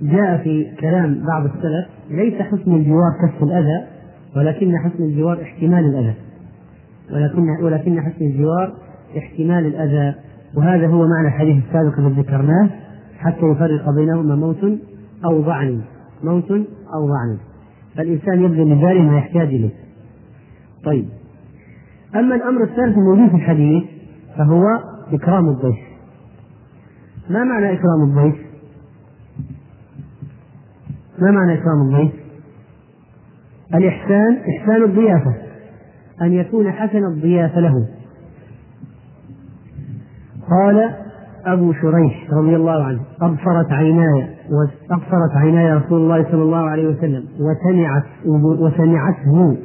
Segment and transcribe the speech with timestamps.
[0.00, 3.86] جاء في كلام بعض السلف ليس حسن الجوار كف الأذى
[4.36, 6.14] ولكن حسن الجوار احتمال الأذى.
[7.12, 8.74] ولكن ولكن حسن الجوار
[9.18, 10.14] احتمال الأذى.
[10.56, 12.70] وهذا هو معنى الحديث السابق الذي ذكرناه
[13.18, 14.64] حتى يفرق بينهما موت
[15.24, 15.80] أو ضعن.
[16.24, 16.50] موت
[16.94, 17.38] أو ضعن.
[17.96, 19.74] فالإنسان يبذل لذلك ما يحتاج إليه.
[20.84, 21.08] طيب.
[22.14, 23.84] أما الأمر الثالث الموجود في الحديث
[24.36, 24.64] فهو
[25.12, 25.78] إكرام الضيف.
[27.30, 28.43] ما معنى إكرام الضيف؟
[31.18, 32.12] ما معنى إكرام الضيف؟
[33.74, 35.34] الإحسان إحسان الضيافة
[36.22, 37.88] أن يكون حسن الضيافة له.
[40.50, 40.90] قال
[41.46, 44.28] أبو شريح رضي الله عنه أبصرت عيناي
[44.90, 48.04] أبصرت عيناي رسول الله صلى الله عليه وسلم وسمعت
[48.60, 49.56] وسمعته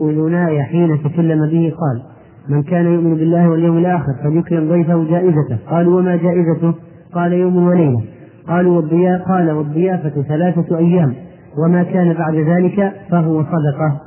[0.00, 1.72] أذناي حين تكلم به.
[1.78, 2.02] قال
[2.48, 5.58] من كان يؤمن بالله واليوم الآخر فليكرم ضيفه جائزته.
[5.70, 6.74] قالوا وما جائزته؟
[7.14, 8.02] قال يوم وليلة.
[8.52, 11.14] قالوا والضياء قال والضيافة ثلاثة أيام
[11.58, 14.00] وما كان بعد ذلك فهو صدقة.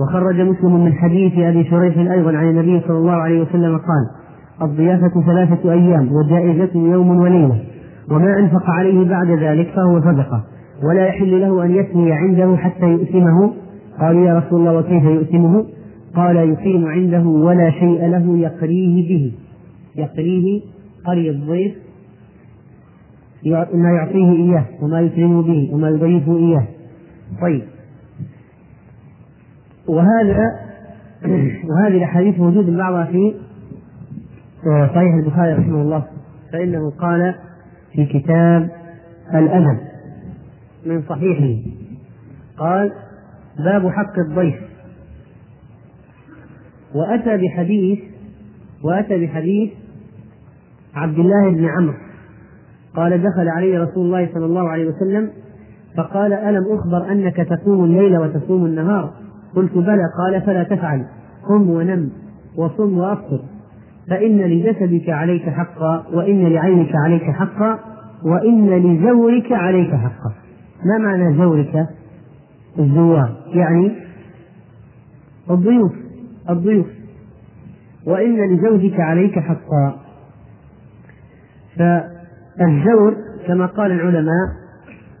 [0.00, 4.06] وخرج مسلم من حديث أبي شريح أيضا عن النبي صلى الله عليه وسلم قال
[4.62, 7.58] الضيافة ثلاثة أيام وجائزته يوم وليلة
[8.10, 10.44] وما أنفق عليه بعد ذلك فهو صدقة
[10.82, 13.52] ولا يحل له أن يثني عنده حتى يؤثمه
[14.00, 15.64] قالوا يا رسول الله وكيف يؤثمه
[16.16, 19.32] قال يقيم عنده ولا شيء له يقريه به
[19.96, 20.60] يقريه
[21.06, 21.74] قري الضيف
[23.74, 26.66] ما يعطيه إياه وما يكرمه به وما يضيفه إياه.
[27.40, 27.62] طيب.
[29.88, 30.68] وهذا
[31.68, 33.34] وهذه الأحاديث موجود بعضها في
[34.66, 36.04] آه، صحيح البخاري رحمه الله
[36.52, 37.34] فإنه قال
[37.92, 38.70] في كتاب
[39.34, 39.78] الأدب
[40.86, 41.70] من صحيحه.
[42.58, 42.92] قال
[43.58, 44.54] باب حق الضيف.
[46.94, 47.98] وأتى بحديث
[48.84, 49.70] وأتى بحديث
[50.94, 52.07] عبد الله بن عمرو.
[52.96, 55.30] قال دخل علي رسول الله صلى الله عليه وسلم
[55.96, 59.12] فقال ألم أخبر أنك تقوم الليل وتصوم النهار؟
[59.56, 60.02] قلت بلى.
[60.18, 61.06] قال فلا تفعل.
[61.48, 62.10] قم ونم
[62.56, 63.40] وصم وأفطر.
[64.10, 67.78] فإن لجسدك عليك حقا وإن لعينك عليك حقا
[68.24, 70.32] وإن لزورك عليك حقا.
[70.84, 71.86] ما معنى زورك؟
[72.78, 73.36] الزوار.
[73.54, 73.92] يعني
[75.50, 75.92] الضيوف.
[76.50, 76.86] الضيوف.
[78.06, 79.96] وإن لزوجك عليك حقا.
[82.58, 84.48] فالزور كما قال العلماء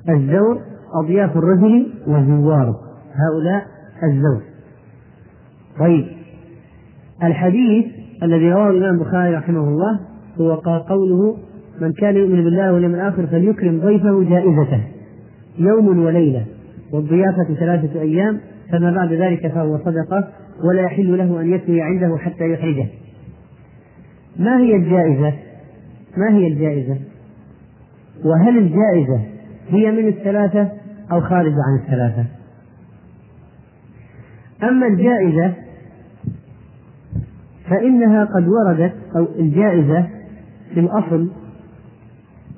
[0.08, 0.60] الزور
[1.04, 2.76] أضياف الرجل وزواره
[3.14, 3.66] هؤلاء
[4.02, 4.42] الزور
[5.78, 6.06] طيب
[7.22, 7.86] الحديث
[8.22, 10.00] الذي رواه الإمام البخاري رحمه الله
[10.40, 10.54] هو
[10.88, 11.36] قوله
[11.80, 14.80] من كان يؤمن بالله واليوم الآخر فليكرم ضيفه جائزته
[15.58, 16.44] يوم وليلة
[16.92, 18.40] والضيافة ثلاثة أيام
[18.72, 20.28] فما بعد ذلك فهو صدقة
[20.64, 22.86] ولا يحل له أن يثني عنده حتى يحرجه
[24.38, 25.32] ما هي الجائزة؟
[26.16, 26.96] ما هي الجائزة؟
[28.24, 29.20] وهل الجائزة
[29.68, 30.68] هي من الثلاثة
[31.12, 32.24] أو خارجة عن الثلاثة؟
[34.62, 35.52] أما الجائزة
[37.70, 40.06] فإنها قد وردت أو الجائزة
[40.74, 41.28] في الأصل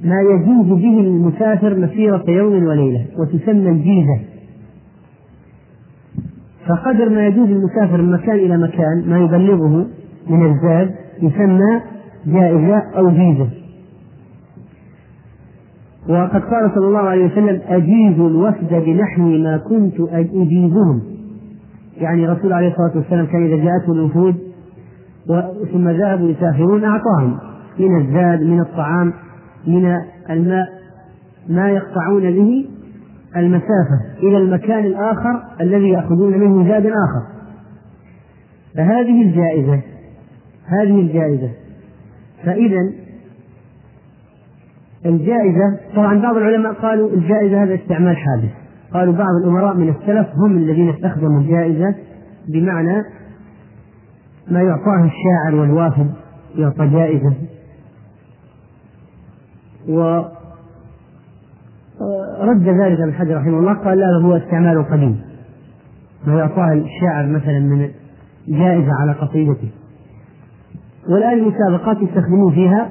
[0.04, 4.20] ما يجوز به المسافر مسيرة يوم وليلة وتسمى الجيزة
[6.66, 9.86] فقدر ما يجوز المسافر من مكان إلى مكان ما يبلغه
[10.28, 11.80] من الزاد يسمى
[12.26, 13.59] جائزة أو جيزة
[16.10, 21.02] وقد قال صلى الله عليه وسلم أجيز الوفد بنحو ما كنت أجيزهم.
[22.00, 24.34] يعني الرسول عليه الصلاة والسلام كان إذا جاءته الوفود
[25.72, 27.38] ثم ذهبوا يسافرون أعطاهم.
[27.78, 29.12] من الزاد من الطعام
[29.66, 29.96] من
[30.30, 30.66] الماء.
[31.48, 32.66] ما يقطعون به
[33.36, 37.22] المسافة إلى المكان الآخر الذي يأخذون منه زاد آخر.
[38.76, 39.80] فهذه الجائزة
[40.66, 41.50] هذه الجائزة.
[42.44, 42.90] فإذا
[45.06, 48.50] الجائزة طبعا بعض العلماء قالوا الجائزة هذا استعمال حادث.
[48.92, 51.94] قالوا بعض الأمراء من السلف هم الذين استخدموا الجائزة
[52.48, 53.02] بمعنى
[54.50, 56.10] ما يعطاه الشاعر والوافد
[56.56, 57.34] يعطى جائزة.
[59.88, 60.22] و
[62.40, 65.20] رد ذلك ابن حجر رحمه الله قال لا هو استعمال قديم.
[66.26, 67.90] ما يعطاه الشاعر مثلا من
[68.48, 69.70] جائزة على قصيدته.
[71.08, 72.88] والآن المسابقات يستخدمون فيها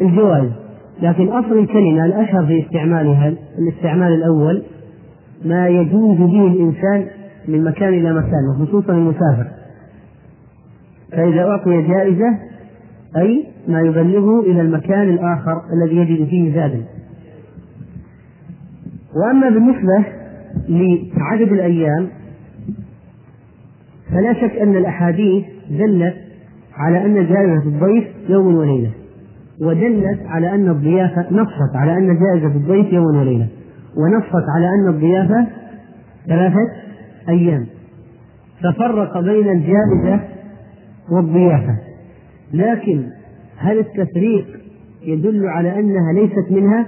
[0.00, 0.61] الجوائز.
[1.02, 4.62] لكن أصل الكلمة الأشهر في استعمالها الاستعمال الأول
[5.44, 7.06] ما يجوز به الإنسان
[7.48, 9.46] من مكان إلى مكان وخصوصا المسافر.
[11.12, 12.38] فإذا أعطي جائزة
[13.16, 16.84] أي ما يبلغه إلى المكان الآخر الذي يجد فيه زادا.
[19.16, 20.04] وأما بالنسبة
[20.68, 22.08] لعدد الأيام
[24.10, 26.14] فلا شك أن الأحاديث دلت
[26.74, 28.90] على أن جائزة الضيف يوم وليلة.
[29.62, 33.48] ودلت على أن الضيافة نصت على أن جائزة الضيف يوم وليلة
[33.96, 35.46] ونصت على أن الضيافة
[36.26, 36.70] ثلاثة
[37.28, 37.66] أيام.
[38.62, 40.20] ففرق بين الجائزة
[41.10, 41.78] والضيافة.
[42.52, 43.04] لكن
[43.56, 44.46] هل التفريق
[45.02, 46.86] يدل على أنها ليست منها؟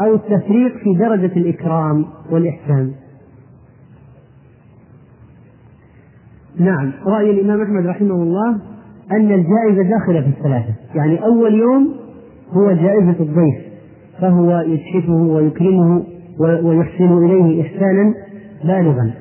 [0.00, 2.92] أو التفريق في درجة الإكرام والإحسان؟
[6.58, 8.50] نعم رأي الإمام أحمد رحمه الله
[9.12, 10.74] أن الجائزة داخلة في الثلاثة.
[10.94, 12.07] يعني أول يوم
[12.52, 13.54] هو جائزة الضيف
[14.20, 16.04] فهو يتحفه ويكرمه
[16.38, 18.14] ويحسن إليه إحسانا
[18.64, 19.12] بالغا.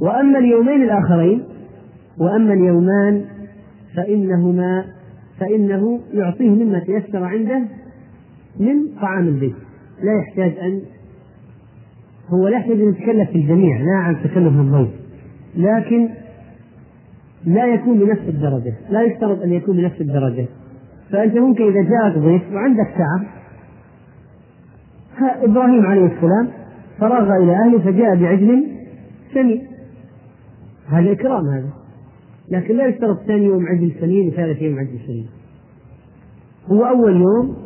[0.00, 1.42] وأما اليومين الآخرين
[2.18, 3.24] وأما اليومان
[3.96, 4.84] فإنهما
[5.40, 7.62] فإنه يعطيه مما تيسر عنده
[8.60, 9.54] من طعام البيت
[10.02, 10.80] لا يحتاج أن
[12.28, 14.88] هو لا يحتاج أن يتكلف في الجميع لا عن تكلف الضيف.
[15.56, 16.08] لكن
[17.46, 20.46] لا يكون بنفس الدرجة لا يشترط أن يكون بنفس الدرجة.
[21.12, 23.20] فأنت ممكن إذا جاءك ضيف وعندك سعة
[25.44, 26.48] إبراهيم عليه السلام
[27.00, 28.66] فرغ إلى أهله فجاء بعجل
[29.34, 29.66] سمين.
[30.88, 31.70] هذا إكرام هذا.
[32.50, 35.26] لكن لا يشترط ثاني يوم عجل سمين وثالث يوم عجل سمين.
[36.66, 37.56] هو أول يوم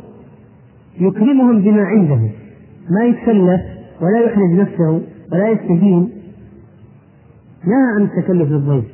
[0.99, 2.29] يكرمهم بما عنده.
[2.89, 3.61] ما يتكلف
[4.01, 5.01] ولا يحرج نفسه
[5.31, 6.09] ولا يستهين.
[7.63, 8.85] نهى عن التكلف للضيف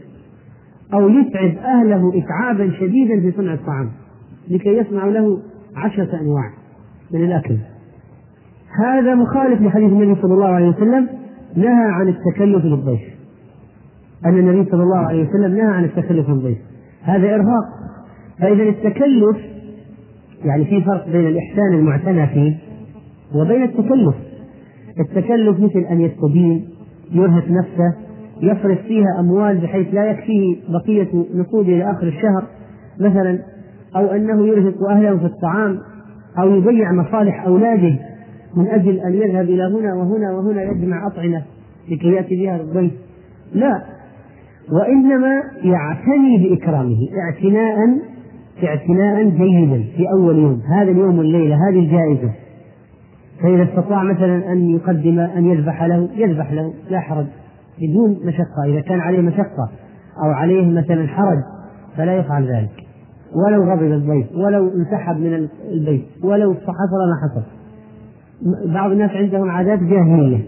[0.94, 3.92] أو يتعب أهله إتعابا شديدا في صنع الطعام.
[4.50, 5.40] لكي يصنع له
[5.76, 6.52] عشرة أنواع
[7.12, 7.58] من الأكل.
[8.80, 11.08] هذا مخالف لحديث النبي صلى الله عليه وسلم
[11.56, 13.02] نهى عن التكلف للضيف
[14.26, 16.58] أن النبي صلى الله عليه وسلم نهى عن التكلف للضيف
[17.04, 17.66] هذا إرهاق.
[18.40, 19.38] فإذا التكلف
[20.46, 22.58] يعني في فرق بين الإحسان المعتنى فيه
[23.36, 24.16] وبين التكلف.
[25.00, 26.70] التكلف مثل أن يستدين
[27.12, 27.96] يرهق نفسه
[28.42, 32.44] يصرف فيها أموال بحيث لا يكفيه بقية نقوده إلى آخر الشهر.
[33.00, 33.40] مثلا
[33.96, 35.80] أو أنه يرهق أهله في الطعام
[36.40, 38.00] أو يضيع مصالح أولاده
[38.56, 41.42] من أجل أن يذهب إلى هنا وهنا وهنا يجمع أطعمة
[41.90, 42.92] لكي يأتي بها للضيف
[43.54, 43.82] لا
[44.72, 47.78] وإنما يعتني بإكرامه اعتناء
[48.64, 52.32] اعتناء جيدا في أول يوم هذا اليوم والليلة هذه الجائزة.
[53.42, 57.26] فإذا استطاع مثلا أن يقدم أن يذبح له يذبح له لا حرج
[57.82, 58.64] بدون مشقة.
[58.66, 59.70] إذا كان عليه مشقة
[60.24, 61.44] أو عليه مثلا حرج
[61.98, 62.86] فلا يفعل ذلك.
[63.36, 67.44] ولو غضب الضيف ولو انسحب من البيت ولو حصل ما حصل.
[68.74, 70.46] بعض الناس عندهم عادات جاهلية.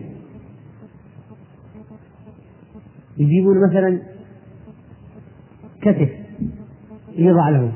[3.18, 4.00] يجيبون مثلا
[5.82, 6.10] كتف
[7.18, 7.72] يضع له.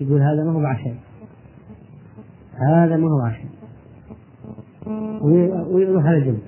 [0.00, 0.94] يقول هذا ما هو عشاء
[2.70, 3.52] هذا ما هو عشاء
[5.74, 6.38] ويروح على جنب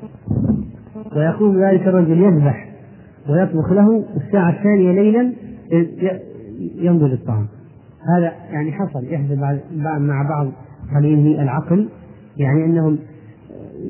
[1.17, 2.75] ويقوم ذلك الرجل يذبح.
[3.29, 5.33] ويطبخ له الساعة الثانية ليلا
[6.77, 7.47] ينضج الطعام
[8.17, 9.39] هذا يعني حصل يحدث
[9.99, 10.53] مع بعض
[10.97, 11.89] قليل العقل
[12.37, 12.99] يعني أنهم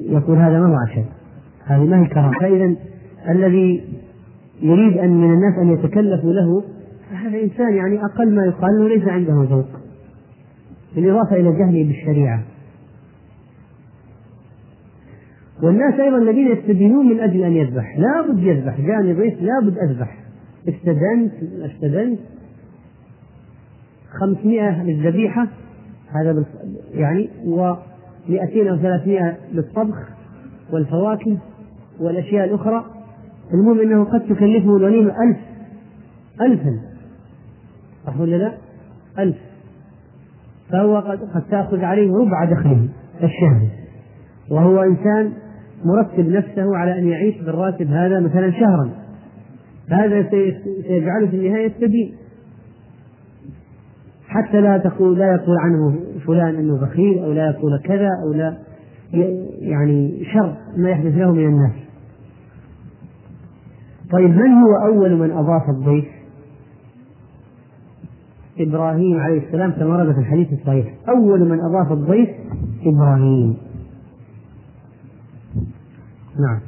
[0.02, 1.04] يقول هذا ما هو عشاء.
[1.64, 2.74] هذه ما هي كرامة فإذا
[3.28, 3.84] الذي
[4.62, 6.62] يريد أن من الناس أن يتكلفوا له
[7.10, 9.68] هذا إنسان يعني أقل ما يقال أنه ليس عنده ذوق.
[10.94, 12.42] بالإضافة إلى جهله بالشريعة.
[15.62, 17.98] والناس أيضا الذين يستدينون من أجل أن يذبح.
[17.98, 18.80] لابد يذبح.
[18.80, 20.16] جاني ضيف لابد أذبح.
[20.68, 21.32] استدنت
[21.62, 22.18] أستدنت.
[24.20, 25.48] خمسمائة للذبيحة
[26.14, 26.44] هذا
[26.94, 27.74] يعني و
[28.28, 29.96] 200 أو 300 للطبخ
[30.72, 31.38] والفواكه
[32.00, 32.84] والأشياء الأخرى.
[33.54, 35.38] المهم أنه قد تكلفه الوليمة ألف
[36.40, 36.80] ألفا.
[38.06, 38.52] صح ولا لا؟
[39.18, 39.36] ألف.
[40.70, 43.68] فهو قد, قد تأخذ عليه ربع دخله الشهري
[44.50, 45.32] وهو إنسان
[45.84, 48.90] مرتب نفسه على أن يعيش بالراتب هذا مثلا شهرا.
[49.90, 52.14] فهذا سيجعله في النهاية سبيل
[54.34, 58.58] حتى لا تقول لا يقول عنه فلان إنه بخيل أو لا يقول كذا أو لا
[59.60, 61.72] يعني شر ما يحدث له من الناس.
[64.10, 66.04] طيب من هو أول من أضاف الضيف؟
[68.58, 72.28] إبراهيم عليه السلام كما ورد في الحديث الصحيح، أول من أضاف الضيف
[72.86, 73.56] إبراهيم.
[76.40, 76.60] نعم.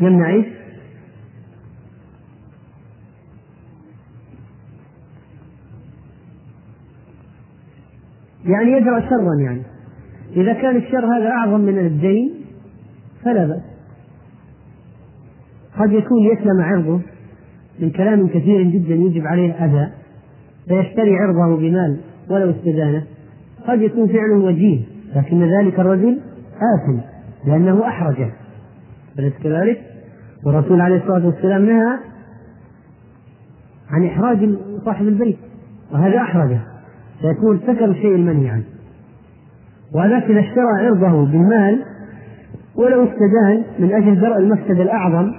[0.00, 0.46] يمنع إيش؟
[8.44, 9.62] يعني يدرأ شرا يعني
[10.36, 12.34] إذا كان الشر هذا أعظم من الدين
[13.24, 13.62] فلا بأس
[15.78, 17.00] قد يكون يسلم عرضه
[17.80, 19.92] من كلام كثير جدا يجب عليه أذى
[20.68, 21.96] فيشتري عرضه بمال
[22.30, 23.04] ولو استدانه
[23.66, 24.80] قد يكون فعله وجيه
[25.16, 26.20] لكن ذلك الرجل
[26.56, 26.98] آثم
[27.46, 28.30] لأنه أحرجه
[29.18, 29.85] أليس كذلك؟
[30.46, 31.98] والرسول عليه الصلاة والسلام نهى
[33.90, 34.50] عن إحراج
[34.84, 35.36] صاحب البيت
[35.92, 36.60] وهذا أحرجه
[37.20, 38.64] فيكون سكر الشيء المنهي عنه.
[39.94, 41.84] وهذاك إذا اشترى عرضه بالمال
[42.76, 45.32] ولو استدان من أجل درء المفسدة الأعظم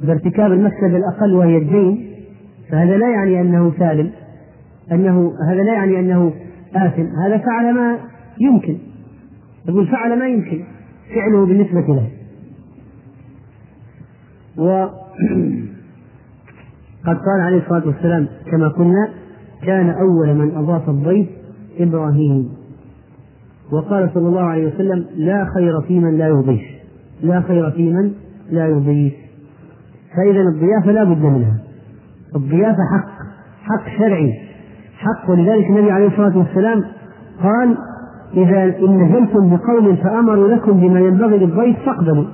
[0.00, 2.12] بارتكاب المفسدة الأقل وهي الدين
[2.70, 4.10] فهذا لا يعني أنه سالم
[4.92, 6.32] أنه هذا لا يعني أنه
[6.74, 7.98] آثم هذا فعل ما
[8.40, 8.78] يمكن.
[9.68, 10.64] يقول فعل ما يمكن
[11.14, 12.21] فعله بالنسبة له.
[14.58, 14.86] و
[17.06, 19.08] قد قال عليه الصلاة والسلام كما قلنا
[19.66, 21.26] كان أول من أضاف الضيف
[21.78, 22.48] إبراهيم.
[23.72, 26.62] وقال صلى الله عليه وسلم لا خير في من لا يضيف
[27.22, 28.12] لا خير في من
[28.50, 29.12] لا يضيف.
[30.16, 31.58] فإذا الضيافة لا بد منها.
[32.36, 33.08] الضيافة حق
[33.62, 34.32] حق شرعي
[34.98, 35.30] حق.
[35.30, 36.84] ولذلك النبي عليه الصلاة والسلام
[37.42, 37.76] قال
[38.34, 42.24] إذا إن نزلتم بقوم فأمروا لكم بما ينبغي للضيف فاقبلوا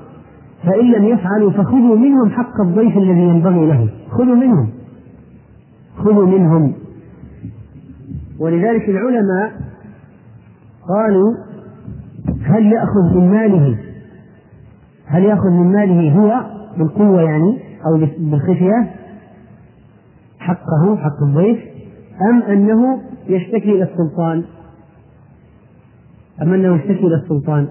[0.62, 4.68] فإن لم يفعلوا فخذوا منهم حق الضيف الذي ينبغي له خذوا منهم.
[5.96, 6.72] خذوا منهم.
[8.40, 9.52] ولذلك العلماء
[10.88, 11.34] قالوا
[12.42, 13.78] هل يأخذ من ماله؟
[15.06, 16.46] هل يأخذ من ماله هو
[16.78, 18.90] بالقوة يعني أو بالخفية
[20.38, 21.58] حقه حق الضيف
[22.30, 24.44] أم أنه يشتكي إلى السلطان؟
[26.42, 27.68] أم أنه يشتكي إلى السلطان؟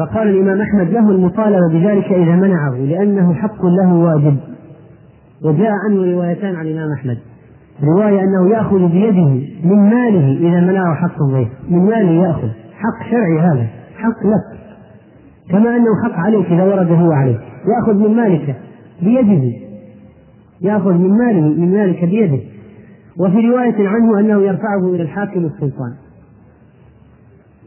[0.00, 4.36] فقال الإمام أحمد له المطالبة بذلك إذا منعه لأنه حق له واجب.
[5.44, 7.18] وجاء عنه روايتان عن الإمام أحمد.
[7.82, 9.28] رواية أنه يأخذ بيده
[9.64, 11.48] من ماله إذا منعه حق الضيف.
[11.68, 12.48] من ماله يأخذ.
[12.72, 13.66] حق شرعي هذا.
[13.96, 14.60] حق لك.
[15.50, 17.40] كما أنه حق عليك إذا ورد هو عليك.
[17.76, 18.56] يأخذ من مالك
[19.02, 19.56] بيده.
[20.60, 22.42] يأخذ من ماله من مالك بيده.
[23.20, 25.92] وفي رواية عنه أنه يرفعه إلى الحاكم السلطان.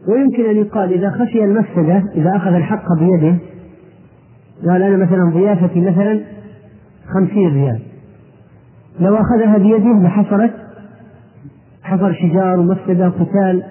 [0.08, 3.36] ويمكن أن يقال إذا خشي المفسدة إذا أخذ الحق بيده
[4.68, 6.22] قال أنا مثلا ضيافتي مثلا
[7.14, 7.80] خمسين ريال.
[9.00, 10.54] لو أخذها بيده لحصلت
[11.84, 13.64] حصل شجار ومفسدة وقتال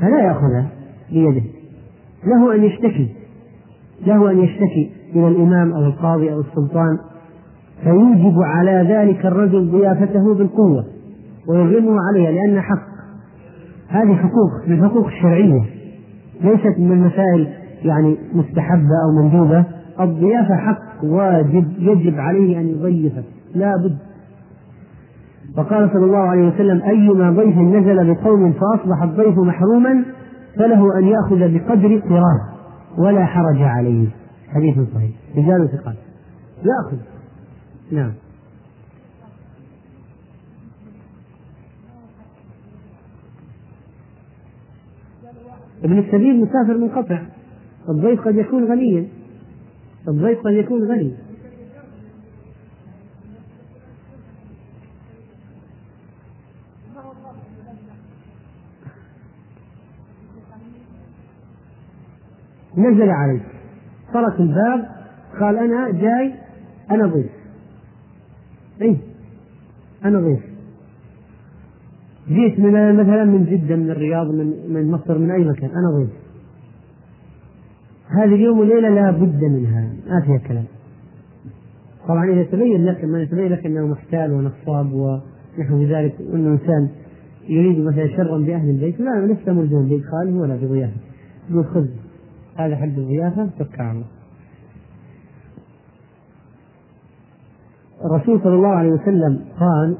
[0.00, 0.66] فلا يأخذها
[1.12, 1.42] بيده.
[2.26, 3.08] له أن يشتكي
[4.06, 6.98] له أن يشتكي إلى الإمام أو القاضي أو السلطان
[7.82, 10.84] فيوجب على ذلك الرجل ضيافته بالقوة
[11.48, 12.93] ويغمه عليها لأن حق.
[13.94, 15.62] هذه حقوق من الحقوق الشرعية
[16.40, 17.48] ليست من المسائل
[17.82, 19.64] يعني مستحبة أو مندوبة.
[20.00, 23.24] الضيافة حق واجب يجب عليه أن يضيفك
[23.54, 23.98] لا بد.
[25.58, 30.04] وقال صلى الله عليه وسلم أيما ضيف نزل بقوم فأصبح الضيف محروما
[30.56, 32.40] فله أن يأخذ بقدر قراه
[32.98, 34.08] ولا حرج عليه.
[34.48, 35.10] حديث صحيح.
[35.36, 35.96] رجال ثقات.
[36.58, 36.96] يأخذ.
[37.92, 38.12] نعم.
[45.84, 47.22] ابن السبيل مسافر منقطع
[47.88, 49.08] الضيف قد يكون غنيا.
[50.08, 51.14] الضيف قد يكون غني.
[62.76, 63.40] نزل عليه
[64.14, 64.88] طرق الباب.
[65.40, 66.34] قال أنا جاي.
[66.90, 67.30] أنا ضيف.
[68.80, 68.96] إيه؟
[70.04, 70.53] أنا ضيف.
[72.28, 76.10] جيت من مثلا من جدة من الرياض من من مصر من أي مكان أنا ضيف.
[78.08, 79.92] هذه اليوم وليلة لا بد منها.
[80.06, 80.64] ما فيها كلام.
[82.08, 86.88] طبعا إذا تبين لك ما يتبين لك أنه محتال ونصاب ونحو ذلك وأنه إنسان
[87.48, 91.00] يريد مثلا شرا بأهل البيت لا لست ملزما بإدخاله ولا بضيافته
[91.50, 91.86] يقول خذ
[92.56, 94.06] هذا حد الضيافة توكل على الله.
[98.04, 99.96] الرسول صلى الله عليه وسلم قال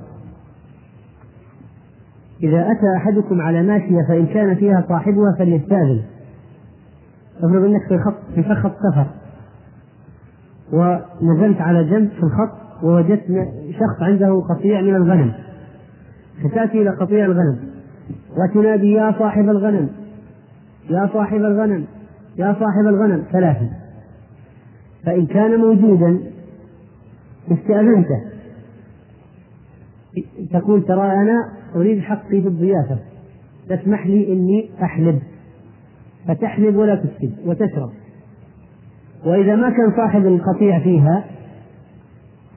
[2.43, 6.03] إذا أتى أحدكم على ماشية فإن كان فيها صاحبها فليستأذن.
[7.39, 9.07] أفرض أنك في خط في فخ سفر.
[10.73, 13.25] ونزلت على جنب في الخط ووجدت
[13.71, 15.33] شخص عنده قطيع من الغنم.
[16.45, 17.59] فتأتي إلى قطيع الغنم.
[18.37, 19.89] وتنادي يا صاحب الغنم.
[20.91, 21.85] يا صاحب الغنم.
[22.37, 23.25] يا صاحب الغنم.
[23.33, 23.69] ثلاثا
[25.07, 26.21] فإن كان موجودا
[27.53, 28.21] استأذنته.
[30.53, 32.99] تقول ترى أنا أريد حقي في الضيافة.
[33.69, 35.23] تسمح لي إني أحلب.
[36.29, 37.91] فتحلب ولا تسكت وتشرب.
[39.25, 41.25] وإذا ما كان صاحب القطيع فيها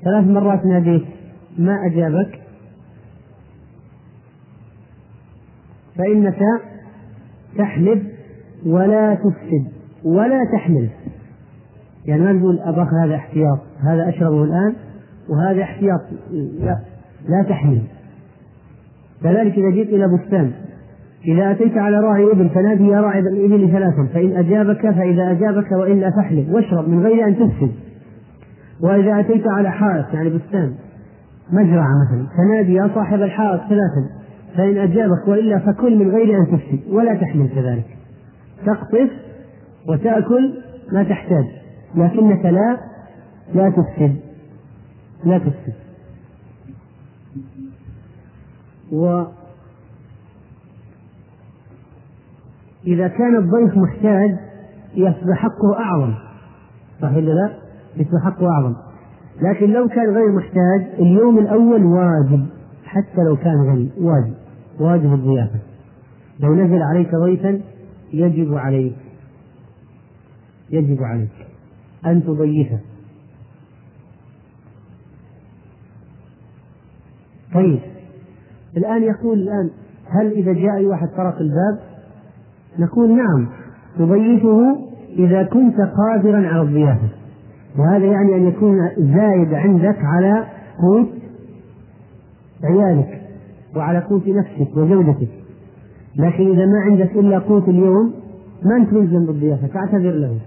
[0.03, 1.05] ثلاث مرات ناديت
[1.57, 2.39] ما أجابك؟
[5.97, 6.39] فإنك
[7.57, 8.03] تحلب
[8.65, 9.71] ولا تفسد
[10.03, 10.89] ولا تحمل.
[12.05, 14.75] يعني ما تقول أباخ هذا احتياط هذا أشربه الآن
[15.29, 16.79] وهذا احتياط لا,
[17.29, 17.81] لا تحمل.
[19.23, 20.51] كذلك إذا جئت إلى بستان
[21.25, 26.11] إذا أتيت على راعي إبل فنادي يا راعي الإبل ثلاثا فإن أجابك فإذا أجابك وإلا
[26.11, 27.71] فاحلب واشرب من غير أن تفسد.
[28.81, 30.73] وإذا أتيت على حائط يعني بستان
[31.51, 34.09] مزرعة مثلا فنادي يا صاحب الحائط ثلاثا
[34.57, 37.97] فإن أجابك وإلا فكل من غير أن تفسد ولا تحمل كذلك.
[38.65, 39.09] تقطف
[39.89, 40.53] وتأكل
[40.91, 41.45] ما تحتاج
[41.95, 42.77] لكنك لا
[43.55, 44.15] لا تفسد
[45.25, 45.73] لا تفسد.
[48.91, 49.23] و
[52.87, 54.37] إذا كان الضيف محتاج
[54.95, 56.13] يصبح حقه أعظم.
[57.01, 57.53] صحيح ولا لا؟
[57.95, 58.75] يصبح حقه أعظم.
[59.41, 62.45] لكن لو كان غير محتاج اليوم الأول واجب
[62.85, 63.89] حتى لو كان غني.
[63.97, 64.33] واجب.
[64.79, 65.59] واجب الضيافة.
[66.39, 67.61] لو نزل عليك ضيفا
[68.13, 68.95] يجب عليك.
[70.69, 71.47] يجب عليك
[72.05, 72.79] أن تضيفه.
[77.53, 77.96] طيب.
[78.77, 79.69] الآن يقول الآن
[80.09, 81.79] هل إذا جاء واحد طرق الباب؟
[82.79, 83.47] نقول نعم
[83.99, 84.77] تضيفه
[85.09, 87.09] إذا كنت قادرا على الضيافة.
[87.79, 90.45] وهذا يعني أن يكون زايد عندك على
[90.81, 91.07] قوت
[92.63, 93.21] عيالك
[93.75, 95.29] وعلى قوت نفسك وزوجتك.
[96.15, 98.13] لكن إذا ما عندك إلا قوت اليوم
[98.63, 100.39] ما أنت ملزم بالضيافة تعتذر له.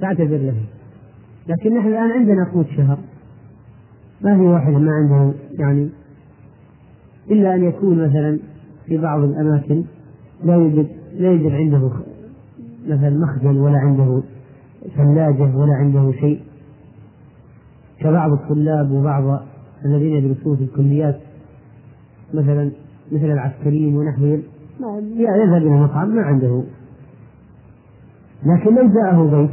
[0.00, 0.54] تعتذر له.
[1.48, 2.98] لكن نحن الآن عندنا قوت شهر.
[4.20, 5.88] ما في واحد ما عنده يعني
[7.30, 8.38] إلا أن يكون مثلا
[8.86, 9.84] في بعض الأماكن
[10.44, 10.86] لا يوجد
[11.18, 11.90] لا يوجد عنده
[12.88, 14.22] مثلا مخزن ولا عنده
[14.96, 16.40] ثلاجة ولا عنده شيء.
[18.00, 19.40] كبعض الطلاب وبعض
[19.84, 21.20] الذين يدرسون في الكليات
[22.34, 22.70] مثلا
[23.12, 24.42] مثل العسكريين ونحوهم
[25.16, 26.62] يذهب إلى المطعم ما عنده.
[28.46, 29.50] لكن لو جاءه ضيف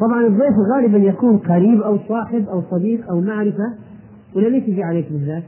[0.00, 3.74] طبعا الضيف غالبا يكون قريب أو صاحب أو صديق أو معرفة
[4.36, 5.42] ولا ليس في عليك بالذات؟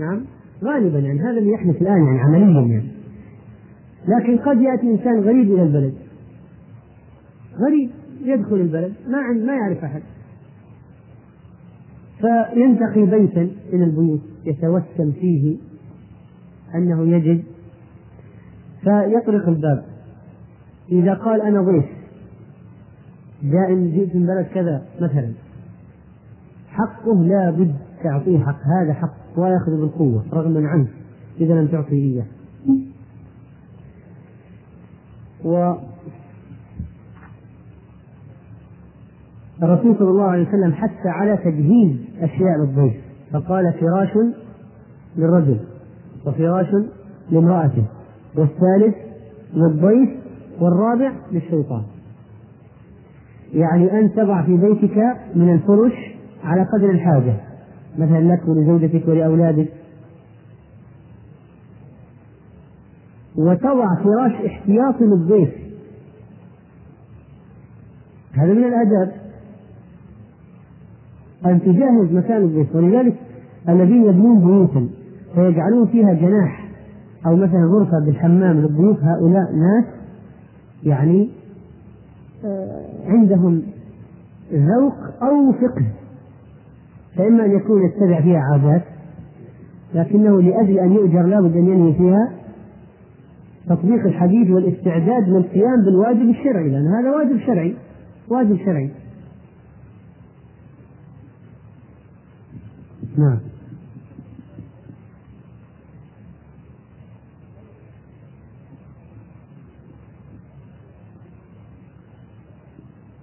[0.00, 0.24] نعم؟
[0.64, 2.88] غالبا يعني هذا اللي يحدث الآن يعني عمليا يعني.
[4.08, 5.94] لكن قد يأتي إنسان غريب إلى البلد.
[7.58, 7.90] غريب
[8.24, 10.02] يدخل البلد ما ما يعرف أحد.
[12.20, 15.56] فينتقي بيتا من البيوت يتوسم فيه
[16.74, 17.42] أنه يجد.
[18.80, 19.84] فيطرق الباب.
[20.92, 21.84] إذا قال أنا ضيف
[23.42, 25.32] جاء جئت من بلد كذا مثلا.
[26.70, 28.58] حقه لا بد تعطيه حق.
[28.82, 29.38] هذا حق.
[29.38, 30.88] ويأخذ بالقوة رغما عنه
[31.40, 32.24] إذا لم تعطي إياه.
[35.44, 35.74] و
[39.62, 42.94] الرسول صلى الله عليه وسلم حث على تجهيز أشياء للضيف.
[43.32, 44.16] فقال فراش
[45.16, 45.60] للرجل
[46.26, 46.74] وفراش
[47.30, 47.84] لامرأته
[48.36, 48.94] والثالث
[49.54, 50.10] للضيف
[50.60, 51.82] والرابع للشيطان.
[53.54, 54.96] يعني أن تضع في بيتك
[55.34, 57.34] من الفرش على قدر الحاجة.
[57.98, 59.68] مثلا لك ولزوجتك ولأولادك.
[63.36, 65.50] وتضع فراش احتياطي للضيف.
[68.32, 69.12] هذا من الآداب
[71.46, 72.76] أن تجهز مكان الضيف.
[72.76, 73.16] ولذلك
[73.68, 74.88] الذين يبنون بيوتا
[75.34, 76.70] فيجعلون فيها جناح
[77.26, 79.84] أو مثلا غرفة بالحمام للضيوف هؤلاء ناس
[80.84, 81.30] يعني
[82.44, 83.62] آه، عندهم
[84.52, 85.86] ذوق أو فقه.
[87.16, 88.82] فإما أن يكون يتبع فيها عادات
[89.94, 92.32] لكنه لأجل أن يؤجر لابد أن ينهي فيها
[93.66, 97.76] تطبيق الحديث والاستعداد للقيام بالواجب الشرعي لأن هذا واجب شرعي
[98.28, 98.90] واجب شرعي.
[103.18, 103.38] نعم.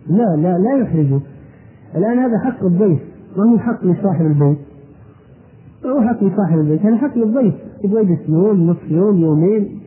[0.10, 1.22] لا لا لا يحرجه
[1.96, 3.07] الآن هذا حق الضيف.
[3.40, 4.58] هو حق لصاحب البيت.
[5.86, 6.82] هو حق لصاحب البيت.
[6.82, 7.54] هذا حق للضيف.
[7.84, 9.80] يبغى يجلس يوم نصف يوم يومين.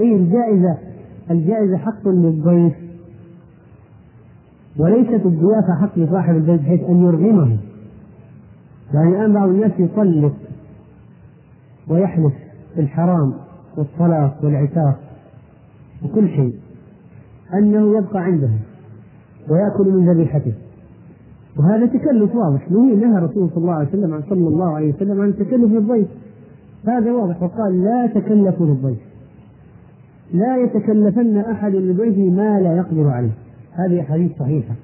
[0.00, 0.78] اي الجائزة؟
[1.30, 2.74] الجائزة حق للضيف.
[4.76, 7.56] وليست الضيافة حق لصاحب البيت بحيث أن يرغمه
[8.94, 10.34] يعني الآن بعض الناس يطلق
[11.88, 12.32] ويحلف
[12.76, 13.34] بالحرام
[13.76, 15.00] والطلاق والعتاق
[16.04, 16.54] وكل شيء.
[17.54, 18.50] أنه يبقى عنده
[19.48, 20.52] ويأكل من ذبيحته.
[21.58, 22.70] وهذا تكلف واضح.
[22.70, 26.08] نهي نهى الرسول صلى الله عليه وسلم عن صلى الله عليه وسلم عن التكلف للضيف
[26.88, 27.42] هذا واضح.
[27.42, 28.98] وقال لا تكلفوا للضيف.
[30.34, 33.32] لا يتكلفن أحد لضيفه ما لا يقدر عليه.
[33.72, 34.74] هذه أحاديث صحيحة.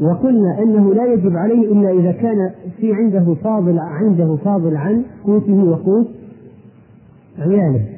[0.00, 5.64] وقلنا أنه لا يجب عليه إلا إذا كان في عنده فاضل عنده فاضل عن قوته
[5.64, 6.08] وقوت
[7.38, 7.95] عياله.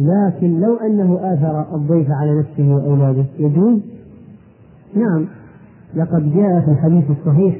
[0.00, 3.78] لكن لو أنه آثر الضيف على نفسه وأولاده يجوز؟
[4.94, 5.26] نعم.
[5.94, 7.56] لقد جاء في الحديث الصحيح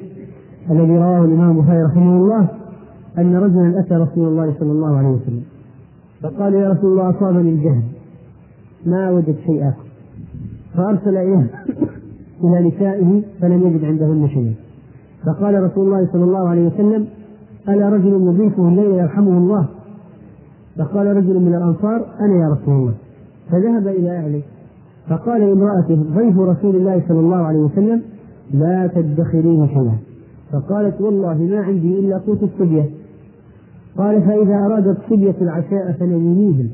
[0.70, 2.48] الذي رواه الإمام البخاري رحمه الله
[3.18, 5.42] أن رجلا أتى رسول الله صلى الله عليه وسلم
[6.22, 7.82] فقال يا رسول الله أصابني الجهل
[8.86, 9.88] ما وجد شيء آكل
[10.74, 11.50] فأرسل إليه
[12.44, 14.54] إلى نسائه فلم يجد عندهن شيئا.
[15.26, 17.06] فقال رسول الله صلى الله عليه وسلم
[17.68, 19.66] ألا رجل يضيفه الليل يرحمه الله؟
[20.78, 22.94] فقال رجل من الأنصار أنا يا رسول الله.
[23.50, 24.42] فذهب إلى أهله
[25.08, 28.02] فقال لامرأته ضيف رسول الله صلى الله عليه وسلم
[28.54, 29.98] لا تدخرين شيئا
[30.52, 32.84] فقالت والله ما عندي إلا قوت الصبية.
[33.98, 36.68] قال فإذا أرادت صبية العشاء فنمينيهم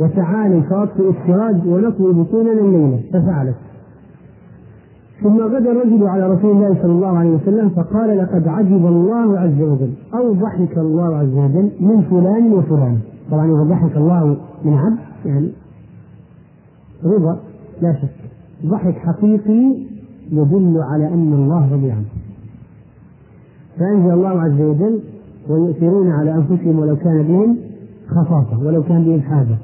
[0.00, 3.00] وتعالي فأطفئ السراج ونطوي بطوننا الليلة.
[3.12, 3.54] ففعلت.
[5.22, 9.62] ثم غدا الرجل على رسول الله صلى الله عليه وسلم فقال لقد عجب الله عز
[9.62, 9.90] وجل.
[10.14, 12.98] أو ضحك الله عز وجل من فلان وفلان.
[13.30, 15.48] طبعا إذا ضحك الله من عبد يعني
[17.04, 17.38] رضا
[17.82, 18.08] لا شك.
[18.66, 19.76] ضحك حقيقي
[20.32, 22.04] يدل على أن الله رضي عنه.
[23.78, 25.00] فأنزل الله عز وجل
[25.48, 27.56] ويؤثرون على أنفسهم ولو كان بهم
[28.08, 29.56] خصاصة ولو كان بهم حاجة.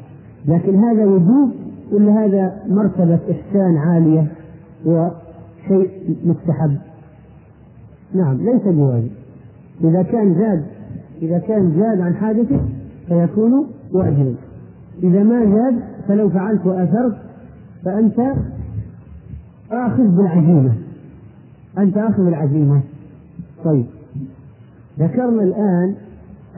[0.49, 1.51] لكن هذا وجوب
[1.93, 4.27] ولا هذا مرتبة إحسان عالية
[5.71, 6.77] وشيء مستحب
[8.15, 9.11] نعم ليس بواجب.
[9.85, 10.65] إذا كان زاد
[11.23, 12.61] إذا كان زاد عن حاجته
[13.09, 14.35] فيكون واجبا.
[15.03, 17.17] إذا ما زاد فلو فعلت وأثرت
[17.85, 18.35] فأنت
[19.71, 20.75] آخذ بالعزيمة.
[21.79, 22.81] أنت آخذ بالعزيمة.
[23.65, 23.87] طيب.
[24.99, 25.95] ذكرنا الآن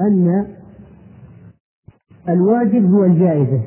[0.01, 0.47] أن
[2.29, 3.61] الواجب هو الجائزة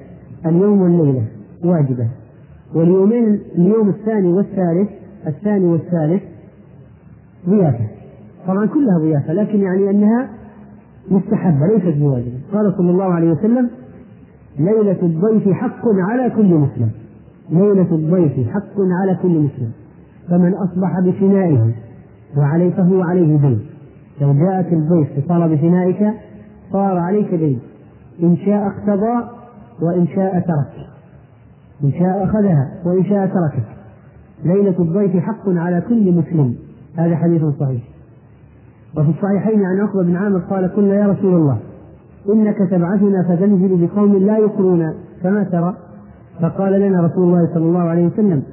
[0.46, 1.26] اليوم والليلة
[1.64, 2.08] واجبة.
[2.76, 4.90] واليومين اليوم الثاني والثالث
[5.28, 6.24] الثاني والثالث
[7.50, 7.88] ضيافة.
[8.48, 10.30] طبعا كلها ضيافة لكن يعني أنها
[11.12, 12.40] مستحبة ليست بواجبة.
[12.54, 13.70] قال صلى الله عليه وسلم
[14.60, 16.90] ليلة الضيف حق على كل مسلم.
[17.50, 19.72] ليلة الضيف حق على كل مسلم.
[20.30, 21.72] فمن أصبح بفنائه
[22.38, 23.60] وعليه فهو عليه دين.
[24.22, 26.14] لو جاءك الضيف فصار بفنائك
[26.72, 27.60] صار عليك دين.
[28.24, 29.28] إن شاء اقتضى
[29.82, 30.88] وإن شاء ترك.
[31.84, 33.81] إن شاء أخذها وإن شاء تركت
[34.46, 36.56] ليلة الضيف حق على كل مسلم.
[36.96, 37.82] هذا حديث صحيح.
[38.98, 41.58] وفي الصحيحين عن عقبة بن عامر قال قلنا يا رسول الله
[42.30, 45.76] إنك تبعثنا فتنزل بقوم لا يقرون كما ترى.
[46.42, 48.44] فقال لنا رسول الله صلى الله عليه وسلم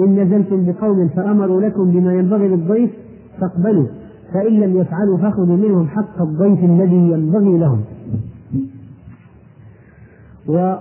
[0.00, 2.90] إن نزلتم بقوم فأمروا لكم بما ينبغي للضيف
[3.40, 3.86] فاقبلوا
[4.32, 7.80] فإن لم يفعلوا فخذوا منهم حق الضيف الذي ينبغي لهم.
[10.48, 10.74] و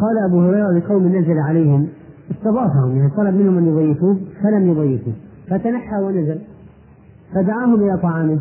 [0.00, 1.88] قال أبو هريرة لقوم نزل عليهم
[2.30, 5.14] استضافهم يعني طلب منهم أن يضيفوه فلم يضيفوه.
[5.48, 6.38] فتنحى ونزل.
[7.34, 8.40] فدعاهم إلى طعامه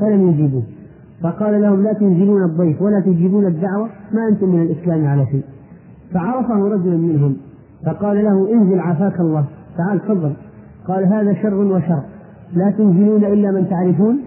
[0.00, 0.62] فلم يجيبوه.
[1.22, 5.44] فقال لهم لا تنزلون الضيف ولا تجيبون الدعوة ما أنتم من الإسلام على شيء.
[6.14, 7.36] فعرفه رجل منهم
[7.86, 9.44] فقال له انزل عافاك الله.
[9.78, 10.32] تعال تفضل.
[10.88, 12.02] قال هذا شر وشر.
[12.54, 14.20] لا تنزلون إلا من تعرفون.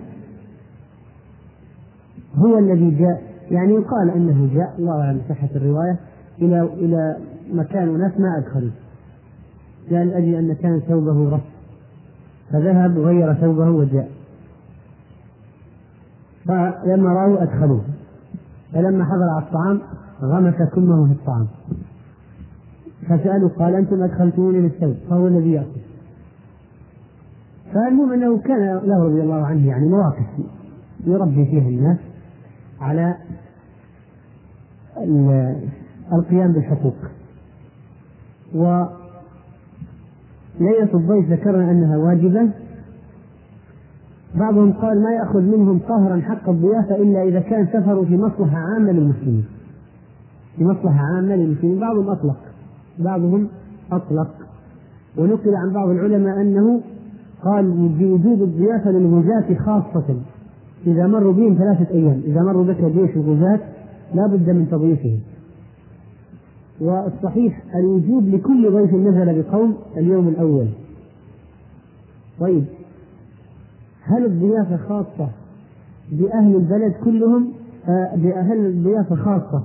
[2.36, 6.00] هو الذي جاء يعني يقال أنه جاء الله أعلم صحة الرواية.
[6.42, 7.18] إلى إلى
[7.54, 8.72] مكان وناس ما أدخلوا.
[9.90, 11.42] جاء لأجل أن كان ثوبه رف.
[12.52, 14.10] فذهب وغير ثوبه وجاء.
[16.46, 17.82] فلما رأوا أدخلوه.
[18.74, 19.82] فلما حضر على الطعام
[20.22, 21.48] غمس كمه في الطعام.
[23.10, 25.82] فسألوا قال أنتم أدخلتموني بالثوب فهو الذي يأكل.
[27.74, 30.26] فالمهم أنه كان له رضي الله عنه يعني مواقف
[31.06, 31.98] يربي فيها الناس
[32.82, 33.16] على
[36.14, 36.96] القيام بالحقوق.
[38.56, 38.90] وليلة
[40.94, 42.50] الضيف ذكرنا أنها واجبة.
[44.36, 48.92] بعضهم قال ما يأخذ منهم قهرا حق الضيافة إلا إذا كان سفروا في مصلحة عامة
[48.92, 49.46] للمسلمين.
[50.58, 51.80] في مصلحة عامة للمسلمين.
[51.80, 52.38] بعضهم أطلق.
[53.00, 53.48] بعضهم
[53.92, 54.30] أطلق.
[55.18, 56.82] ونقل عن بعض العلماء أنه
[57.44, 60.16] قال بوجود الضيافة للغزاة خاصة
[60.88, 62.22] إذا مروا بهم ثلاثة أيام.
[62.26, 63.60] إذا مروا بك جيش الغزاة
[64.14, 65.20] لا بد من تضييفهم.
[66.82, 70.68] والصحيح الوجوب لكل ضيف نزل بقوم اليوم الأول.
[72.40, 72.64] طيب
[74.04, 75.30] هل الضيافة خاصة
[76.12, 77.48] بأهل البلد كلهم؟
[77.88, 79.64] آه، بأهل الضيافة خاصة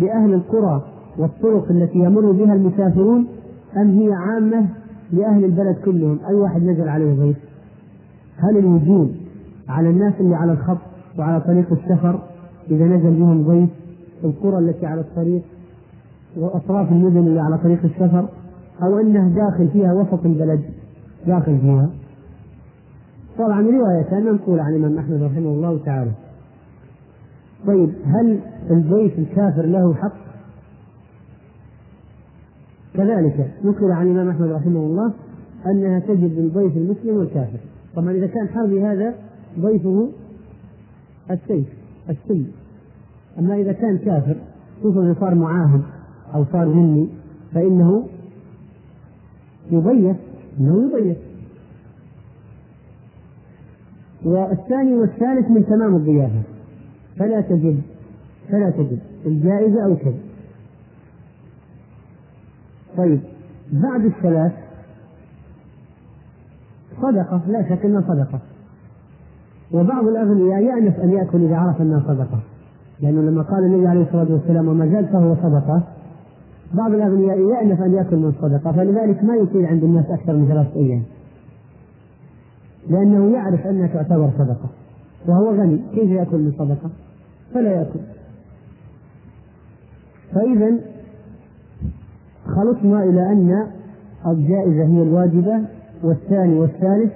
[0.00, 0.82] بأهل القرى
[1.18, 3.26] والطرق التي يمر بها المسافرون؟
[3.76, 4.66] أم هي عامة
[5.12, 7.36] لأهل البلد كلهم؟ أي واحد نزل عليه ضيف؟
[8.36, 9.10] هل الوجوب
[9.68, 10.78] على الناس اللي على الخط
[11.18, 12.20] وعلى طريق السفر
[12.70, 13.68] إذا نزل بهم ضيف؟
[14.24, 15.42] القرى التي على الطريق؟
[16.36, 18.28] وأطراف المدن اللي على طريق السفر
[18.82, 20.60] أو أنه داخل فيها وسط البلد
[21.26, 21.90] داخل فيها.
[23.38, 26.10] طبعا رواية منقولة عن الإمام أحمد رحمه الله تعالى.
[27.66, 28.38] طيب هل
[28.70, 30.24] الضيف الكافر له حق؟
[32.94, 35.12] كذلك نقل عن الإمام أحمد رحمه الله
[35.66, 37.58] أنها تجب للضيف المسلم والكافر.
[37.96, 39.14] طبعا إذا كان حربي هذا
[39.60, 40.08] ضيفه
[41.30, 41.68] السيف
[42.10, 42.46] السيف
[43.38, 44.36] أما إذا كان كافر
[44.80, 45.82] خصوصا صار معاهد
[46.34, 47.08] أو صار مني
[47.54, 48.06] فإنه
[49.70, 50.16] يضيف
[50.60, 51.16] إنه يضيف.
[54.24, 56.42] والثاني والثالث من تمام الضيافة.
[57.18, 57.80] فلا تجد
[58.48, 60.18] فلا تجد الجائزة أو كذا.
[62.96, 63.20] طيب
[63.72, 64.52] بعد الثلاث
[67.02, 68.40] صدقة لا شك أنها صدقة.
[69.72, 72.40] وبعض الأغنياء يأنف أن يأكل إذا عرف أنها صدقة.
[73.00, 75.82] لأنه لما قال النبي عليه الصلاة والسلام وما زال فهو صدقة
[76.72, 80.76] بعض الأغنياء يأنف أن يأكل من صدقة فلذلك ما يصير عند الناس أكثر من ثلاثة
[80.76, 81.02] أيام.
[82.90, 84.68] لأنه يعرف أنها تعتبر صدقة
[85.26, 85.80] وهو غني.
[85.94, 86.90] كيف يأكل من صدقة؟
[87.54, 88.00] فلا يأكل.
[90.34, 90.78] فإذا
[92.46, 93.66] خلصنا إلى أن
[94.26, 95.60] الجائزة هي الواجبة
[96.02, 97.12] والثاني والثالث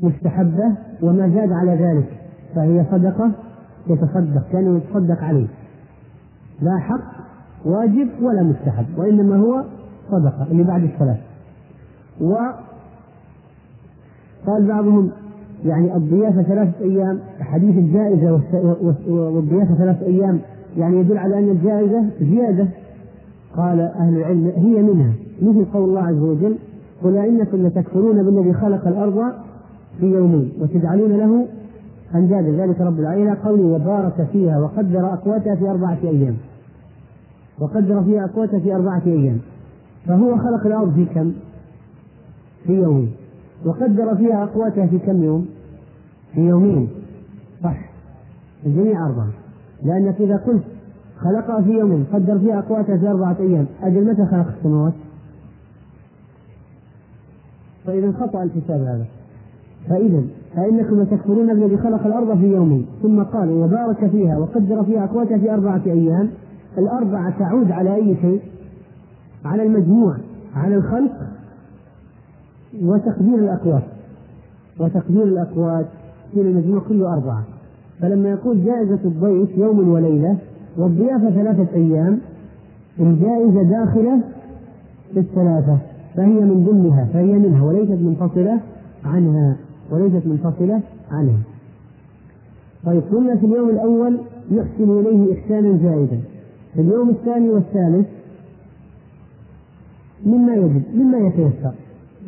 [0.00, 2.08] مستحبة وما زاد على ذلك
[2.54, 3.30] فهي صدقة
[3.86, 5.46] يتصدق كان يتصدق عليه.
[6.62, 7.19] لا حق
[7.64, 9.64] واجب ولا مستحب وإنما هو
[10.10, 11.18] صدقة اللي بعد الصلاة
[12.20, 12.34] و
[14.46, 15.10] قال بعضهم
[15.64, 18.40] يعني الضيافة ثلاثة أيام حديث الجائزة
[19.08, 20.40] والضيافة ثلاثة أيام
[20.76, 22.66] يعني يدل على أن الجائزة زيادة.
[23.56, 26.56] قال أهل العلم هي منها مثل قول الله عز وجل
[27.04, 29.32] قل إنكم لتكفرون بالذي خلق الأرض
[30.00, 31.46] في يومين وتجعلون له
[32.14, 32.50] أندادا.
[32.50, 33.34] ذلك رب العالمين.
[33.34, 36.36] قولي وبارك فيها وقدر أقواتها في أربعة أيام.
[37.60, 39.38] وقدر فيها أقواتها في أربعة أيام.
[40.06, 41.32] فهو خلق الأرض في كم؟
[42.66, 43.12] في يومين.
[43.64, 45.46] وقدر فيها أقواتها في كم يوم؟
[46.34, 46.88] في يومين.
[47.62, 47.76] صح.
[48.66, 49.28] الجميع أربعة.
[49.84, 50.62] لأنك إذا قلت
[51.18, 54.92] خلقها في يوم قدر فيها أقواتها في أربعة أيام أجل متى خلق السماوات؟
[57.86, 59.04] فإذا خطأ الحساب هذا.
[59.88, 60.22] فإذا
[60.56, 62.86] فإنكم تكفرون الذي خلق الأرض في يومين.
[63.02, 66.30] ثم قال وبارك فيها وقدر فيها أقواتها في أربعة أيام.
[66.78, 68.40] الأربعة تعود على أي شيء؟
[69.44, 70.16] على المجموع
[70.56, 71.12] على الخلق
[72.82, 73.82] وتقدير الأقوات
[74.78, 75.86] وتقدير الأقوات
[76.32, 77.42] في المجموع كله أربعة.
[78.00, 80.36] فلما يقول جائزة الضيف يوم وليلة
[80.76, 82.18] والضيافة ثلاثة أيام
[83.00, 84.20] الجائزة داخلة
[85.14, 85.78] في الثلاثة
[86.16, 88.60] فهي من ضمنها فهي منها وليست منفصلة
[89.04, 89.56] عنها
[89.90, 90.80] وليست منفصلة
[91.10, 91.38] عنها.
[92.86, 94.18] طيب قلنا في اليوم الأول
[94.50, 96.20] يحسن إليه إحسانا زائدا
[96.74, 98.06] في اليوم الثاني والثالث
[100.26, 101.72] مما يجب مما يتيسر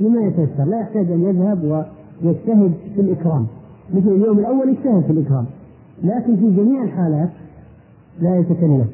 [0.01, 0.65] مما يتيسر.
[0.65, 1.87] لا يحتاج أن يذهب
[2.25, 3.47] ويجتهد في الإكرام.
[3.95, 5.45] مثل اليوم الأول يجتهد في الإكرام.
[6.05, 7.29] لكن في جميع الحالات
[8.21, 8.87] لا يتكلف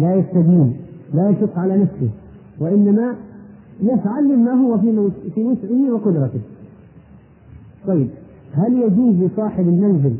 [0.00, 0.76] لا يستدين
[1.14, 2.08] لا يشق على نفسه
[2.60, 3.16] وإنما
[3.82, 6.40] يفعل مما هو في في وسعه وقدرته.
[7.86, 8.08] طيب
[8.54, 10.14] هل يجوز لصاحب المنزل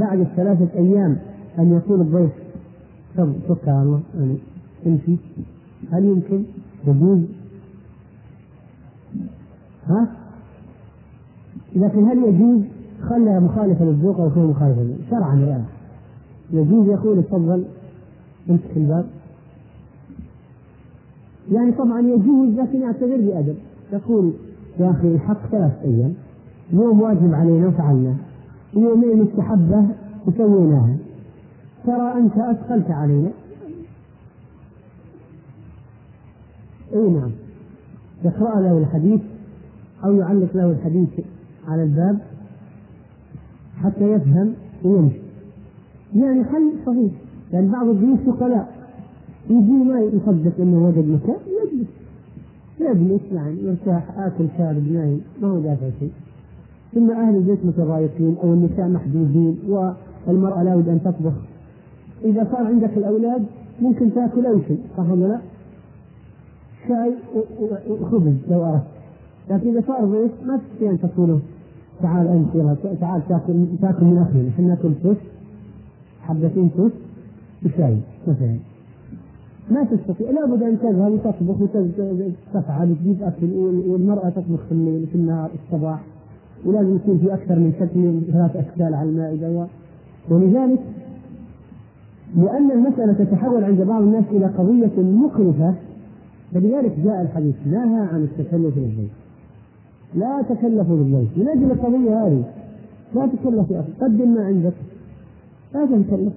[0.00, 1.16] بعد الثلاثة أيام
[1.58, 2.30] أن يقول الضيف
[3.16, 4.36] طب توكل على الله يعني
[4.86, 5.16] امشي
[5.92, 6.42] هل يمكن
[6.86, 7.20] يجوز
[9.86, 10.08] ها؟
[11.76, 12.60] لكن هل يجوز؟
[13.02, 15.64] خلى مخالفة للذوق أو غير مخالفة شرعا الآن
[16.52, 17.64] يجوز يقول تفضل
[18.50, 19.06] امسك الباب.
[21.52, 23.56] يعني طبعا يجوز لكن يعتذر بأدب.
[23.92, 24.32] يقول
[24.80, 26.14] يا أخي الحق ثلاث أيام.
[26.72, 28.14] يوم واجب علينا وفعلنا
[28.74, 29.84] يومين مستحبة
[30.26, 30.96] وسويناها.
[31.86, 33.30] ترى أنت أثقلت علينا.
[36.94, 37.30] أي نعم.
[38.24, 39.20] يقرأ له الحديث
[40.04, 41.08] أو يعلق له الحديث
[41.68, 42.18] على الباب
[43.82, 45.20] حتى يفهم ويمشي
[46.14, 47.12] يعني حل صحيح.
[47.52, 48.76] لأن بعض الضيوف ثقلاء
[49.50, 51.88] يجي ما يصدق إنه وجد مكان يجلس.
[52.80, 56.12] يجلس يعني يرتاح آكل شارب نايم ما هو دافع شيء.
[56.94, 59.58] ثم أهل البيت متضايقين أو النساء محدودين
[60.26, 61.32] والمرأة لا بد أن تطبخ.
[62.24, 63.46] إذا صار عندك الأولاد
[63.82, 65.38] ممكن تأكل اي شيء صح ولا لا؟
[66.88, 67.14] شاي
[67.88, 68.82] وخبز لو اردت
[69.50, 71.38] لكن إذا صار ضيف ما تستطيع أن تقول
[72.02, 75.20] تعال أنت يلا تعال تأكل تأكل من اخينا إحنا نأكل توست
[76.22, 76.94] حبتين توست
[77.64, 78.56] وشاي مثلا.
[79.70, 83.52] ما تستطيع لابد أن تذهب وتطبخ وتفعل تجيب أكل
[83.88, 86.00] والمرأة تطبخ في الليل في النهار الصباح.
[86.64, 89.66] ولازم يكون في أكثر من شكل ثلاث أشكال على المائده
[90.30, 90.80] ولذلك
[92.36, 95.74] لأن المسألة تتحول عند بعض الناس إلى قضية مقرفه
[96.54, 99.10] فلذلك جاء الحديث نهى عن التكلف بالبيت.
[100.14, 101.28] لا تكلفوا بالبيت.
[101.36, 102.44] من أجل القضية هذه؟
[103.14, 104.72] لا تكلف يا أخي قدم ما عندك.
[105.74, 106.32] لا تتكلف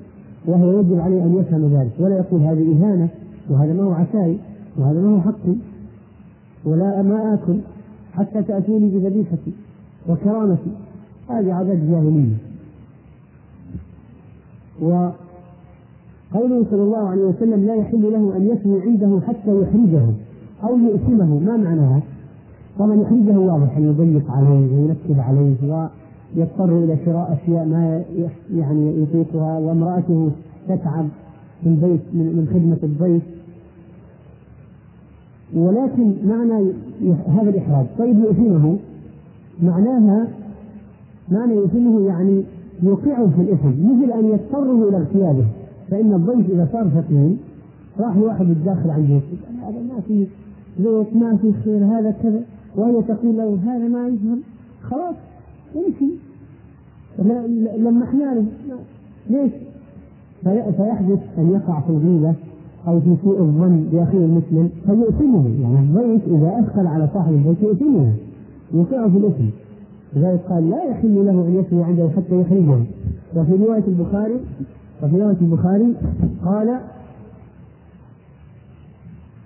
[0.46, 3.10] وهو يجب عليه أن يفهم ذلك ولا يقول هذه إهانة
[3.50, 4.38] وهذا ما هو عشائي
[4.78, 5.56] وهذا ما هو حقي
[6.66, 7.60] ولا ما آكل
[8.14, 9.52] حتى تأتوني بذبيحتي
[10.10, 10.72] وكرامتي
[11.30, 12.36] هذه عادات جاهلية.
[16.34, 20.06] وقوله صلى الله عليه وسلم لا يحل له أن يثني عنده حتى يحرجه
[20.64, 22.02] أو يؤثمه ما معناها؟
[22.80, 25.56] طبعا يحرجه واضح أن يضيق عليه وينكد عليه
[26.36, 28.04] ويضطر إلى شراء أشياء ما
[28.56, 30.32] يعني يطيقها وامرأته
[30.68, 31.06] تتعب
[31.64, 33.24] من بيت من خدمة الضيف
[35.56, 36.72] ولكن معنى
[37.28, 37.86] هذا الإحراج.
[38.00, 38.78] طيب يؤثمه
[39.64, 40.28] معناها
[41.32, 42.44] معنى يؤثمه يعني
[42.84, 45.46] يوقعه في الإثم مثل أن يضطره إلى اغتياله.
[45.92, 47.36] فإن الضيف إذا صار ثقيل
[48.00, 50.28] راح واحد يتداخل عن جهته هذا ما في
[50.80, 52.42] زيت ما في خير هذا كذا.
[52.76, 54.40] وهي تقول له هذا ما يفهم.
[54.82, 55.16] خلاص
[55.76, 56.12] يمشي
[57.78, 58.46] لما إحنا
[59.30, 59.52] ليش؟
[60.44, 62.34] فيحدث أن يقع في الغيبة
[62.88, 68.14] أو في سوء الظن بأخيه المسلم فيؤثمه يعني الضيف إذا أثقل على صاحب البيت يؤثمه
[68.74, 69.44] يوقعه في الإثم.
[70.16, 72.84] لذلك قال لا يحل له أن يثني عنده حتى يخرجه.
[73.36, 74.36] وفي رواية البخاري
[75.04, 75.96] وفي رواية البخاري
[76.46, 76.80] قال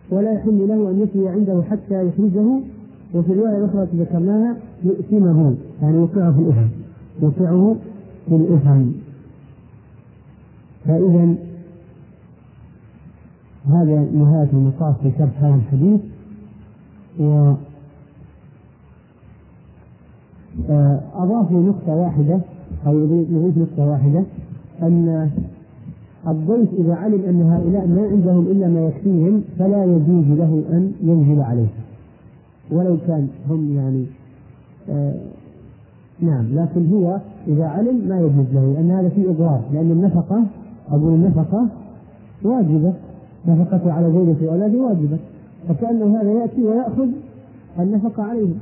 [0.10, 2.60] ولا يحل له أن يثني عنده حتى يخرجه
[3.14, 6.68] وفي الروايه الاخرى ذكرناها يؤثمه يعني يوقعه في الاثم
[7.22, 7.76] يوقعه
[8.30, 8.86] في الاثم
[10.86, 11.36] فاذا
[13.68, 16.02] هذا نهاية المطاف في شرح هذا الحديث
[17.20, 17.54] و
[20.70, 22.40] آه، أضافوا نقطة واحدة
[22.88, 22.94] أو
[23.32, 24.24] نضيف نقطة واحدة.
[24.84, 25.30] أن
[26.28, 31.42] الضيف إذا علم أن هؤلاء ما عندهم إلا ما يكفيهم فلا يجوز له أن ينزل
[31.42, 31.84] عليهم.
[32.72, 34.06] ولو كان هم يعني
[34.90, 35.14] آه
[36.20, 40.44] نعم لكن هو إذا علم ما يجوز له لأن هذا فيه إضرار لأن النفقة
[40.92, 41.68] أقول النفقة
[42.44, 42.94] واجبة
[43.48, 45.18] نفقته على زوجة وأولاده واجبة
[45.70, 47.08] فكأنه هذا يأتي ويأخذ
[47.80, 48.60] النفقة عليهم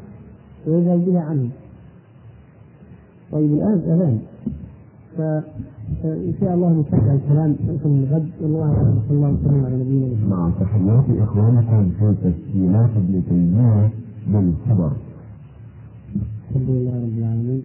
[0.67, 1.49] ويذهب بها عنهم.
[3.31, 4.19] طيب الآن أذان.
[6.03, 10.29] فإن شاء الله نتابع الكلام في الغد والله أعلم صلى الله وسلم على نبينا محمد.
[10.29, 13.89] مع تحيات إخوانكم في تسجيلات ابن تيمية
[14.27, 14.91] بالخبر.
[16.49, 17.63] الحمد لله رب العالمين.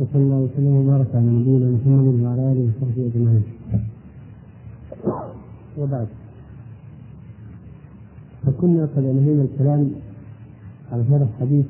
[0.00, 3.44] وصلى الله وسلم وبارك على نبينا محمد وعلى آله وصحبه أجمعين.
[5.78, 6.08] وبعد
[8.46, 9.90] فكنا قد أنهينا الكلام
[10.92, 11.66] على هذا الحديث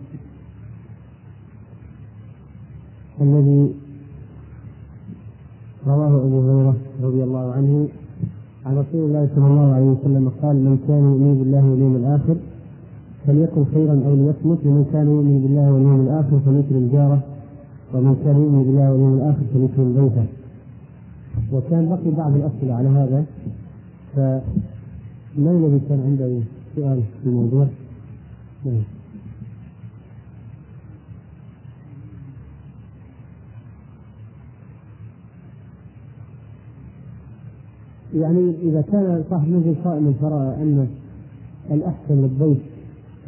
[3.20, 3.74] الذي
[5.86, 7.88] رواه أبو هريرة رضي الله عنه
[8.66, 12.36] عن رسول الله صلى الله عليه وسلم قال من كان يؤمن بالله واليوم الآخر
[13.26, 17.20] فليقل خيرا أو ليصمت ومن كان يؤمن بالله واليوم الآخر فليكرم جاره
[17.94, 20.26] ومن كان يؤمن بالله واليوم الآخر فليكرم بيته
[21.52, 23.24] وكان بقي بعض الأسئلة على هذا
[24.14, 26.30] فمن الذي كان عنده
[26.76, 27.66] سؤال في الموضوع؟
[28.64, 28.97] نعم.
[38.20, 40.86] يعني إذا كان صاحب منزل صائما فرأى أن
[41.70, 42.58] الأحسن للضيف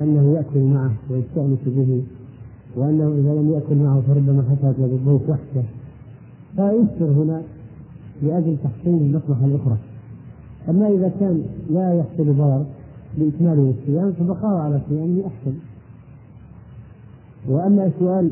[0.00, 2.02] أنه يأكل معه ويستأنس به
[2.76, 5.62] وأنه إذا لم يأكل معه فربما حصلت له الضيف وحده
[6.56, 7.42] فيسر هنا
[8.22, 9.76] لأجل تحسين المصلحة الأخرى.
[10.68, 12.64] أما إذا كان لا يحصل ضرر
[13.18, 15.54] بإكماله الصيام فبقاء على صيامه أحسن.
[17.48, 18.30] وأما السؤال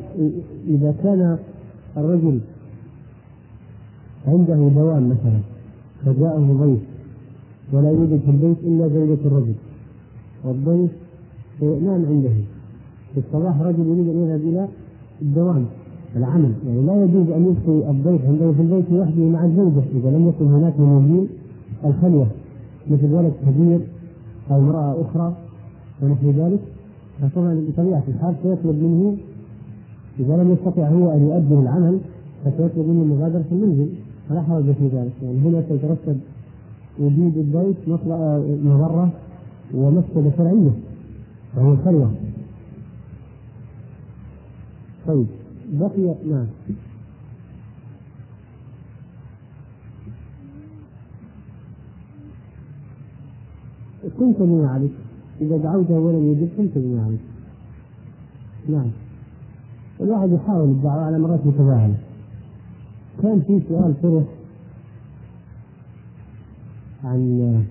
[0.68, 1.38] إذا كان
[1.96, 2.40] الرجل
[4.26, 5.57] عنده دوام مثلا
[6.04, 6.80] فجاءه ضيف
[7.72, 9.54] ولا يوجد في البيت إلا زوجة الرجل.
[10.44, 10.90] والضيف
[11.62, 12.30] نام عنده.
[13.14, 14.68] في الصباح رجل يريد أن يذهب إلى
[15.22, 15.64] الدوام
[16.16, 16.52] العمل.
[16.66, 20.46] يعني لا يجوز أن يبقي الضيف عنده في البيت لوحده مع الزوجة إذا لم يكن
[20.46, 21.28] هناك من الدين
[21.84, 22.26] الخلوة
[22.90, 23.80] مثل ولد كبير
[24.50, 25.32] أو امرأة أخرى
[26.02, 26.60] ونحو ذلك.
[27.22, 29.16] فطبعا بطبيعة الحال سيطلب منه
[30.20, 31.98] إذا لم يستطع هو أن يؤدي العمل
[32.44, 33.88] فسيطلب منه المغادرة في المنزل.
[34.28, 35.12] فلا حرج في ذلك.
[35.22, 36.20] يعني هنا سيترتب
[36.98, 37.76] وجود الضيف
[38.64, 39.10] مضرة
[39.74, 40.70] ومفسدة شرعية
[41.56, 42.12] وهو الخلوة
[45.06, 45.26] طيب
[45.72, 46.46] بقي نعم.
[54.18, 54.90] كنت بما عليك
[55.40, 57.20] إذا دعوته ولم يجب كنت بما عليك
[58.68, 58.90] نعم.
[60.00, 62.07] الواحد يحاول الدعوة على مرات متباهلة.
[63.22, 64.24] كان في سؤال طرح
[67.04, 67.64] عن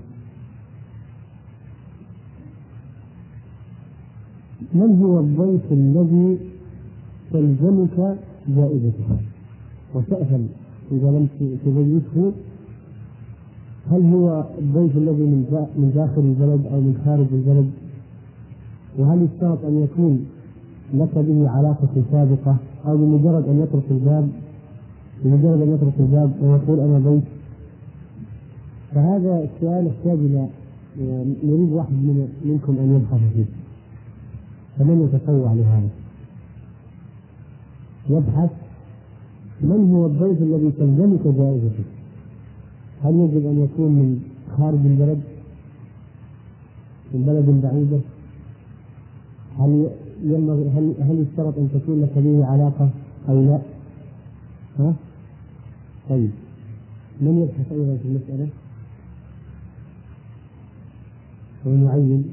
[4.73, 6.37] من هو الضيف الذي
[7.31, 8.17] تلزمك
[8.47, 9.09] جائزته
[9.95, 10.43] وتأثم
[10.91, 11.27] إذا لم
[11.65, 12.31] تضيفه
[13.91, 17.69] هل هو الضيف الذي من من داخل البلد أو من خارج البلد؟
[18.97, 20.25] وهل يشترط أن يكون
[20.93, 24.29] لك به علاقة سابقة أو بمجرد أن يترك الباب
[25.23, 27.23] بمجرد أن يترك الباب ويقول أنا ضيف
[28.95, 30.47] فهذا السؤال يحتاج إلى
[31.43, 33.45] نريد واحد من منكم أن يبحث فيه.
[34.77, 35.89] فمن يتطوع لهذا؟
[38.09, 38.49] يبحث
[39.61, 41.83] من هو الضيف الذي تلزمك جائزته؟
[43.03, 44.19] هل يجب أن يكون من
[44.57, 45.21] خارج البلد؟
[47.13, 47.99] من بلد بعيدة؟
[49.59, 49.89] هل
[50.23, 52.89] ينبغي هل هل يشترط أن تكون لك به علاقة
[53.29, 53.59] أو لا؟
[54.79, 54.93] ها؟
[56.09, 56.31] طيب.
[57.21, 58.49] من يبحث أيضا في المسألة؟
[61.65, 62.23] ويعين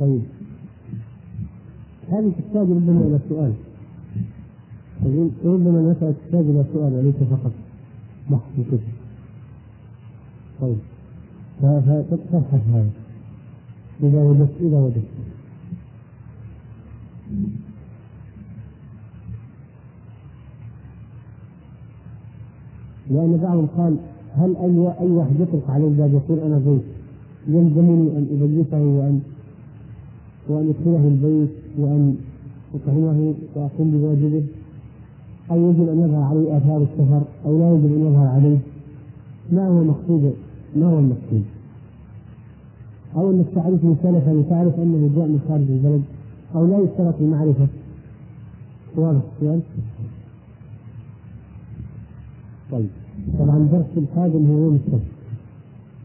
[0.00, 0.22] طيب.
[2.08, 3.52] هذه تحتاج ربما إلى سؤال.
[5.44, 7.52] ربما المسألة تحتاج إلى سؤال وليس فقط
[8.30, 8.80] بحث كتب
[10.60, 10.78] طيب.
[11.60, 12.90] فتبحث هذا.
[14.02, 15.33] إذا وجدت إذا وجدت.
[23.10, 23.96] لأن بعضهم قال
[24.36, 26.82] هل أي أي واحد يطرق عليه الباب يقول أنا ضيف
[27.48, 29.20] يلزمني أن أبيته وأن
[30.48, 32.16] وأن أدخله البيت وأن
[32.74, 34.42] أطعمه وأقوم بواجبه؟
[35.50, 38.58] أو يجب أن يظهر عليه آثار السفر أو لا يجب أن يظهر عليه؟
[39.52, 40.34] ما هو المقصود
[40.76, 41.42] ما هو المقصود؟
[43.16, 46.02] أو أنك تعرف من سلفا وتعرف أنه جاء من خارج البلد؟
[46.54, 47.66] أو لا يشترط المعرفة
[48.96, 49.60] واضح السؤال؟
[52.70, 52.88] طيب.
[53.38, 55.06] طبعا الدرس القادم هو يوم السبت.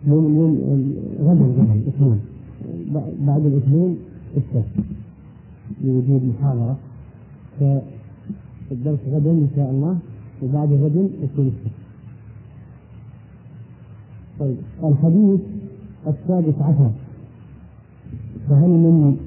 [0.08, 2.20] يوم اليوم غدا غدا الاثنين
[3.28, 3.97] بعد الاثنين
[4.38, 4.86] السبت.
[5.84, 6.78] لوجود محاضرة.
[7.60, 9.97] فالدرس غدا إن شاء الله
[10.43, 11.80] وبعد غد يكون السبت.
[14.39, 14.58] طيب.
[14.84, 15.39] الحديث
[16.08, 16.91] السادس عشر.
[18.50, 19.18] فهل من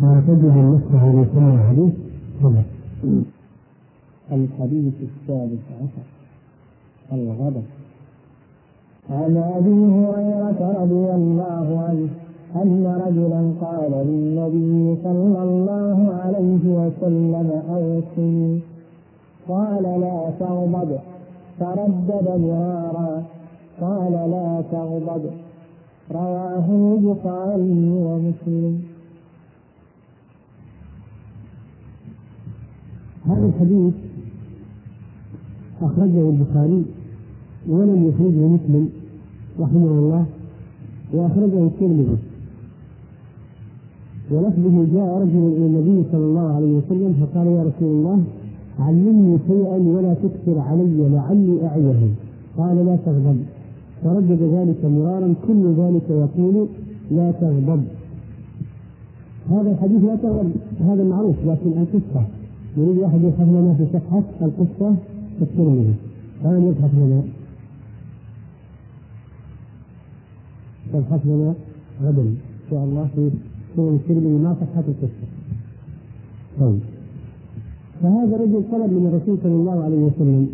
[0.00, 1.94] ما تجد نفسه في الحديث؟
[2.42, 2.62] هنا
[4.32, 6.06] الحديث السادس عشر.
[7.12, 7.62] الغضب
[9.10, 12.08] عن أبي هريرة رضي الله عنه
[12.62, 18.60] أن رجلا قال للنبي صلى الله عليه وسلم أوصني.
[19.48, 20.98] قال لا تغضب.
[21.60, 23.22] فردد مرارا.
[23.80, 25.22] قال لا تغضب.
[26.12, 28.95] رواه البخاري ومسلم.
[33.28, 33.94] هذا الحديث
[35.82, 36.82] أخرجه البخاري
[37.68, 38.88] ولم يخرجه مسلم
[39.60, 40.26] رحمه الله
[41.12, 42.16] وأخرجه الترمذي.
[44.30, 48.22] ولفظه جاء رجل إلى النبي صلى الله عليه وسلم فقال يا رسول الله
[48.80, 52.02] علمني شيئا ولا تكثر علي لعلي أعيه.
[52.58, 53.38] قال لا تغضب.
[54.04, 56.66] فردد ذلك مرارا كل ذلك يقول
[57.10, 57.82] لا تغضب.
[59.50, 60.52] هذا الحديث لا تغضب.
[60.80, 62.26] هذا معروف لكن القصة
[62.76, 64.94] يريد واحد يبحث لنا في صفحة القصة
[65.42, 65.94] الترمذي
[66.42, 67.22] فمن يبحث لنا.
[70.92, 71.54] تبحث لنا
[72.02, 72.36] غدا إن
[72.70, 73.30] شاء الله في
[73.76, 75.26] سورة الترمذي ما صفحة القصة.
[76.60, 76.78] طيب.
[78.02, 80.48] فهذا رجل طلب من الرسول صلى الله عليه وسلم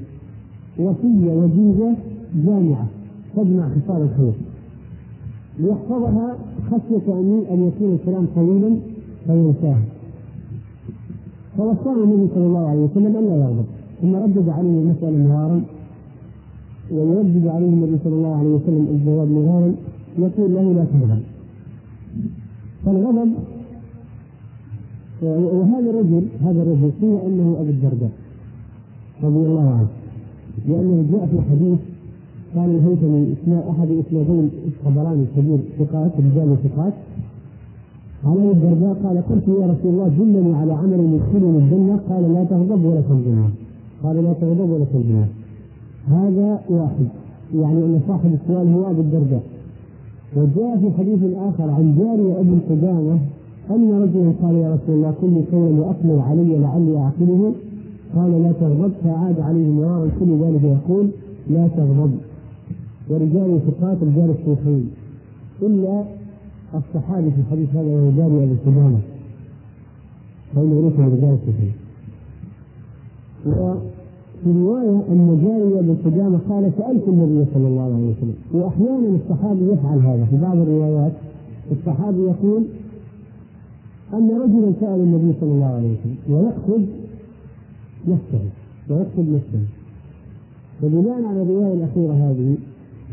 [0.79, 1.97] وصية وجيزة
[2.47, 2.87] جامعة
[3.37, 4.33] تجمع خصال الخير
[5.59, 6.37] ليحفظها
[6.71, 7.13] خشية
[7.53, 8.77] أن يكون الكلام طويلا
[9.27, 9.79] فينساه
[11.57, 13.65] فوصاه النبي صلى الله عليه وسلم أن لا يغضب.
[14.03, 15.63] ثم ردد عليه المسألة نهارا
[16.91, 19.75] ويردد عليه النبي صلى الله عليه وسلم الجواب نهارا
[20.19, 21.23] يقول له لا تغضب.
[22.85, 23.31] فالغضب
[25.23, 28.11] وهذا الرجل هذا الرجل قيل أنه أبو الدرداء
[29.23, 29.89] رضي الله عنه
[30.69, 31.79] لأنه جاء في حديث
[32.57, 36.93] قال الهيثمي اسماء أحد اسنادين الطبراني الكبير ثقات رجال ثقات
[38.27, 42.01] ابي الدرداء قال قلت يا رسول الله دلني على عمل يدخلني الجنة.
[42.09, 43.49] قال لا تغضب ولا تنجنا
[44.03, 45.27] قال لا تغضب ولا تنجنا
[46.09, 47.07] هذا واحد.
[47.55, 49.43] يعني أن صاحب السؤال هو أبو الدرداء.
[50.37, 53.19] وجاء في حديث آخر عن جاري ابن قدامة
[53.71, 57.53] أن رجلا قال يا رسول الله كل قولا وأقبل علي لعلي أعقله.
[58.17, 58.93] قال لا تغضب.
[59.05, 61.07] فعاد عليه مرارا كل ذلك يقول
[61.51, 62.13] لا تغضب.
[63.11, 64.91] ورجال ثقات رجال الشيخين.
[65.63, 66.05] إلا
[66.75, 68.99] الصحابي في الحديث هذا وهو جاري أبي سلامة.
[70.55, 71.39] فإنه ليس من رجال
[73.47, 78.35] وفي رواية أن جاري أبي سلامة قال سألت النبي صلى الله عليه وسلم.
[78.53, 81.13] وأحيانا الصحابي يفعل هذا في بعض الروايات.
[81.73, 82.63] الصحابي يقول
[84.15, 86.87] أن رجلا سأل النبي صلى الله عليه وسلم ويقصد
[88.09, 88.45] نفسه.
[88.91, 89.65] ويقصد نفسه.
[90.83, 92.57] وبناء على الرواية الأخيرة هذه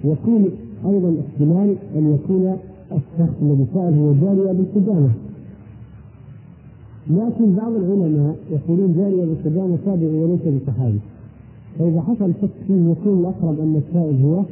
[0.03, 0.45] يكون
[0.85, 2.57] أيضا احتمال أن يكون
[2.91, 5.09] الشخص الذي سأل هو جاري أبي قدامة
[7.09, 10.99] لكن بعض العلماء يقولون جاري أبي قدامة تابعي وليس بصحابي.
[11.79, 14.43] فإذا حصل شك فيه يكون الأقرب أن السائل هو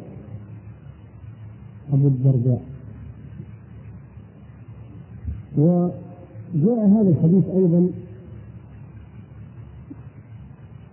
[1.93, 2.61] أبو الدرداء.
[5.57, 7.89] وجاء هذا الحديث أيضا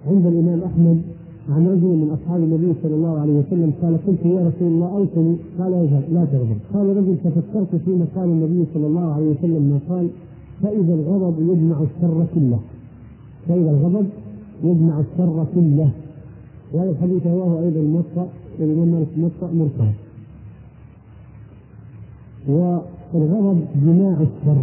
[0.07, 1.03] عند الإمام أحمد
[1.49, 5.36] عن رجل من أصحاب النبي صلى الله عليه وسلم قال قلت يا رسول الله أوصني.
[5.59, 5.72] قال
[6.14, 10.09] لا تغضب قال رجل تفكرت فيما قال النبي صلى الله عليه وسلم ما قال
[10.62, 12.61] فإذا الغضب يجمع الشر كله.
[13.49, 14.07] فإذا الغضب
[14.64, 15.90] يجمع الشر كله.
[16.72, 18.26] وهذا الحديث رواه أيضا الموطأ
[18.61, 19.90] الإمام مالك الموطأ مرسل.
[22.49, 24.62] والغضب جماع الشر.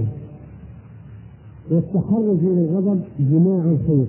[1.71, 4.05] والتحرج من الغضب جماع الخير.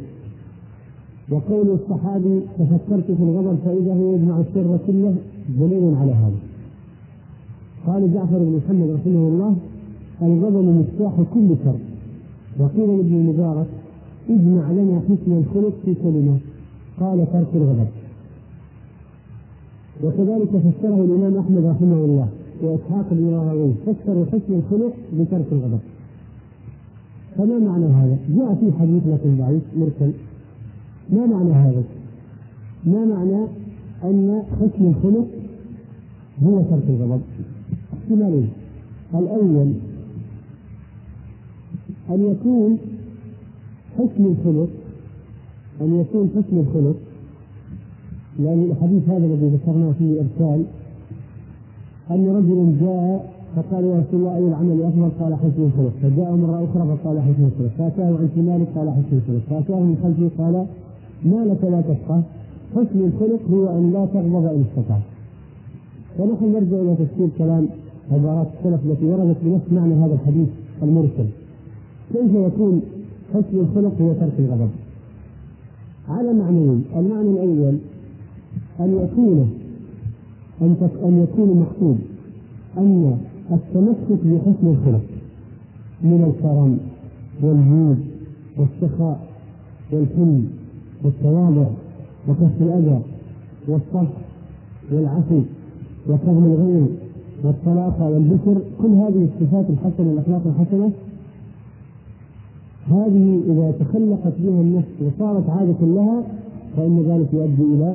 [1.33, 5.14] وقول الصحابي تفكرت في الغضب فإذا هو يجمع الشر كله
[5.61, 6.41] دليل على هذا.
[7.87, 9.57] قال جعفر بن محمد رحمه الله
[10.22, 11.74] الغضب مفتاح كل شر.
[12.61, 13.66] وقيل لابن المبارك
[14.30, 16.37] اجمع لنا حسن الخلق في كلمة.
[17.01, 17.87] قال ترك الغضب.
[20.05, 22.28] وكذلك فسره الإمام أحمد رحمه الله
[22.62, 25.80] وإسحاق بن راهويه فسروا حسن الخلق بترك الغضب.
[27.37, 30.12] فما معنى هذا؟ جاء في حديث لكن ضعيف مرسل.
[31.12, 31.82] ما معنى هذا؟
[32.86, 33.46] ما معنى
[34.04, 35.26] أن حسن الخلق
[36.44, 37.20] هو ترك الغضب؟
[37.92, 38.48] احتمالين
[39.14, 39.72] الأول
[42.10, 42.78] أن يكون
[43.98, 44.68] حسن الخلق
[45.80, 46.96] أن يكون حسن الخلق
[48.38, 50.64] لأن الحديث هذا الذي ذكرناه فيه إرسال
[52.10, 55.92] أن رجلا جاء فقال يا رسول الله أي العمل أفضل؟ قال حسن الخلق.
[56.02, 57.70] فجاء مرة أخرى فقال حسن الخلق.
[57.78, 59.42] فأتاه عن شمالك قال حسن الخلق.
[59.50, 60.66] فأتاه من خلفه قال
[61.24, 62.22] ما لك لا تفقه
[62.74, 65.02] حسن الخلق هو أن لا تغضب إن استطعت.
[66.18, 67.66] ونحن نرجع إلى تفسير كلام
[68.12, 70.48] عبارات السلف التي وردت بنفس معنى هذا الحديث
[70.82, 71.26] المرسل.
[72.12, 72.82] كيف يكون
[73.34, 74.70] حسن الخلق هو ترك الغضب؟
[76.08, 76.84] على معنيين.
[76.96, 77.76] المعنى الأول
[78.80, 79.50] أن يكون
[80.62, 81.98] أن أن يكون المقصود
[82.78, 83.18] أن
[83.50, 85.04] التمسك بحسن الخلق
[86.02, 86.78] من الكرم
[87.42, 87.98] والجود
[88.58, 89.20] والسخاء
[89.92, 90.61] والحلم
[91.05, 91.66] والتواضع
[92.28, 93.00] وكف الأذى
[93.68, 94.22] والصفح
[94.92, 95.40] والعفو
[96.09, 96.86] وكظم الغيظ
[97.44, 100.90] والطلاقة والبشر كل هذه الصفات الحسنة الأخلاق الحسنة
[102.90, 106.22] هذه إذا تخلقت بها النفس وصارت عادة لها
[106.76, 107.94] فإن ذلك يؤدي إلى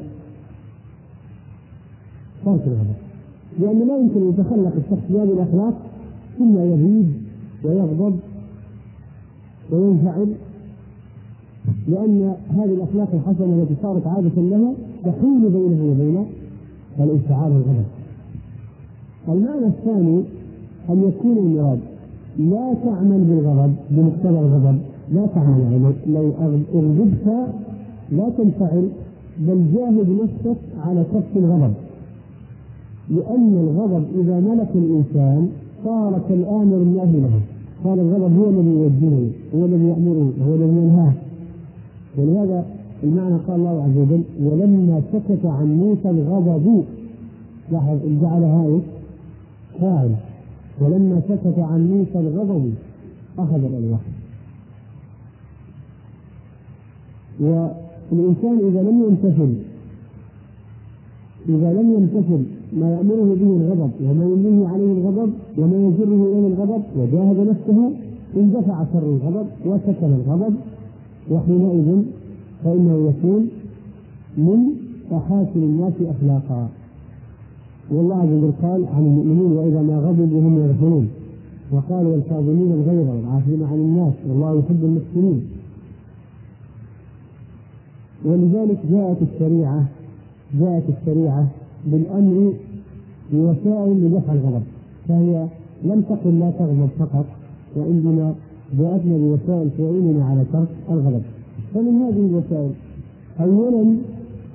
[2.45, 2.95] ترك الغضب
[3.59, 5.73] لأن لا يمكن أن يتخلق الشخص بهذه الأخلاق
[6.37, 7.13] ثم يغيب
[7.63, 8.19] ويغضب
[9.71, 10.27] وينفعل
[11.87, 14.73] لأن هذه الأخلاق الحسنة التي صارت عادة له
[15.05, 16.25] تحول بينه وبين
[16.99, 17.85] الانفعال والغضب.
[19.29, 20.23] المعنى الثاني
[20.89, 21.79] أن يكون المراد
[22.39, 24.77] لا تعمل بالغضب بمقتضى الغضب
[25.13, 26.31] لا تعمل يعني لو
[26.75, 27.47] أغضبت
[28.11, 28.89] لا تنفعل
[29.39, 31.73] بل جاهد نفسك على كف الغضب.
[33.09, 35.49] لأن الغضب إذا ملك الإنسان
[35.85, 37.39] صار كالآمر الله له.
[37.83, 41.13] صار الغضب هو الذي يوجهه هو الذي يأمره هو الذي ينهاه
[42.17, 42.65] ولهذا
[43.03, 46.83] المعنى قال الله عز وجل ولما سكت عن موسى الغضب
[47.71, 48.83] لاحظ جعلها إيش؟
[49.81, 50.11] فاعل
[50.81, 52.73] ولما سكت عن موسى الغضب
[53.39, 53.99] أخذ الالواح
[58.11, 59.53] والإنسان إذا لم يمتثل
[61.49, 62.43] إذا لم يمتثل
[62.73, 67.91] ما يأمره به الغضب وما ينهي عليه الغضب وما يجره إليه الغضب وجاهد نفسه
[68.37, 70.55] اندفع شر الغضب وسكن الغضب
[71.31, 72.03] وحينئذ
[72.63, 73.49] فإنه يكون
[74.37, 74.59] من
[75.11, 76.69] أحاسن الناس أخلاقا.
[77.91, 81.09] والله عز وجل قال عن المؤمنين وإذا ما غضبوا هم يغفرون
[81.71, 85.41] وقال والكاظمين الغيظ والعافين عن الناس والله يحب المحسنين.
[88.25, 89.85] ولذلك جاءت الشريعة
[90.59, 91.47] جاءت الشريعة
[91.85, 92.53] بالأمر
[93.33, 94.63] بوسائل لدفع الغضب.
[95.07, 95.47] فهي
[95.83, 97.25] لم تقل لا تغضب فقط
[97.75, 98.35] وإنما
[98.79, 101.21] جاءتنا بوسائل تعيننا على ترك الغضب.
[101.73, 102.71] فمن هذه الوسائل
[103.41, 103.95] اولا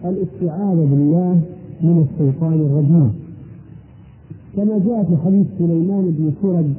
[0.05, 1.41] الاستعاذة بالله
[1.83, 3.11] من الشيطان الرجيم.
[4.57, 6.75] كما جاء في حديث سليمان بن سرد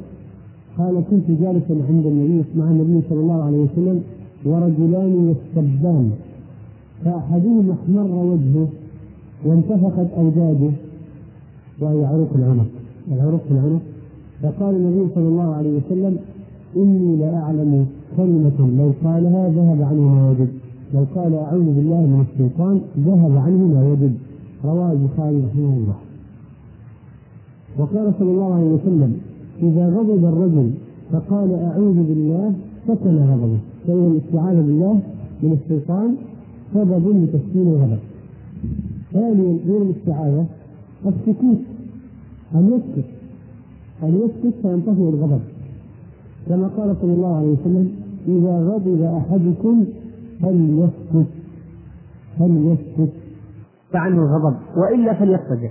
[0.78, 4.00] قال كنت جالسا عند النبي مع النبي صلى الله عليه وسلم
[4.44, 6.10] ورجلان يستبان
[7.04, 8.68] فأحدهما احمر وجهه
[9.44, 10.70] وانتفخت اوداده
[11.80, 12.66] وهي عروق العنق.
[13.12, 13.80] العروق في العنق.
[14.42, 16.16] فقال النبي صلى الله عليه وسلم
[16.76, 20.48] إني لأعلم كلمة لو قالها ذهب عنه ما وجد
[20.94, 24.14] لو قال أعوذ بالله من الشيطان ذهب عنه ما وجد
[24.64, 25.94] رواه البخاري رحمه الله.
[27.78, 29.20] وقال صلى الله عليه وسلم
[29.62, 30.70] إذا غضب الرجل
[31.12, 32.52] فقال أعوذ بالله
[32.88, 33.58] سكن غضبه.
[33.86, 35.00] فإن الاستعاذة بالله
[35.42, 36.14] من الشيطان
[36.74, 37.98] سبب لتسكين الغضب.
[39.12, 40.46] ثانيا غير الاستعاذة
[41.06, 41.60] السكوت
[42.54, 43.08] أن يسكت.
[44.02, 45.40] أن يسكت فينتهي الغضب.
[46.48, 47.92] كما قال صلى الله عليه وسلم
[48.28, 49.86] إذا غضب أحدكم
[50.42, 51.30] فليسكت.
[52.38, 53.12] فليسكت.
[53.92, 55.70] فعنه الغضب وإلا فليضطجع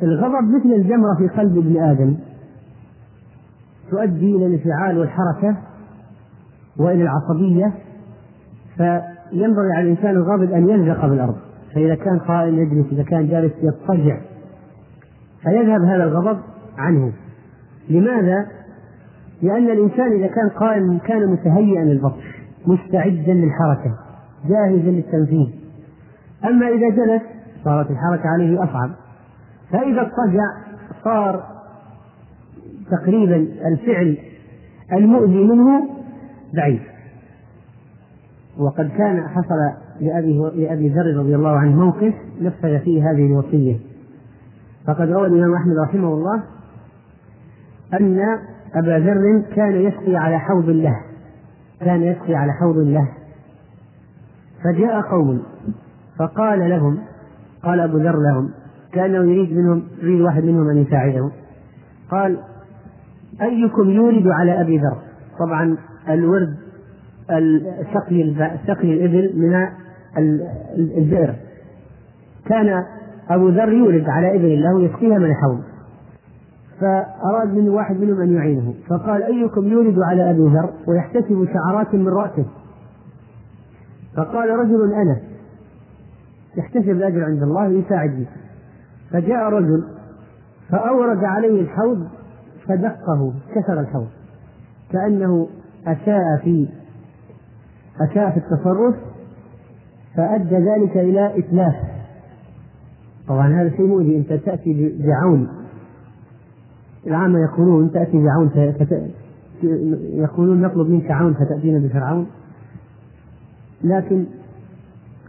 [0.00, 2.16] فالغضب مثل الجمرة في قلب ابن آدم.
[3.90, 5.56] تؤدي إلى الانفعال والحركة
[6.76, 7.74] وإلى العصبية.
[8.76, 11.36] فينبغي على الإنسان الغاضب أن يلزق بالأرض.
[11.74, 14.20] فإذا كان قائم يجلس إذا كان جالس يضطجع.
[15.42, 16.40] فيذهب هذا الغضب
[16.78, 17.12] عنه.
[17.88, 18.46] لماذا؟
[19.42, 22.24] لأن الإنسان إذا كان قائم كان متهيئا للبطش
[22.66, 23.96] مستعدا للحركة
[24.48, 25.48] جاهزا للتنفيذ.
[26.44, 27.22] أما إذا جلس
[27.64, 28.90] صارت الحركة عليه أصعب.
[29.72, 30.44] فإذا اضطجع
[31.04, 31.44] صار
[32.90, 33.36] تقريبا
[33.66, 34.16] الفعل
[34.92, 35.88] المؤذي منه
[36.54, 36.80] بعيد
[38.58, 39.56] وقد كان حصل
[40.00, 43.76] لأبي لأبي ذر رضي الله عنه موقف نفذ فيه هذه الوصية.
[44.86, 46.42] فقد روى الإمام أحمد رحمه الله
[48.00, 48.38] أن
[48.74, 50.96] أبا ذر كان يسقي على حوض له
[51.80, 53.08] كان يسقي على حوض له
[54.64, 55.42] فجاء قوم
[56.18, 56.98] فقال لهم
[57.62, 58.50] قال أبو ذر لهم
[58.92, 61.30] كأنه يريد منهم يريد واحد منهم أن يساعدهم
[62.10, 62.38] قال
[63.42, 64.96] أيكم يولد على أبي ذر؟
[65.38, 65.76] طبعا
[66.08, 66.56] الورد
[67.94, 68.34] سقي
[68.66, 69.66] سقي الإبل من
[70.98, 71.34] البئر
[72.46, 72.84] كان
[73.28, 75.60] أبو ذر يولد على إبل له يسقيها من الحوض
[76.80, 78.74] فأراد من واحد منهم أن يعينه.
[78.88, 82.44] فقال أيكم يولد على أبي ذر ويحتسب شعرات من رأسه؟
[84.16, 85.20] فقال رجل أنا.
[86.56, 88.26] يحتسب الأجر عند الله ويساعدني
[89.10, 89.84] فجاء رجل
[90.70, 92.08] فأورد عليه الحوض
[92.66, 94.08] فدقه كسر الحوض.
[94.92, 95.48] كأنه
[95.86, 96.68] أساء في
[98.00, 98.94] أساء في التصرف
[100.16, 101.99] فأدى ذلك إلى إتلاف.
[103.30, 105.48] طبعا هذا شيء مؤذي أنت تأتي بعون.
[107.06, 109.10] العامة يقولون تأتي بعون فت...
[110.14, 112.26] يقولون نطلب منك عون فتأتينا بفرعون.
[113.84, 114.24] لكن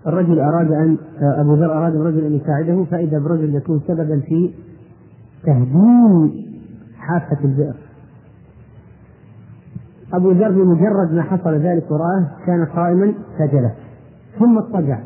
[0.07, 4.51] الرجل أراد أن أبو ذر أراد الرجل أن يساعده فإذا برجل يكون سببا في
[5.43, 6.31] تهديم
[6.97, 7.75] حافة البئر.
[10.13, 13.73] أبو ذر بمجرد ما حصل ذلك ورآه كان قائما فجلس
[14.39, 14.99] ثم اضطجع.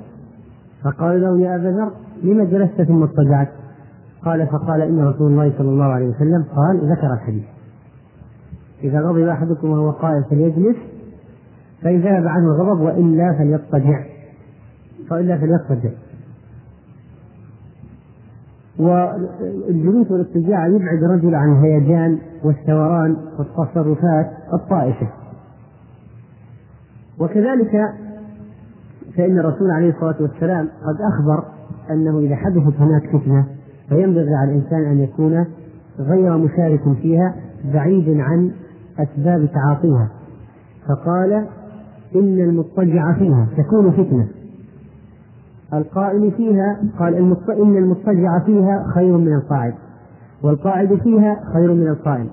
[0.83, 3.49] فقال له يا أبا ذر لم جلست ثم اضطجعت؟
[4.25, 7.43] قال فقال إن رسول الله صلى الله عليه وسلم قال ذكر الحديث.
[8.83, 10.75] إذا غضب أحدكم وهو قائم فليجلس
[11.81, 14.03] فإن ذهب عنه الغضب وإلا فليضطجع.
[15.09, 15.89] فإلا فليضطجع.
[18.79, 25.07] والجلوس والاضطجاع يبعد الرجل عن الهيجان والثوران والتصرفات الطائفة.
[27.19, 27.71] وكذلك
[29.17, 31.54] فإن الرسول عليه الصلاة والسلام قد أخبر
[31.91, 33.45] أنه إذا حدثت هناك فتنة
[33.89, 35.45] فينبغي على الإنسان أن يكون
[35.99, 37.35] غير مشارك فيها
[37.73, 38.51] بعيد عن
[38.99, 40.09] أسباب تعاطيها.
[40.87, 41.33] فقال
[42.15, 44.27] إن المضطجع فيها تكون فتنة.
[45.73, 49.73] القائم فيها قال إن المضطجع فيها خير من القاعد
[50.43, 52.27] والقاعد فيها خير من القائم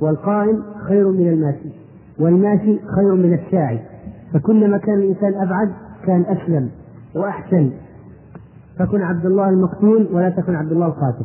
[0.00, 1.72] والقائم خير من الماشي
[2.20, 3.80] والماشي خير من الساعي
[4.32, 5.72] فكلما كان الإنسان أبعد
[6.06, 6.70] كان أسلم
[7.16, 7.70] وأحسن.
[8.78, 11.24] فكن عبد الله المقتول ولا تكن عبد الله القاتل.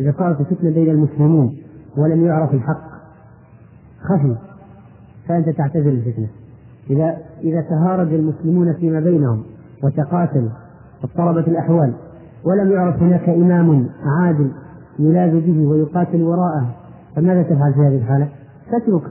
[0.00, 1.62] إذا صارت فتنة بين المسلمين
[1.96, 2.82] ولم يعرف الحق
[4.02, 4.36] خفي.
[5.28, 6.28] فأنت تعتزل الفتنة.
[6.90, 9.42] إذا إذا تهارج المسلمون فيما بينهم
[9.82, 10.50] وتقاتلوا
[11.02, 11.92] واضطربت الأحوال
[12.44, 14.50] ولم يعرف هناك إمام عادل
[14.98, 16.74] يلاذ به ويقاتل وراءه
[17.16, 18.28] فماذا تفعل في هذه الحالة؟
[18.66, 19.02] تترك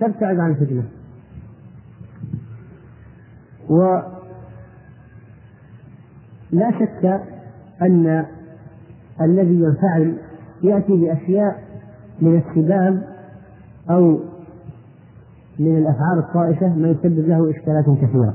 [0.00, 0.82] تبتعد عن الفتنة.
[3.70, 3.98] و
[6.54, 7.20] لا شك
[7.82, 8.24] أن
[9.20, 10.14] الذي ينفعل
[10.62, 11.62] يأتي بأشياء
[12.22, 13.02] من السباب
[13.90, 14.18] أو
[15.58, 18.34] من الأفعال الطائفة ما يسبب له إشكالات كثيرة.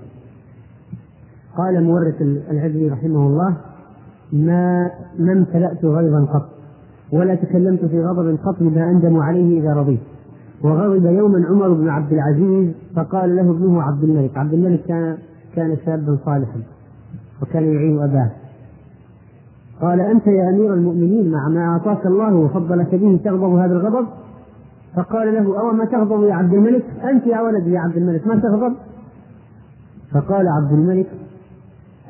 [1.57, 3.57] قال مورث العزمي رحمه الله
[4.33, 6.49] ما ما امتلأت غيظا قط
[7.11, 9.99] ولا تكلمت في غضب قط بما أندم عليه إذا رضيت.
[10.63, 14.37] وغضب يوما عمر بن عبد العزيز فقال له ابنه عبد الملك.
[14.37, 15.17] عبد الملك كان
[15.55, 16.59] كان شابا صالحا.
[17.41, 18.31] وكان يعين أباه.
[19.81, 24.07] قال أنت يا أمير المؤمنين مع ما أعطاك الله وفضلك به تغضب هذا الغضب؟
[24.95, 28.35] فقال له أو ما تغضب يا عبد الملك؟ أنت يا ولدي يا عبد الملك ما
[28.35, 28.73] تغضب؟
[30.11, 31.07] فقال عبد الملك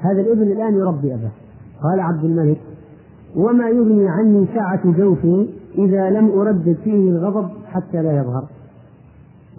[0.01, 1.32] هذا الابن الآن يربي أباه.
[1.84, 2.59] قال عبد الملك
[3.36, 8.43] وما يغني عني سعة جوفي إذا لم أردد فيه الغضب حتى لا يظهر.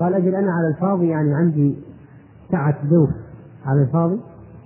[0.01, 1.75] قال أجل أنا على الفاضي يعني عندي
[2.51, 3.11] سعة جوف
[3.67, 4.21] على الفاضي؟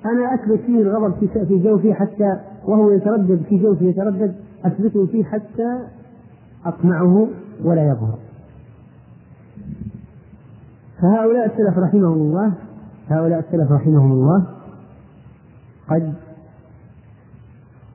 [0.05, 1.15] أنا أثبت فيه الغضب
[1.49, 4.35] في جوفي حتى وهو يتردد في جوفي يتردد
[4.65, 5.79] أثبته فيه حتى
[6.67, 7.29] أقمعه
[7.65, 8.19] ولا يظهر.
[11.03, 12.53] فهؤلاء السلف رحمهم الله
[13.09, 14.47] هؤلاء السلف رحمهم الله
[15.89, 16.15] قد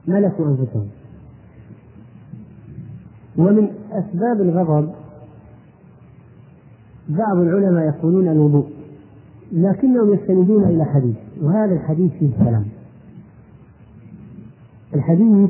[0.07, 0.87] ملكوا أنفسهم.
[3.37, 4.89] ومن أسباب الغضب
[7.09, 8.78] بعض العلماء يقولون الوضوء.
[9.51, 12.65] لكنهم يستندون إلى حديث وهذا الحديث فيه كلام.
[14.95, 15.49] الحديث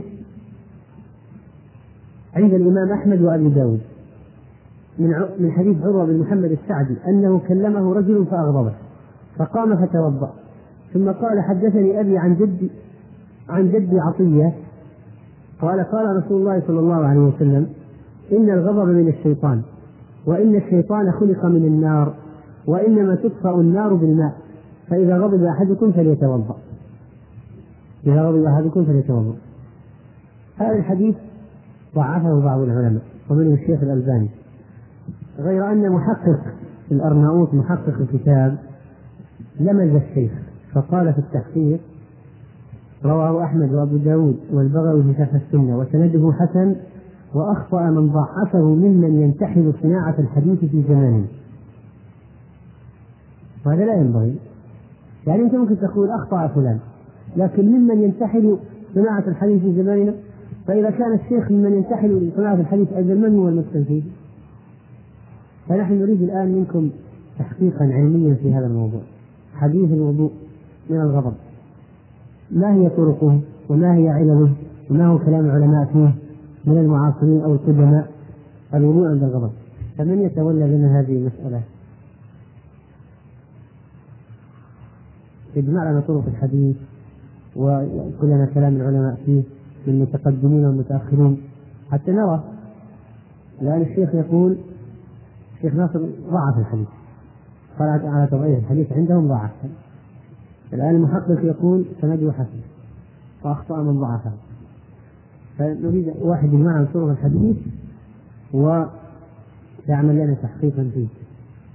[2.35, 3.79] عند الإمام أحمد وأبي داود.
[4.99, 8.73] من من حديث عروة بن محمد السعدي أنه كلمه رجل فأغضبه
[9.37, 10.33] فقام فتوضأ.
[10.93, 12.69] ثم قال حدثني أبي عن جدي
[13.49, 14.53] عن جدي عطية
[15.61, 17.67] قال قال رسول الله صلى الله عليه وسلم
[18.31, 19.61] إن الغضب من الشيطان
[20.25, 22.13] وإن الشيطان خلق من النار.
[22.69, 24.33] وإنما تطفأ النار بالماء
[24.87, 26.55] فإذا غضب أحدكم فليتوضأ.
[28.07, 29.35] إذا غضب أحدكم فليتوضأ.
[30.57, 31.15] هذا الحديث
[31.95, 34.29] ضعفه بعض العلماء ومنهم الشيخ الألباني.
[35.39, 36.39] غير أن محقق
[36.91, 38.57] الأرناؤوط محقق الكتاب
[39.59, 40.31] لمز الشيخ
[40.73, 41.79] فقال في التحقيق
[43.05, 46.75] رواه أحمد وأبو داود والبغوي في شرح السنة وسنده حسن
[47.33, 51.25] وأخطأ من ضعفه ممن ينتحل صناعة الحديث في زمانه.
[53.65, 54.35] وهذا لا ينبغي.
[55.27, 56.79] يعني أنت ممكن تقول أخطأ فلان
[57.37, 58.57] لكن ممن ينتحل
[58.95, 60.13] صناعة الحديث في زماننا
[60.67, 64.03] فإذا كان الشيخ ممن ينتحل صناعة الحديث أجل من هو المسلم فيه؟
[65.69, 66.89] فنحن نريد الآن منكم
[67.39, 69.01] تحقيقا علميا في هذا الموضوع.
[69.55, 70.31] حديث الوضوء
[70.89, 71.33] من الغضب.
[72.51, 73.39] ما هي طرقه؟
[73.69, 74.51] وما هي علله؟
[74.89, 76.13] وما هو كلام العلماء فيه
[76.65, 78.11] من المعاصرين أو القدماء؟
[78.73, 79.51] الوضوء عند الغضب.
[79.97, 81.61] فمن يتولى لنا هذه المسألة؟
[85.55, 86.75] يجمع لنا طرق الحديث
[87.55, 89.43] ويقول لنا كلام العلماء فيه
[89.87, 91.41] من المتقدمين والمتأخرين
[91.91, 92.43] حتى نرى
[93.61, 94.57] لأن الشيخ يقول
[95.55, 95.99] الشيخ ناصر
[96.31, 96.87] ضعف الحديث.
[97.79, 99.51] قال على تضعيف الحديث عندهم ضعف.
[100.73, 102.59] الآن المحقق يقول سنده حسن.
[103.43, 104.31] وأخطأ من ضعفه.
[105.57, 107.57] فنريد واحد يجمعنا طرق الحديث
[108.53, 111.07] ويعمل لنا تحقيقا فيه.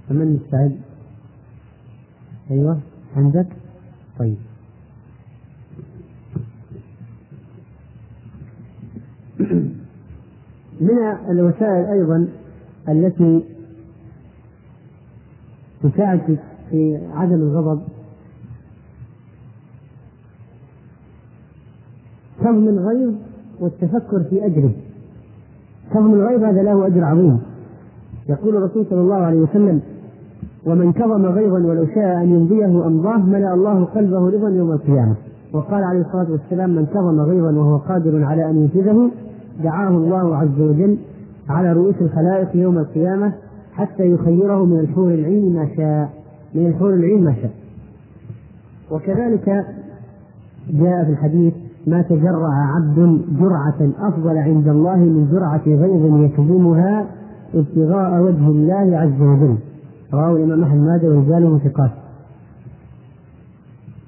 [0.09, 0.77] فمن مستعد؟
[2.51, 2.79] أيوه
[3.15, 3.47] عندك؟
[4.19, 4.37] طيب.
[10.81, 10.97] من
[11.29, 12.27] الوسائل أيضا
[12.89, 13.43] التي
[15.83, 16.39] تساعد
[16.69, 17.81] في عدم الغضب.
[22.39, 23.13] كظم الغيظ
[23.59, 24.73] والتفكر في أجره.
[25.93, 27.39] كظم الغيظ هذا له أجر عظيم.
[28.29, 29.81] يقول الرسول صلى الله عليه وسلم
[30.65, 35.15] ومن كظم غيظا ولو شاء أن يمضيه أمضاه ملأ الله قلبه رضا يوم القيامة.
[35.53, 39.11] وقال عليه الصلاة والسلام من كظم غيظا وهو قادر على أن ينفذه
[39.63, 40.97] دعاه الله عز وجل
[41.49, 43.33] على رؤوس الخلائق يوم القيامة
[43.73, 46.09] حتى يخيره من الحور العين ما شاء
[46.55, 47.51] من الحور العين ما شاء.
[48.91, 49.65] وكذلك
[50.69, 51.53] جاء في الحديث
[51.87, 57.05] ما تجرع عبد جرعة أفضل عند الله من جرعة غيظ يكظمها
[57.55, 59.55] ابتغاء وجه الله عز وجل.
[60.13, 61.91] رواه الإمام أحمد ماجه ورجاله ثقات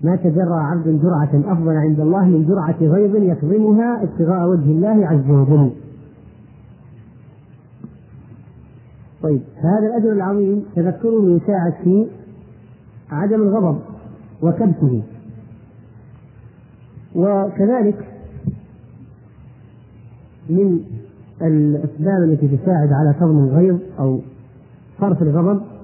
[0.03, 5.29] ما تجرع عبد جرعة أفضل عند الله من جرعة غيظ يكظمها ابتغاء وجه الله عز
[5.29, 5.71] وجل.
[9.23, 12.07] طيب هذا الأجر العظيم تذكره يساعد في
[13.11, 13.79] عدم الغضب
[14.41, 15.03] وكبته.
[17.15, 18.07] وكذلك
[20.49, 20.79] من
[21.41, 24.19] الأسباب التي تساعد على كظم الغيظ أو
[24.99, 25.76] صرف الغضب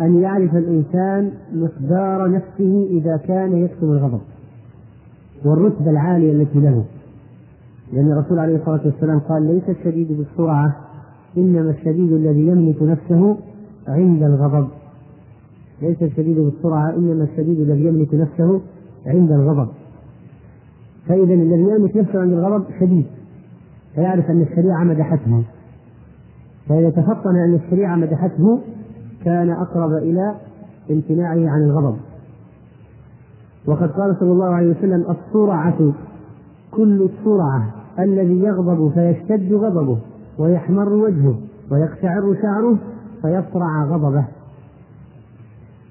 [0.00, 4.20] أن يعرف الإنسان مقدار نفسه إذا كان يكتم الغضب
[5.44, 6.84] والرتبة العالية التي له.
[7.92, 10.76] لأن الرسول عليه الصلاة والسلام قال ليس الشديد بالسرعة
[11.36, 13.36] إنما الشديد الذي يملك نفسه
[13.88, 14.68] عند الغضب.
[15.82, 18.60] ليس الشديد بالسرعة إنما الشديد الذي يملك نفسه
[19.06, 19.68] عند الغضب.
[21.08, 23.06] فإذا الذي يملك نفسه عند الغضب شديد
[23.94, 25.42] فيعرف أن الشريعة مدحته.
[26.68, 28.60] فإذا تفطن أن الشريعة مدحته
[29.26, 30.34] كان أقرب إلى
[30.90, 31.96] امتناعه عن الغضب.
[33.66, 35.92] وقد قال صلى الله عليه وسلم الصرعة
[36.70, 39.98] كل الصرعة الذي يغضب فيشتد غضبه
[40.38, 41.34] ويحمر وجهه
[41.70, 42.76] ويقشعر شعره
[43.22, 44.24] فيصرع غضبه.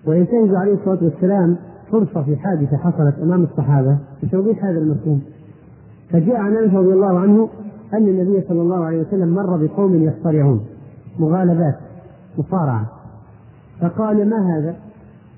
[0.08, 1.58] وينتهز عليه الصلاة والسلام
[1.92, 5.22] فرصة في حادثة حصلت أمام الصحابة لتوضيح هذا المفهوم.
[6.10, 7.50] فجاء عن أنس رضي الله عنه
[7.94, 10.66] أن النبي صلى الله عليه وسلم مر بقوم يصطرعون
[11.20, 11.76] مغالبات
[12.38, 12.95] مصارعة.
[13.82, 14.76] فقال ما هذا؟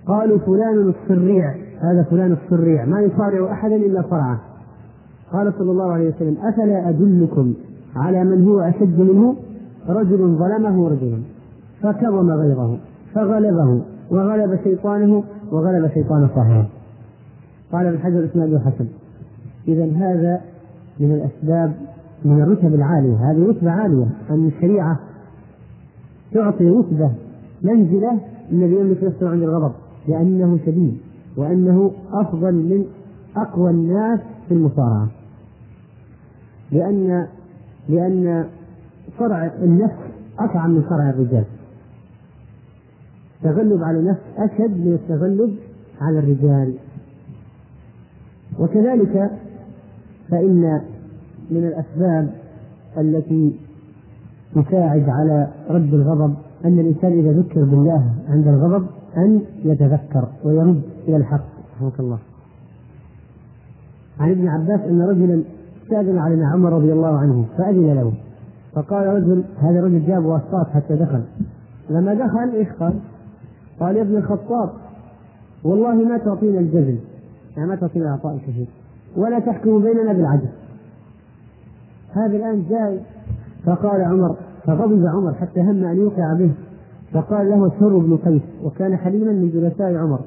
[0.07, 1.55] قالوا فلان الصريع.
[1.79, 2.85] هذا فلان الصريع.
[2.85, 4.39] ما يصارع أحدا إلا صرعه.
[5.31, 7.53] قال صلى الله عليه وسلم أفلا أدلكم
[7.95, 9.35] على من هو أشد منه؟
[9.89, 11.21] رجل ظلمه رجل.
[11.81, 12.77] فكظم غيظه
[13.13, 13.81] فغلبه
[14.11, 16.67] وغلب شيطانه وغلب شيطان صاحبه.
[17.71, 18.87] قال ابن حجر اسناده حسن.
[19.67, 20.41] اذا هذا
[20.99, 21.73] من الأسباب
[22.25, 23.31] من الرتب العالية.
[23.31, 24.07] هذه رتبة عالية.
[24.29, 24.99] أن الشريعة
[26.33, 27.11] تعطي رتبة
[27.61, 28.19] منزلة
[28.51, 29.71] الذي يملك نفسه عند الغضب
[30.07, 30.97] لأنه شديد
[31.37, 32.85] وأنه أفضل من
[33.35, 35.07] أقوى الناس في المصارعة.
[36.71, 37.27] لأن
[37.89, 38.45] لأن
[39.19, 39.95] صرع النفس
[40.39, 41.45] اصعب من صرع الرجال.
[43.37, 45.55] التغلب على النفس أشد من التغلب
[46.01, 46.73] على الرجال.
[48.59, 49.31] وكذلك
[50.29, 50.81] فإن
[51.51, 52.33] من الأسباب
[52.97, 53.59] التي
[54.55, 56.33] تساعد على رد الغضب
[56.65, 58.85] أن الإنسان إذا ذكر بالله عند الغضب
[59.17, 61.45] أن يتذكر ويرد إلى الحق.
[61.75, 62.17] رحمك الله.
[64.19, 65.43] عن ابن عباس أن رجلا
[65.83, 68.13] استأذن علينا عمر رضي الله عنه فأذن له.
[68.73, 71.21] فقال رجل هذا الرجل جاب واسطات حتى دخل.
[71.89, 72.93] لما دخل إيش قال؟
[73.79, 74.69] قال يا ابن الخطاب
[75.63, 76.97] والله ما تعطينا الجزل
[77.57, 78.67] يعني ما تعطينا العطاء الكثير.
[79.17, 80.49] ولا تحكم بيننا بالعدل.
[82.11, 82.99] هذا الآن جاي
[83.65, 84.35] فقال عمر
[84.67, 86.51] فغضب عمر حتى هم أن يوقع به
[87.13, 90.19] فقال له سر بن قيس وكان حليما من جلساء عمر.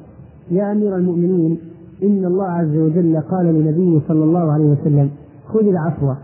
[0.51, 1.59] يا أمير المؤمنين
[2.03, 5.11] إن الله عز وجل قال لنبيه صلى الله عليه وسلم
[5.49, 6.15] خذ العفو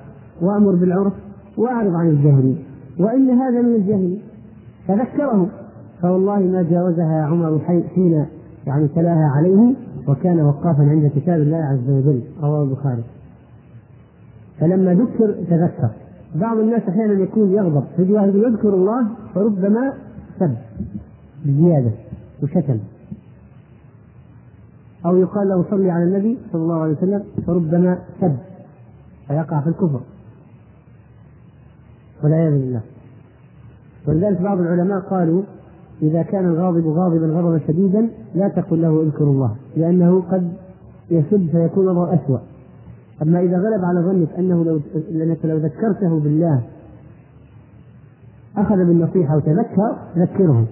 [0.42, 1.12] وأمر بالعرف
[1.58, 2.56] وأعرض عن الجهل
[2.98, 4.18] وإن هذا من الجهل
[4.88, 5.48] فذكره.
[6.02, 7.58] فوالله ما جاوزها عمر
[7.94, 8.26] حين
[8.66, 9.74] يعني تلاها عليه
[10.08, 13.02] وكان وقافا عند كتاب الله عز وجل رواه البخاري.
[14.60, 15.90] فلما ذكر تذكر.
[16.34, 19.92] بعض الناس أحيانا يكون يغضب فيجي واحد يذكر الله فربما
[20.38, 20.56] سب
[21.44, 21.90] بزيادة
[22.42, 22.78] وشتم.
[25.06, 28.36] أو يقال له صلي على النبي صلى الله عليه وسلم فربما سب
[29.28, 30.00] فيقع في الكفر.
[32.24, 32.80] والعياذ بالله.
[34.08, 35.42] ولذلك بعض العلماء قالوا
[36.02, 40.52] إذا كان الغاضب غاضبا غضبا شديدا لا تقل له اذكر الله لأنه قد
[41.10, 42.38] يسب فيكون الأمر أسوأ.
[43.22, 46.62] أما إذا غلب على ظنك أنه لو أنك لو ذكرته بالله
[48.56, 50.66] أخذ بالنصيحة وتذكر ذكره.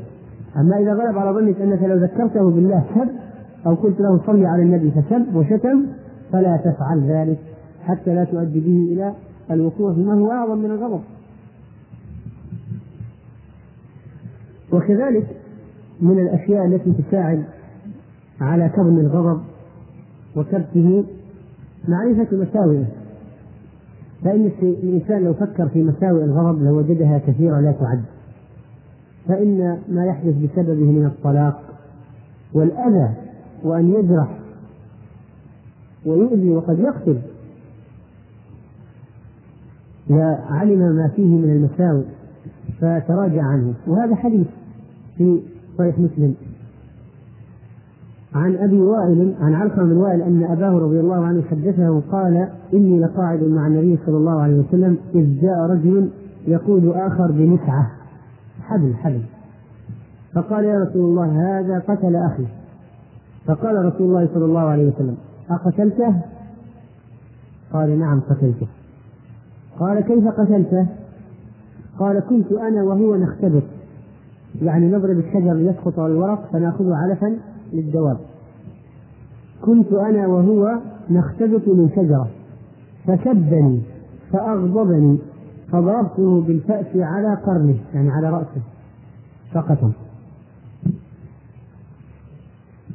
[0.56, 3.08] أما إذا غلب على ظنك أنك لو ذكرته بالله سب
[3.66, 5.86] أو قلت له صلي على النبي فسب وشتم
[6.32, 7.38] فلا تفعل ذلك
[7.84, 9.14] حتى لا تؤدي به إلى
[9.50, 11.00] الوقوع فيما هو أعظم من الغضب.
[14.72, 15.26] وكذلك
[16.00, 17.44] من الأشياء التي تساعد
[18.40, 19.40] على كظم الغضب
[20.36, 21.04] وكبته
[21.88, 22.84] معرفة مساوئه.
[24.24, 28.02] فإن الإنسان لو فكر في مساوئ الغضب لوجدها كثيرة لا تعد.
[29.28, 31.62] فإن ما يحدث بسببه من الطلاق
[32.54, 33.14] والأذى
[33.62, 34.38] وأن يجرح
[36.06, 37.18] ويؤذي وقد يقتل.
[40.50, 42.04] علم ما فيه من المساوئ
[42.80, 43.74] فتراجع عنه.
[43.86, 44.46] وهذا حديث
[45.18, 45.42] في
[45.78, 46.34] صحيح مسلم.
[48.34, 53.00] عن أبي وائل عن علقمة بن وائل أن أباه رضي الله عنه حدثه قال إني
[53.00, 56.10] لقاعد مع النبي صلى الله عليه وسلم إذ جاء رجل
[56.46, 57.90] يقود آخر بمسعه
[58.62, 59.22] حبل حبل.
[60.34, 62.46] فقال يا رسول الله هذا قتل أخي.
[63.46, 65.16] فقال رسول الله صلى الله عليه وسلم
[65.50, 66.14] أقتلته؟
[67.72, 68.66] قال نعم قتلته.
[69.78, 70.86] قال كيف قتلته؟
[71.98, 73.62] قال كنت أنا وهو نختبر.
[74.62, 77.36] يعني نضرب الشجر ليسقط الورق فنأخذه علفا
[77.72, 78.18] للدواب
[79.62, 80.78] كنت أنا وهو
[81.10, 82.28] نختبط من شجرة
[83.06, 83.80] فسبني
[84.32, 85.18] فأغضبني
[85.72, 88.62] فضربته بالفأس على قرنه يعني على رأسه
[89.52, 89.90] فقط.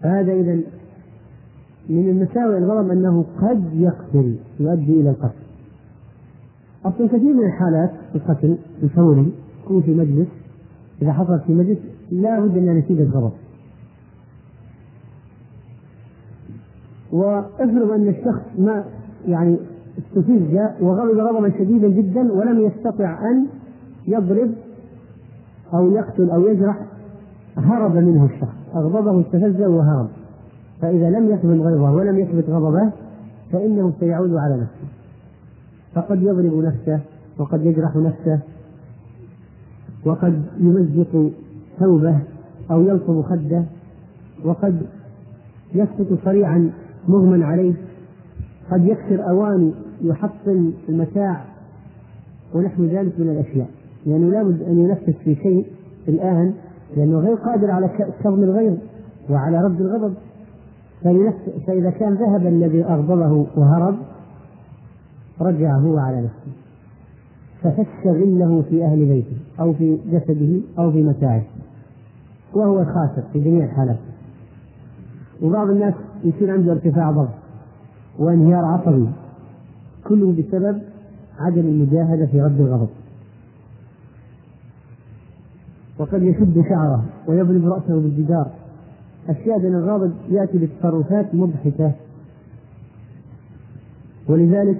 [0.02, 0.60] فهذا إذا
[1.90, 5.50] من المساوئ الغضب أنه قد يقتل يؤدي إلى القتل.
[6.86, 9.32] أصلا كثير من الحالات القتل الفوري
[9.64, 10.28] يكون في مجلس
[11.02, 11.78] إذا حصل في مجلس
[12.12, 13.32] لا بد من نتيجة غضب
[17.12, 18.84] وافرض أن الشخص ما
[19.28, 19.58] يعني
[19.98, 23.48] استفز وغضب غضبا شديدا جدا ولم يستطع أن
[24.08, 24.52] يضرب
[25.74, 26.78] أو يقتل أو يجرح
[27.58, 30.08] هرب منه الشخص أغضبه استفزه وهرب.
[30.82, 32.92] فإذا لم يثبت غيظه ولم يثبت غضبه
[33.52, 34.88] فإنه سيعود على نفسه.
[35.96, 37.00] فقد يضرب نفسه
[37.38, 38.40] وقد يجرح نفسه
[40.06, 41.32] وقد يمزق
[41.80, 42.20] ثوبه
[42.72, 43.64] أو يلطم خده
[44.46, 44.82] وقد
[45.76, 46.72] يسقط صريعا
[47.10, 47.74] مغمى عليه
[48.72, 51.46] قد يكسر أواني يحطم المتاع
[52.54, 53.70] ونحو ذلك من الأشياء.
[54.06, 55.66] لأنه لابد أن ينفذ في شيء
[56.08, 56.54] الآن
[56.98, 57.90] لأنه غير قادر على
[58.24, 58.78] كظم الغيظ
[59.30, 60.14] وعلى رد الغضب.
[61.68, 63.96] فإذا كان ذهب الذي أغضبه وهرب
[65.42, 66.52] رجع هو على نفسه.
[67.64, 71.44] ففش غله في أهل بيته أو في جسده أو في متاعه
[72.54, 73.98] وهو خاسر في جميع الحالات
[75.42, 75.94] وبعض الناس
[76.24, 77.30] يصير عنده ارتفاع ضغط
[78.20, 79.08] وانهيار عصبي.
[80.08, 80.82] كله بسبب
[81.40, 82.90] عدم المجاهدة في رد الغضب.
[86.00, 88.48] وقد يشد شعره ويضرب رأسه بالجدار.
[89.30, 91.92] الشاهد أن الغاضب يأتي بتصرفات مضحكة.
[94.28, 94.78] ولذلك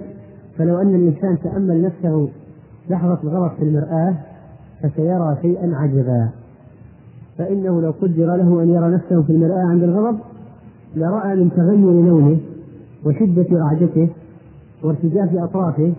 [0.58, 2.28] فلو أن الإنسان تأمل نفسه
[2.90, 4.14] لحظة الغضب في المرآة
[4.82, 6.28] فسيرى شيئا عجبا.
[7.38, 10.18] فإنه لو قدر له أن يرى نفسه في المرآة عند الغضب
[10.96, 12.38] لرأى من تغير لونه
[13.06, 14.08] وشدة رعدته
[14.82, 15.92] وارتجاف أطرافه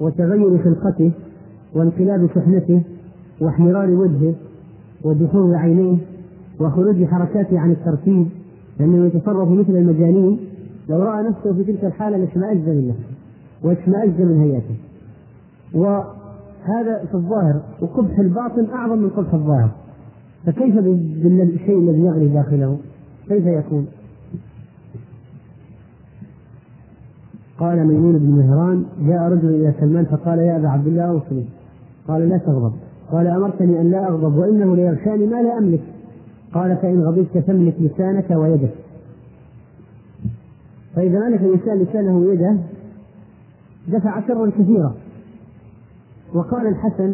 [0.00, 1.10] وتغير خلقته
[1.74, 2.82] وانقلاب شحنته
[3.40, 4.34] واحمرار وجهه
[5.04, 5.96] ودخول عينيه
[6.60, 8.26] وخروج حركاته عن الترتيب
[8.80, 10.38] لأنه يتصرف مثل المجانين
[10.88, 13.12] لو رأى نفسه في تلك الحالة لاشمأز من نفسه
[13.64, 14.74] واشمأز من هيئته.
[15.74, 19.70] وهذا في الظاهر وقبح الباطن أعظم من قبح الظاهر.
[20.46, 22.78] فكيف بالشيء الذي يغلي داخله؟
[23.28, 23.86] كيف يكون؟
[27.62, 31.44] قال ميمون بن مهران جاء رجل إلى سلمان فقال يا أبا عبد الله أوصني.
[32.08, 32.72] قال لا تغضب.
[33.12, 35.80] قال أمرتني أن لا أغضب وإنه ليغشاني ما لا أملك.
[36.54, 38.74] قال فإن غضبت فاملك لسانك ويدك.
[40.94, 42.56] فإذا ملك الإنسان لسانه ويده
[43.88, 44.94] دفع شرا كثيرا.
[46.34, 47.12] وقال الحسن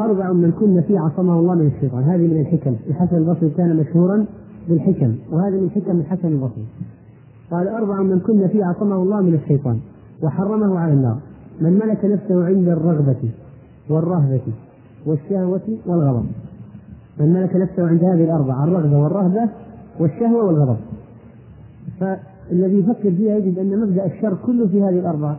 [0.00, 2.02] أربع من كن فيه عصمه الله من الشيطان.
[2.02, 2.74] هذه من الحكم.
[2.90, 4.24] الحسن البصري كان مشهورا
[4.68, 6.66] بالحكم وهذا من حكم الحسن البصري.
[7.52, 9.78] قال أربع من كن فيه عصمه الله من الشيطان
[10.22, 11.18] وحرمه على النار.
[11.60, 13.30] من ملك نفسه عند الرغبة
[13.90, 14.40] والرهبة
[15.06, 16.26] والشهوة والغضب.
[17.20, 19.48] من ملك نفسه عند هذه الأربعة الرغبة والرهبة
[20.00, 20.76] والشهوة والغضب.
[22.00, 25.36] فالذي يفكر فيها يجد أن مبدأ الشر كله في هذه الأربعة.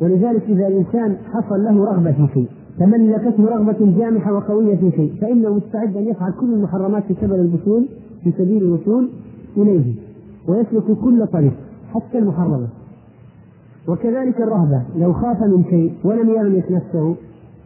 [0.00, 2.48] ولذلك إذا الإنسان حصل له رغبة في شيء
[2.78, 7.86] تملكته رغبة جامحة وقوية في شيء فإنه مستعد أن يفعل كل المحرمات في سبيل الوصول
[8.24, 9.08] في سبيل الوصول
[9.56, 10.05] إليه.
[10.48, 11.52] ويسلك كل طريق
[11.94, 12.68] حتى المحرمة
[13.88, 17.14] وكذلك الرهبة لو خاف من شيء ولم يملك نفسه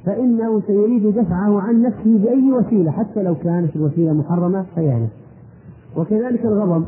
[0.07, 5.11] فإنه سيريد دفعه عن نفسه بأي وسيلة حتى لو كانت الوسيلة محرمة فيهلك
[5.97, 6.85] وكذلك الغضب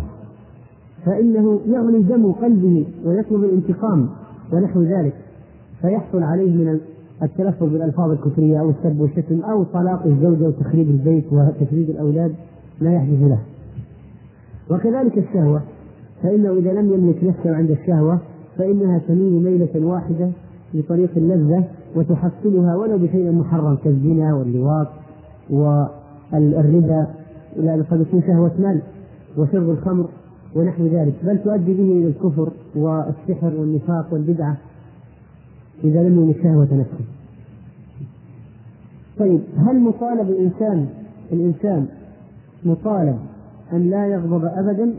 [1.07, 4.09] فإنه يغلي دم قلبه ويطلب الانتقام
[4.53, 5.14] ونحو ذلك.
[5.80, 6.80] فيحصل عليه من
[7.22, 12.34] التلفظ بالألفاظ الكفرية أو السب والشتم أو طلاق الزوجة وتخريب البيت وتشريد الأولاد
[12.80, 13.38] لا يحدث له.
[14.70, 15.62] وكذلك الشهوة
[16.22, 18.18] فإنه إذا لم يملك نفسه عند الشهوة
[18.58, 20.30] فإنها تميل ميلة واحدة
[20.74, 21.64] لطريق اللذة
[21.96, 24.88] وتحصلها ولو بشيء محرم كالزنا واللواط
[25.50, 27.06] والربا
[27.56, 28.80] إلى قد يكون شهوة مال
[29.36, 30.08] وشرب الخمر
[30.56, 34.56] ونحو ذلك بل تؤدي به إلى الكفر والسحر والنفاق والبدعة
[35.84, 37.04] إذا لم يملك شهوة نفسه.
[39.18, 40.86] طيب هل مطالب الإنسان
[41.32, 41.86] الإنسان
[42.64, 43.18] مطالب
[43.72, 44.94] أن لا يغضب أبدا؟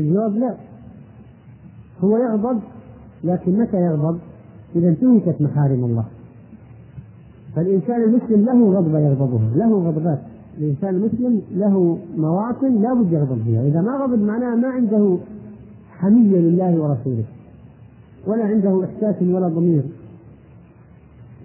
[0.00, 0.54] الجواب لا.
[2.04, 2.60] هو يغضب
[3.24, 4.18] لكن متى يغضب؟
[4.76, 6.04] إذا انتهكت محارم الله.
[7.56, 10.18] فالإنسان المسلم له غضبة يغضبها له غضبات.
[10.58, 13.62] الإنسان المسلم له مواطن لا بد يغضب فيها.
[13.62, 15.16] إذا ما غضب معناه ما عنده
[15.98, 17.24] حمية لله ورسوله
[18.26, 19.82] ولا عنده إحساس ولا ضمير.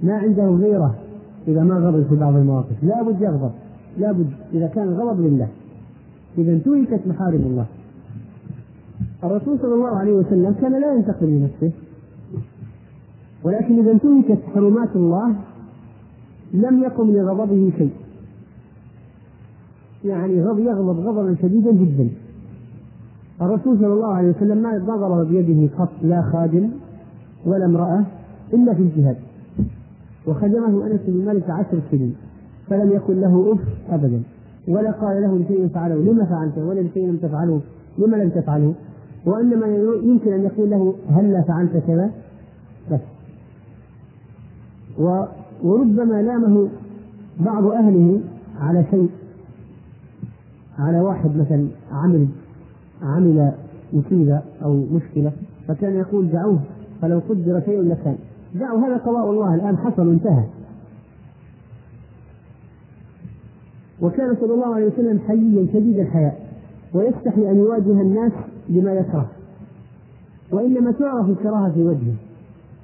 [0.03, 0.95] ما عنده غيرة
[1.47, 2.83] إذا ما غضب في بعض المواقف.
[2.83, 3.51] لا بد يغضب
[3.97, 5.47] لا بد إذا كان غضب لله.
[6.37, 7.65] إذا انتهكت محارم الله.
[9.23, 11.71] الرسول صلى الله عليه وسلم كان لا ينتقم لنفسه.
[13.43, 15.35] ولكن إذا انتهكت حرمات الله
[16.53, 17.93] لم يقم لغضبه شيء.
[20.05, 22.09] يعني غضب يغضب غضبا شديدا جدا.
[23.41, 26.69] الرسول صلى الله عليه وسلم ما ضرب بيده قط لا خادم
[27.45, 28.05] ولا امرأة
[28.53, 29.17] إلا في الجهاد.
[30.27, 32.15] وخدمه أنس بن مالك عشر سنين.
[32.67, 34.21] فلم يكن له أف أبدا.
[34.67, 37.61] ولا قال له لشيء فعله لما فعلته ولا لشيء لم تفعله
[37.97, 38.73] لما لم تفعله
[39.25, 39.67] وإنما
[40.03, 42.11] يمكن أن يقول له هلا فعلت كذا؟
[42.91, 42.99] بس.
[45.63, 46.69] وربما لامه
[47.39, 48.21] بعض أهله
[48.59, 49.09] على شيء.
[50.79, 52.27] على واحد مثلا عمل
[53.03, 53.51] عمل
[53.93, 55.31] مصيبة أو مشكلة
[55.67, 56.59] فكان يقول دعوه
[57.01, 58.17] فلو قدر شيء لكان.
[58.55, 60.43] دعوا هذا قضاء الله الآن حصل وانتهى
[64.01, 66.47] وكان صلى الله عليه وسلم حييا شديد الحياء
[66.93, 68.31] ويستحي أن يواجه الناس
[68.69, 69.29] بما يكره.
[70.51, 72.15] وإنما تعرف الكراهة في وجهه.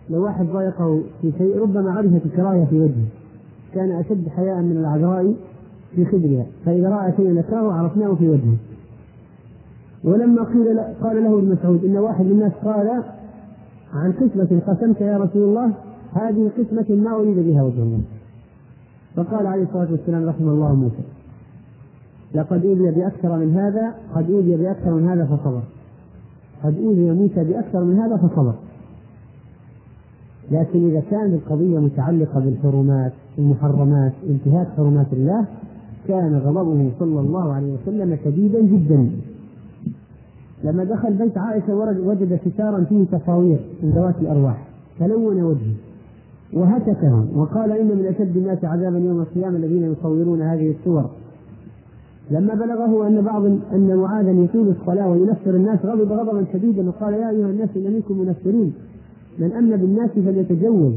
[0.09, 3.05] لو واحد ضايقه في شيء ربما عرفت الكراهة في وجهه.
[3.73, 5.35] كان أشد حياء من العذراء
[5.95, 6.45] في خدرها.
[6.65, 8.57] فإذا رأى شيئا يكرهه عرفناه في وجهه.
[10.03, 13.03] ولما قيل قال له ابن مسعود إن واحد من الناس قال
[13.93, 15.71] عن قسمة قسمت يا رسول الله
[16.13, 18.01] هذه قسمة ما أريد بها وجه الله.
[19.15, 21.03] فقال عليه الصلاة والسلام رحم الله موسى.
[22.33, 25.61] لقد أوذي بأكثر من هذا قد أوذي بأكثر من هذا فصبر.
[26.63, 28.53] قد أوذي موسى بأكثر من هذا فصبر.
[30.51, 35.45] لكن إذا كانت القضية متعلقة بالحرمات المحرمات انتهاك حرمات الله
[36.07, 39.09] كان غضبه صلى الله عليه وسلم شديدا جدا.
[40.63, 41.75] لما دخل بيت عائشة
[42.05, 44.67] وجد ستارا فيه تصاوير من ذوات الأرواح
[44.99, 45.75] تلون وجهه
[46.53, 51.09] وهتكه وقال إن من أشد الناس عذابا يوم القيامة الذين يصورون هذه الصور.
[52.31, 57.29] لما بلغه أن بعض أن معاذا يطيل الصلاة وينفر الناس غضب غضبا شديدا وقال يا
[57.29, 58.73] أيها الناس إن منكم منفرين.
[59.39, 60.93] من أمن بالناس فليتجوز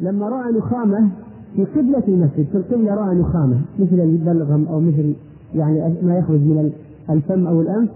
[0.00, 1.08] لما رأى نخامة
[1.56, 5.12] في قبلة المسجد في القبلة رأى نخامة مثل البلغم أو مثل
[5.54, 6.72] يعني ما يخرج من
[7.10, 7.90] الفم أو الأنف.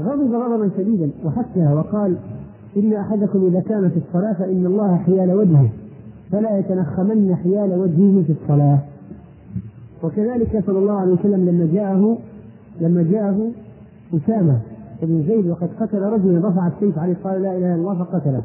[0.00, 2.16] غضب غضبا شديدا وحكها وقال
[2.76, 5.68] إن أحدكم إذا كان في الصلاة فإن الله حيال وجهه
[6.32, 8.78] فلا يتنخمن حيال وجهه في الصلاة.
[10.02, 12.18] وكذلك صلى الله عليه وسلم لما جاءه
[12.80, 13.50] لما جاءه
[14.14, 14.60] أسامة
[15.02, 18.42] بن زيد وقد قتل رجلا رفع السيف عليه قال لا إله إلا الله فقتله.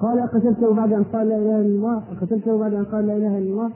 [0.00, 3.38] قال أقتلته بعد أن قال لا إله إلا الله؟ أقتلته بعد أن قال لا إله
[3.38, 3.70] إلا الله؟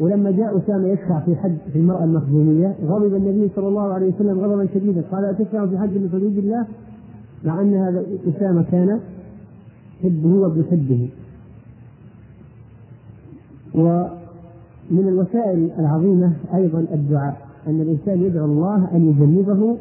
[0.00, 4.40] ولما جاء أسامة يشفع في حد في المرأة المخزومية غضب النبي صلى الله عليه وسلم
[4.40, 6.66] غضبا شديدا قال أتشفع في حد من حدود الله؟
[7.44, 9.00] مع أن هذا أسامة كان
[10.02, 11.08] حبه وابن حبه.
[14.90, 19.76] ومن الوسائل العظيمة أيضا الدعاء أن الإنسان يدعو الله أن يجنبه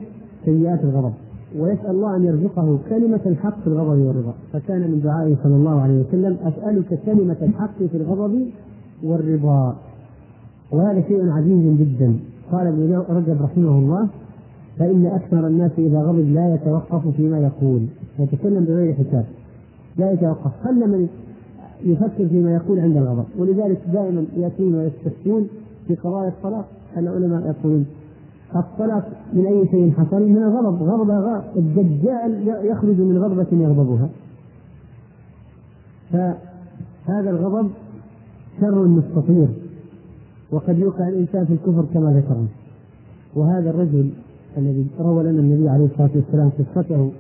[0.46, 1.14] سيئات الغضب
[1.60, 4.34] ويسأل الله أن يرزقه كلمة الحق في الغضب والرضا.
[4.54, 8.46] فكان من دعائه صلى الله عليه وسلم أسألك كلمة الحق في الغضب
[9.04, 9.76] والرضا.
[10.72, 12.16] وهذا شيء عزيز جدا.
[12.52, 14.08] قال ابن رجب رحمه الله
[14.80, 17.82] فإن أكثر الناس إذا غضب لا يتوقف فيما يقول.
[18.20, 19.26] يتكلم بغير حساب.
[19.98, 20.52] لا يتوقف.
[20.68, 21.08] قل من
[21.86, 23.26] يفكر فيما يقول عند الغضب.
[23.38, 25.48] ولذلك دائما يأتون ويستفتون
[25.88, 26.66] في قضايا الطلاق
[26.98, 27.86] العلماء يقولون
[28.56, 30.84] الطلاق من أي شيء حصل؟ من الغضب.
[30.84, 34.10] غضب الدجال يخرج من غضبة يغضبها.
[36.12, 37.70] فهذا الغضب
[38.62, 39.48] شر مستطير
[40.52, 42.48] وقد يوقع الإنسان في الكفر كما ذكرنا.
[43.36, 44.10] وهذا الرجل
[44.58, 47.12] الذي روى لنا النبي عليه الصلاة والسلام قصته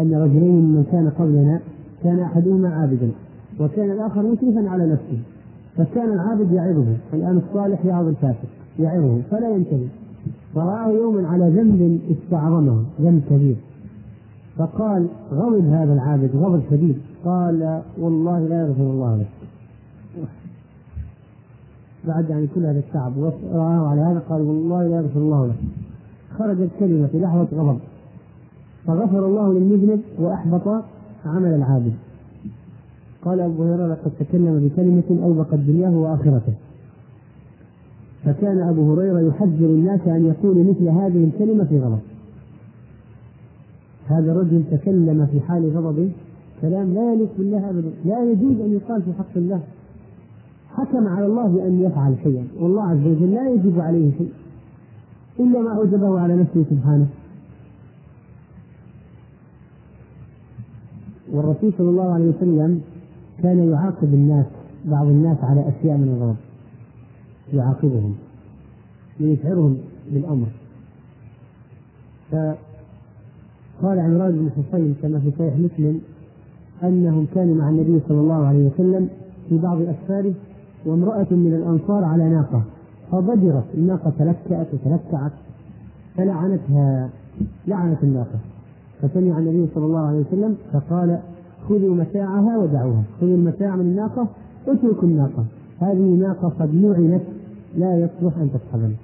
[0.00, 1.60] أن رجلين من كان قبلنا
[2.02, 3.10] كان أحدهما عابدا.
[3.60, 5.18] وكان الآخر مسرفا على نفسه.
[5.76, 8.48] فكان العابد يعظه الآن الصالح يعظ الكافر
[8.78, 9.88] يعظه فلا ينتبه
[10.54, 13.56] فرآه يوما على ذنب استعظمه ذنب كبير.
[14.56, 16.96] فقال غضب هذا العابد غضب شديد.
[17.24, 19.26] قال والله لا يغفر الله لك.
[22.08, 25.54] بعد يعني كل هذا التعب ورآه على هذا قال والله لا يغفر الله لك.
[26.38, 27.78] خرجت كلمة في لحظة غضب.
[28.86, 30.84] فغفر الله للمذنب وأحبط
[31.26, 31.92] عمل العابد.
[33.24, 36.52] قال أبو هريرة لقد تكلم بكلمة أوبقت دنياه وآخرته.
[38.24, 41.98] فكان أبو هريرة يحذر الناس أن يقولوا مثل هذه الكلمة في غضب.
[44.06, 46.10] هذا الرجل تكلم في حال غضبه
[46.60, 49.60] كلام لا يليق بالله أبدا لا يجوز أن يقال في حق الله.
[50.68, 54.32] حكم على الله بأن يفعل شيئا والله عز وجل لا يجب عليه شيء
[55.40, 57.06] إلا ما أوجبه على نفسه سبحانه.
[61.32, 62.80] والرسول صلى الله عليه وسلم
[63.42, 64.46] كان يعاقب الناس
[64.84, 66.36] بعض الناس على أشياء من الغضب.
[67.52, 68.14] يعاقبهم
[69.20, 69.78] ليشعرهم
[70.12, 70.46] بالأمر
[72.30, 76.00] فقال عمران بن حصين كما في صحيح مسلم
[76.82, 79.08] أنهم كانوا مع النبي صلى الله عليه وسلم
[79.48, 80.34] في بعض أسفاره
[80.86, 82.62] وامرأة من الأنصار على ناقة.
[83.12, 85.32] فضجرت الناقة تلكأت وتلكعت
[86.16, 87.10] فلعنتها
[87.66, 88.38] لعنت الناقة.
[89.02, 91.18] فسمع النبي صلى الله عليه وسلم فقال
[91.68, 93.02] خذوا متاعها ودعوها.
[93.20, 94.28] خذوا المتاع من الناقة
[94.68, 95.44] اتركوا الناقة.
[95.80, 97.22] هذه ناقة قد لعنت
[97.76, 98.94] لا يصلح أن تصحبنا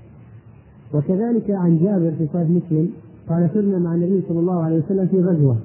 [0.95, 2.91] وكذلك عن جابر في صحيح مسلم
[3.28, 5.57] قال سرنا مع النبي صلى الله عليه وسلم في غزوة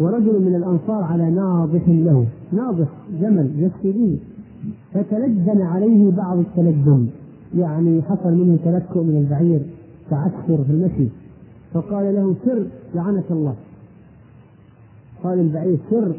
[0.00, 2.26] ورجل من الأنصار على ناضح له.
[2.52, 2.86] ناضح
[3.20, 4.18] جمل يسقي به
[4.94, 7.06] فتلجن عليه بعض التلجم
[7.58, 9.60] يعني حصل منه تلكؤ من البعير
[10.10, 11.08] تعثر في المشي.
[11.74, 13.54] فقال له سر لعنك الله.
[15.24, 16.12] قال البعير سر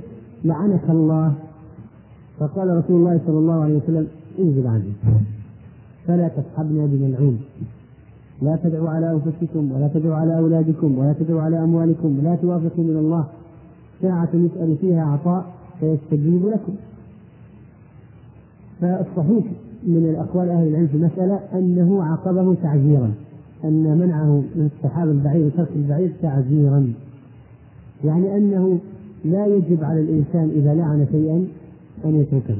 [0.43, 1.33] لعنك الله.
[2.39, 4.07] فقال رسول الله صلى الله عليه وسلم
[4.39, 4.93] انزل عني
[6.07, 7.39] فلا تصحبنا بملعون.
[8.41, 12.97] لا تدعوا على أنفسكم ولا تدعوا على أولادكم ولا تدعوا على أموالكم لا توافقوا من
[12.97, 13.25] الله.
[14.01, 15.45] ساعة يسأل فيها عطاء
[15.79, 16.73] فيستجيب لكم.
[18.81, 19.45] فالصحيح
[19.83, 23.11] من الأقوال أهل العلم في المسألة أنه عاقبه تعزيرا
[23.63, 26.93] أن منعه من السحاب البعير وترك البعير تعزيرا.
[28.05, 28.79] يعني أنه
[29.25, 31.47] لا يجب على الإنسان إذا لعن شيئا
[32.05, 32.55] أن يتركه.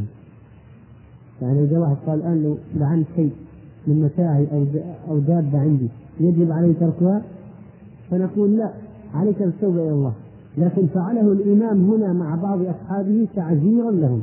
[1.42, 3.32] يعني إذا واحد قال الآن لو لعنت شيء
[3.88, 4.66] من متاعي أو
[5.10, 5.88] أو دابة عندي
[6.20, 7.22] يجب عليه تركها؟
[8.12, 8.74] فنقول لا
[9.14, 10.14] عليك التوبة إلى الله.
[10.58, 14.22] لكن فعله الإمام هنا مع بعض أصحابه تعزيرا لهم.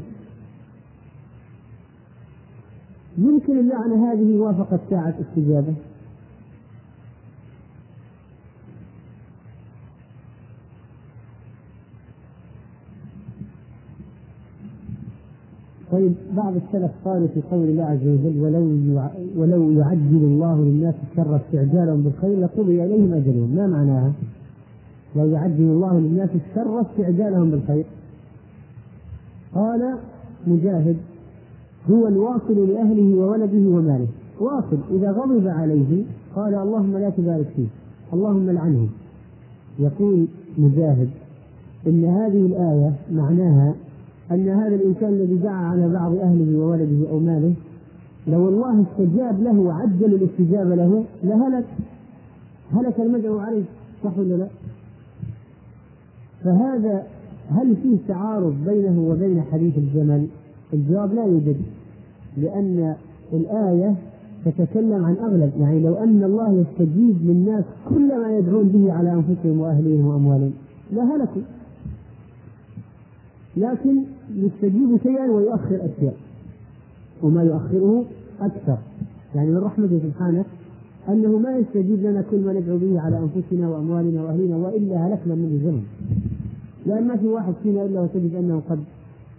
[3.18, 5.74] يمكن اللعنة هذه وافقت ساعة استجابة.
[15.97, 18.62] طيب بعض السلف قالوا في قول الله عز وجل ولو
[19.36, 24.12] ولو يعجل الله للناس الشر استعجالهم بالخير لقضي إليهم أجلهم، ما معناها؟
[25.16, 27.85] لو يعجل الله للناس الشر استعجالهم بالخير.
[29.55, 29.94] قال
[30.47, 30.97] مجاهد
[31.90, 34.09] هو الواصل لأهله وولده وماله،
[34.40, 36.05] واصل إذا غضب عليه
[36.36, 37.66] قال اللهم لا تبارك فيه،
[38.12, 38.89] اللهم لعنه.
[39.78, 40.27] يقول
[40.59, 41.09] مجاهد
[41.86, 43.74] إن هذه الآية معناها
[44.31, 47.53] أن هذا الإنسان الذي دعا على بعض أهله وولده أو ماله
[48.27, 51.65] لو الله استجاب له وعجل الاستجابة له لهلك
[52.73, 53.62] هلك المدعو عليه
[54.05, 54.47] صح ولا لا؟
[56.44, 57.07] فهذا
[57.51, 60.27] هل فيه تعارض بينه وبين حديث الجمل؟
[60.74, 61.57] الجواب لا يوجد
[62.36, 62.94] لأن
[63.32, 63.94] الآية
[64.44, 69.61] تتكلم عن أغلب يعني لو أن الله يستجيب للناس كل ما يدعون به على أنفسهم
[69.61, 70.53] وأهليهم وأموالهم
[70.93, 71.43] لهلكوا
[73.56, 74.02] لكن
[74.34, 76.14] يستجيب شيئا ويؤخر أشياء.
[77.22, 78.04] وما يؤخره
[78.40, 78.78] أكثر.
[79.34, 80.44] يعني من رحمته سبحانه
[81.08, 85.50] أنه ما يستجيب لنا كل ما ندعو به على أنفسنا وأموالنا وأهلنا وإلا هلكنا من
[85.52, 85.82] الزمن
[86.86, 88.78] لأن ما في واحد فينا إلا وتجد أنه قد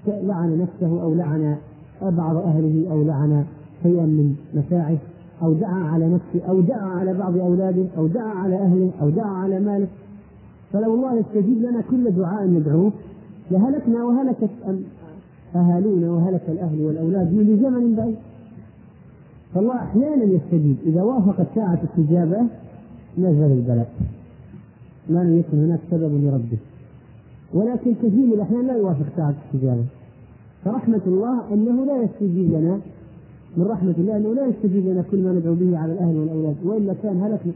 [0.07, 1.57] لعن نفسه أو لعن
[2.01, 3.45] بعض أهله أو لعن
[3.83, 4.97] شيئا من متاعه
[5.43, 9.29] أو دعا على نفسه أو دعا على بعض أولاده أو دعا على أهله أو دعا
[9.29, 9.87] على ماله.
[10.73, 12.91] فلو الله يستجيب لنا كل دعاء ندعوه
[13.51, 14.49] لهلكنا وهلكت
[15.55, 18.15] أهالينا وهلك الأهل والأولاد من زمن بعيد.
[19.53, 20.75] فالله أحيانا يستجيب.
[20.85, 22.41] إذا وافقت ساعة استجابة
[23.17, 23.89] نزل البلاء.
[25.09, 26.57] ما لم يكن هناك سبب لرده.
[27.53, 29.83] ولكن كثير من الأحيان لا يوافق ساعة استجابة.
[30.65, 32.79] فرحمة الله أنه لا يستجيب لنا.
[33.57, 36.55] من رحمة الله أنه لا يستجيب لنا كل ما ندعو به على الأهل والأولاد.
[36.65, 37.53] وإلا كان هلكنا.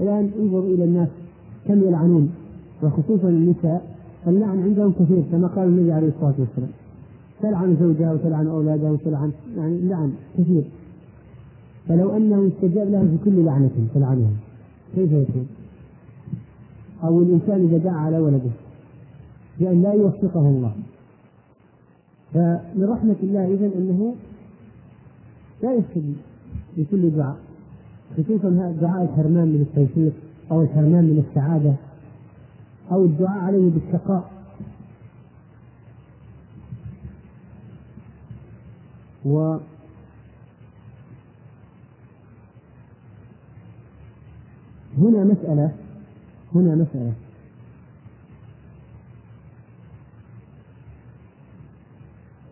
[0.00, 1.08] الآن انظر إلى الناس
[1.68, 2.32] كم يلعنون.
[2.82, 3.93] وخصوصا النساء.
[4.26, 6.70] اللعن عندهم كثير كما قال النبي عليه الصلاة والسلام.
[7.42, 10.64] تلعن زوجها وتلعن أولادها وتلعن يعني لعن كثير.
[11.88, 14.30] فلو أنه استجاب لها في كل لعنة تلعنها
[14.94, 15.46] كيف يكون؟
[17.04, 18.50] أو الإنسان إذا دعا على ولده
[19.60, 20.72] بأن لا يوفقه الله.
[22.34, 24.14] فمن رحمة الله اذا أنه
[25.62, 26.16] لا يستجيب
[26.76, 27.36] لكل دعاء
[28.16, 30.12] خصوصا دعاء الحرمان من التوفيق
[30.50, 31.74] أو الحرمان من السعادة.
[32.92, 34.34] أو الدعاء عليه بالشقاء.
[39.24, 39.56] و
[44.98, 45.76] هنا مسألة
[46.54, 47.12] هنا مسألة.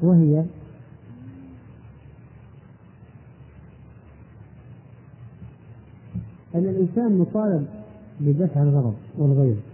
[0.03, 0.45] وهي
[6.55, 7.67] أن الإنسان مطالب
[8.21, 9.72] بدفع الغضب والغيظ.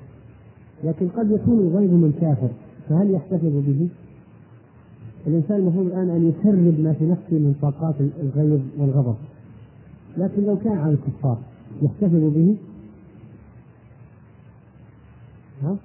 [0.85, 2.49] لكن قد يكون الغيظ من كافر
[2.89, 3.89] فهل يحتفظ به؟
[5.27, 9.17] الإنسان المفروض الآن أن يسرب ما في نفسه من طاقات الغيظ والغضب
[10.17, 11.39] لكن لو كان على الكفار
[11.83, 12.57] يحتفظ به؟
[15.63, 15.77] ها؟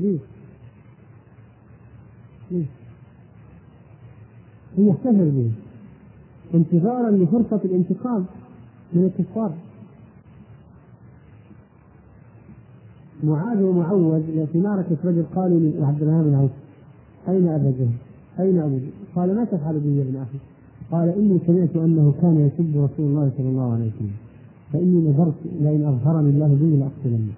[0.00, 0.18] ليه؟
[2.50, 2.64] ليه؟
[4.78, 5.50] يحتفظ به
[6.54, 8.24] انتظارا لفرصة الانتقام
[8.92, 9.54] من الكفار
[13.24, 14.22] معاذ ومعوذ
[14.54, 16.50] معركة بدر قالوا لعبد الرحمن بن عوف
[17.28, 17.88] أين أبا جهل؟
[18.40, 20.38] أين أبو جهل؟ قال ما تفعل به يا ابن أخي؟
[20.90, 24.16] قال إني سمعت أنه كان يسب رسول الله صلى الله عليه وسلم
[24.72, 27.32] فإني نذرت لئن أظهرني الله به لأقتلنه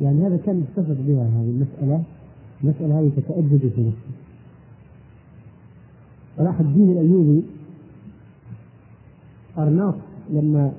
[0.00, 2.02] يعني هذا كان يحتفظ بها هذه المسألة
[2.64, 4.14] المسألة هذه تتأجج في نفسه
[6.36, 7.42] صلاح الدين الأيوبي
[9.58, 9.94] أرناط
[10.30, 10.72] لما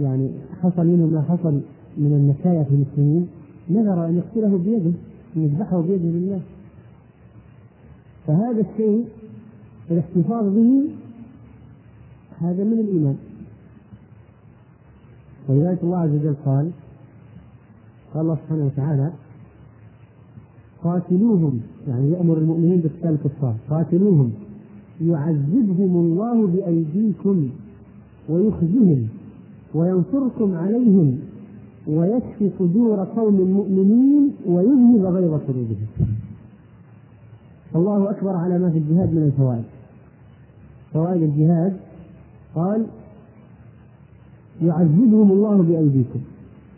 [0.00, 0.30] يعني
[0.62, 1.60] حصل منه ما حصل
[1.96, 3.28] من النكاية في المسلمين
[3.70, 4.92] نذر أن يقتله بيده
[5.36, 6.40] أن يذبحه بيده لله.
[8.26, 9.04] فهذا الشيء
[9.90, 10.88] الاحتفاظ به
[12.38, 13.16] هذا من الإيمان.
[15.48, 16.70] ولذلك الله عز وجل قال
[18.14, 19.12] قال الله سبحانه وتعالى
[20.84, 21.60] قاتلوهم.
[21.88, 23.54] يعني يأمر المؤمنين بقتال الكفار.
[23.70, 24.32] قاتلوهم.
[25.00, 27.50] يعذبهم الله بأيديكم
[28.28, 29.08] ويخزهم
[29.74, 31.18] وينصركم عليهم.
[31.88, 35.86] ويكفي صدور قوم مؤمنين ويذهب غيظ قلوبهم
[37.76, 39.64] الله أكبر على ما في الجهاد من الفوائد.
[40.92, 41.76] فوائد الجهاد
[42.54, 42.86] قال
[44.62, 46.20] يعذبهم الله بأيديكم.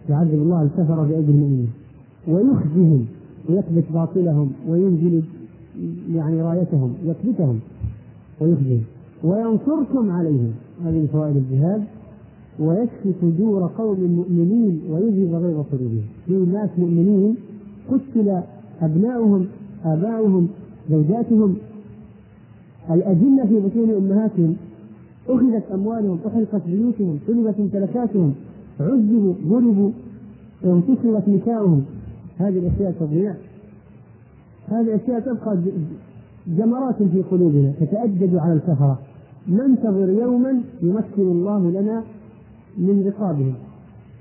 [0.08, 1.70] يعذب الله الكفر بأيدي المؤمنين.
[2.28, 3.06] ويخزهم
[3.48, 5.22] ويثبت باطلهم وينزل
[6.14, 7.60] يعني رايتهم يثبتهم
[8.40, 8.82] ويخزهم.
[9.24, 10.52] وينصركم عليهم.
[10.84, 11.84] هذه فوائد الجهاد.
[12.60, 17.36] ويكفي صدور قوم مؤمنين ويذهب غيظ قلوبهم في ناس مؤمنين
[17.90, 18.40] قتل
[18.82, 19.46] أبناؤهم
[19.84, 20.48] آباؤهم
[20.90, 21.56] زوجاتهم.
[22.90, 24.56] الأجنة في بطون أمهاتهم.
[25.28, 28.32] أخذت أموالهم أحرقت بيوتهم سلبت ممتلكاتهم.
[28.80, 29.90] عذبوا ضربوا
[30.64, 31.84] انتصرت نساؤهم.
[32.38, 33.34] هذه الأشياء تضيع.
[34.68, 35.58] هذه الأشياء تبقى
[36.46, 38.98] جمرات في قلوبنا تتأجج على الكفرة
[39.48, 42.02] ننتظر يوما يمكن الله لنا
[42.78, 43.54] من رقابهم.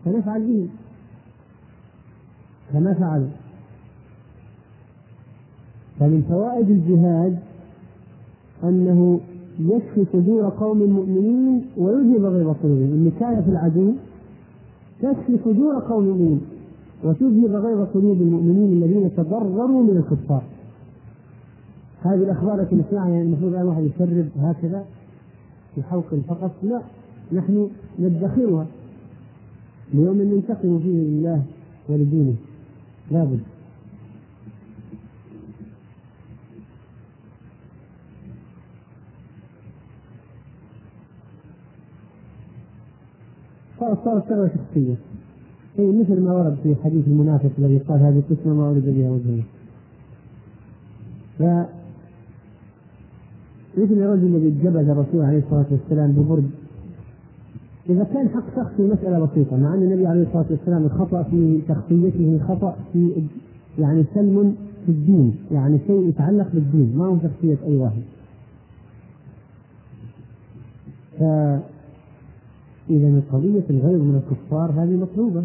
[0.05, 0.69] فنفعل بهم
[2.73, 3.27] كما فعلوا
[5.99, 7.39] فمن فوائد الجهاد
[8.63, 9.19] أنه
[9.59, 13.93] يكفي صدور قوم مؤمنين ويذهب غيظ قلوبهم النكاية في العدو
[15.01, 16.41] تكفي صدور قوم مؤمنين
[17.03, 20.43] وتذهب غيظ قلوب المؤمنين الذين تضرروا من الكفار.
[22.01, 24.85] هذه الأخبار التي نسمعها يعني المفروض أن واحد يسرب هكذا
[25.75, 26.51] في حلق فقط.
[26.63, 26.81] لا.
[27.32, 28.68] نحن ندخرها
[29.94, 31.44] ليوم ننتقم فيه لله
[31.90, 32.36] ولدينه.
[33.12, 33.40] لابد
[43.80, 44.95] صارت ثروة شخصية.
[45.80, 49.44] أي مثل ما ورد في حديث المنافق الذي قال هذه القسمة ما ولد بها وجهه.
[51.40, 51.44] ف
[53.78, 56.49] مثل الرجل الذي جبل الرسول عليه الصلاة والسلام ببرد
[57.89, 62.39] إذا كان حق شخصي مسألة بسيطة مع أن النبي عليه الصلاة والسلام الخطأ في شخصيته
[62.47, 63.23] خطأ في
[63.80, 64.55] يعني سلم
[64.85, 68.01] في الدين يعني شيء يتعلق بالدين ما هو شخصية أي واحد.
[72.89, 75.43] إذا قضية الغيظ من الكفار هذه مطلوبة.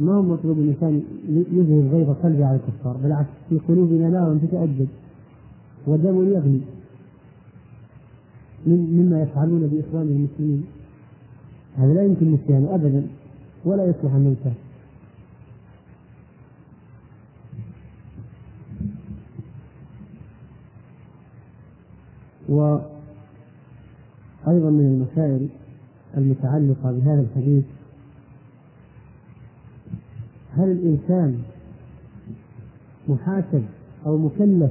[0.00, 4.86] ما هو مطلوب الإنسان يذهب غيظ قلبه على الكفار؟ بالعكس في قلوبنا نار تتأجج
[5.86, 6.60] ودم يغلي.
[8.66, 10.64] مما يفعلون بإخوان المسلمين.
[11.78, 13.06] هذا لا يمكن نسيانه أبدا
[13.64, 14.52] ولا يصلح أن ننساه.
[22.48, 22.78] و
[24.48, 25.48] أيضا من المسائل
[26.16, 27.64] المتعلقة بهذا الحديث
[30.56, 31.42] هل الإنسان
[33.08, 33.62] محاسب
[34.06, 34.70] أو مكلف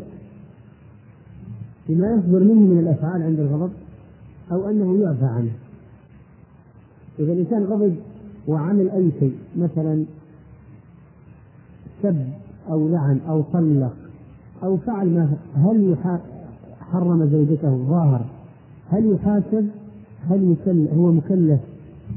[1.90, 3.72] بما يصدر منه من الأفعال عند الغضب
[4.52, 5.52] أو أنه يعفى عنه.
[7.20, 7.96] إذا الإنسان غضب
[8.48, 10.06] وعمل أي شيء مثلا
[12.04, 12.26] سب
[12.70, 13.94] أو لعن أو طلق
[14.64, 15.96] أو فعل ما هل
[16.92, 18.26] حرم زوجته ظاهر
[18.90, 19.68] هل يحاسب؟
[20.30, 21.60] هل يكلف هو مكلف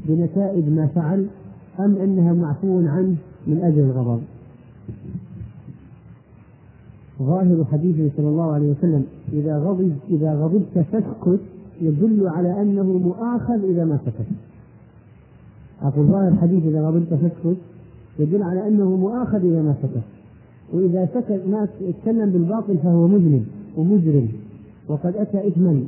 [0.05, 1.27] بنتائج ما فعل
[1.79, 3.15] أم أنها معفو عنه
[3.47, 4.21] من أجل الغضب؟
[7.21, 11.39] ظاهر حديثه صلى الله عليه وسلم إذا غضب إذا غضبت فاسكت
[11.81, 14.27] يدل على أنه مؤاخذ إذا ما سكت.
[15.81, 17.57] أقول ظاهر حديث إذا غضبت فاسكت
[18.19, 20.03] يدل على أنه مؤاخذ إذا ما سكت.
[20.73, 23.45] وإذا سكت ما يتكلم بالباطل فهو مذنب
[23.77, 24.27] ومجرم.
[24.87, 25.83] وقد أتى إثما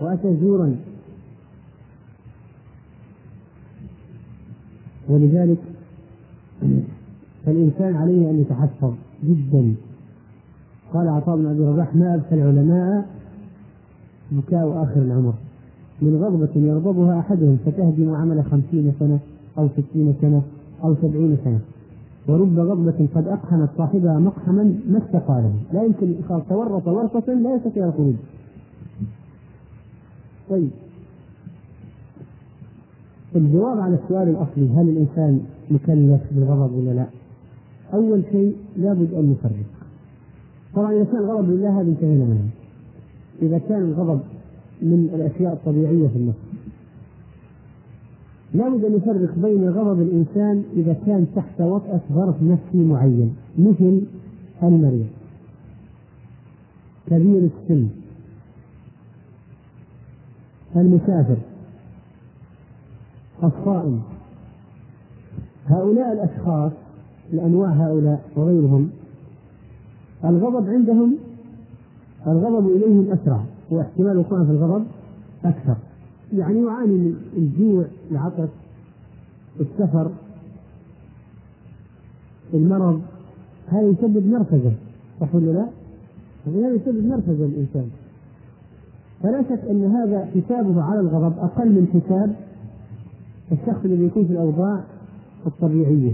[0.00, 0.76] وأتى زورا.
[5.08, 5.58] ولذلك
[7.46, 8.92] فالإنسان عليه أن يتحفظ
[9.24, 9.74] جدا.
[10.94, 13.06] قال عطاء بن أبي رباح ما أبكى العلماء
[14.32, 15.34] بكاء آخر العمر.
[16.02, 19.18] من غضبة يغضبها أحدهم فتهدم عمل خمسين سنة
[19.58, 20.42] أو ستين سنة
[20.84, 21.60] أو سبعين سنة.
[22.28, 25.52] ورب غضبة قد أقحمت صاحبها مقحما ما استقاله.
[25.72, 26.14] لا يمكن
[26.48, 28.14] تورط ورطة لا يستطيع الخروج.
[30.50, 30.70] طيب.
[33.36, 35.40] الجواب على السؤال الأصلي هل الإنسان
[35.70, 37.06] مكلف بالغضب ولا لا؟
[37.94, 39.73] أول شيء لابد أن نفرق
[40.74, 42.48] طبعا إذا كان غضب لله هذا انتهينا منه.
[43.42, 44.20] إذا كان الغضب
[44.82, 46.38] من الأشياء الطبيعية في النفس.
[48.54, 54.00] لابد أن يفرق بين غضب الإنسان إذا كان تحت وطأة ظرف نفسي معين مثل
[54.62, 55.06] المريض.
[57.10, 57.88] كبير السن.
[60.76, 61.36] المسافر.
[63.44, 64.02] الصائم.
[65.66, 66.72] هؤلاء الأشخاص
[67.32, 68.90] لأنواع هؤلاء وغيرهم
[70.24, 71.16] الغضب عندهم
[72.26, 74.84] الغضب إليهم أسرع واحتمال الوقوع في الغضب
[75.44, 75.76] أكثر.
[76.32, 78.48] يعني يعاني من الجوع العطش
[79.60, 80.10] السفر
[82.54, 83.02] المرض
[83.68, 84.72] هذا يسبب نرفزة
[85.20, 85.66] صح ولا لا؟
[86.46, 87.88] هذا يسبب نرفزة الإنسان.
[89.22, 92.34] فلا شك أن هذا حسابه على الغضب أقل من حساب
[93.52, 94.80] الشخص الذي يكون في الأوضاع
[95.46, 96.12] الطبيعية.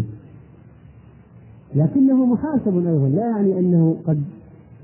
[1.75, 3.09] لكنه محاسب أيضا.
[3.09, 4.23] لا يعني أنه قد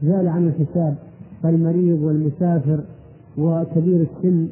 [0.03, 0.97] زال عن الحساب
[1.43, 2.81] فالمريض والمسافر
[3.39, 4.49] وكبير السن.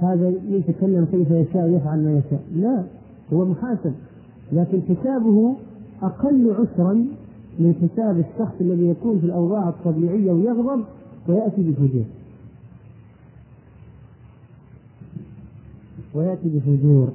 [0.00, 2.42] هذا يتكلم كيف يشاء يفعل ما يشاء.
[2.56, 2.84] لا
[3.32, 3.92] هو محاسب.
[4.52, 5.56] لكن حسابه
[6.02, 7.06] أقل عسرا
[7.58, 10.84] من حساب الشخص الذي يكون في الأوضاع الطبيعية ويغضب
[11.28, 12.04] ويأتي بفجور.
[16.14, 17.08] ويأتي بفجور.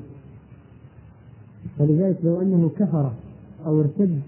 [1.80, 3.12] فلذلك لو أنه كفر
[3.66, 4.20] أو ارتد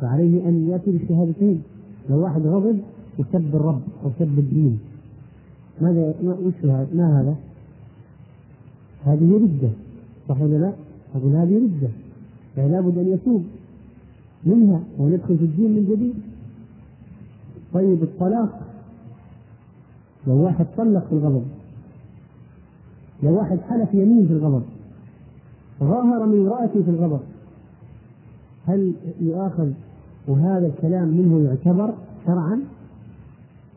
[0.00, 1.62] فعليه أن يأتي بالشهادتين.
[2.10, 2.78] لو واحد غضب
[3.18, 4.78] وسب الرب أو سب الدين.
[5.80, 7.36] ماذا هذا؟ ما هذا؟
[9.04, 9.68] هذه ردة.
[10.28, 10.72] صح ولا لا؟
[11.14, 11.88] أقول هذه ردة.
[12.56, 13.44] فلا بد أن يتوب
[14.44, 16.14] منها وندخل في الدين من جديد.
[17.74, 18.60] طيب الطلاق.
[20.26, 21.44] لو واحد طلق في الغضب.
[23.22, 24.62] لو واحد حلف يمين في الغضب.
[25.80, 27.20] ظاهر من امرأته في الغضب.
[28.66, 29.70] هل يؤاخذ
[30.28, 31.94] وهذا الكلام منه يعتبر
[32.26, 32.60] شرعا؟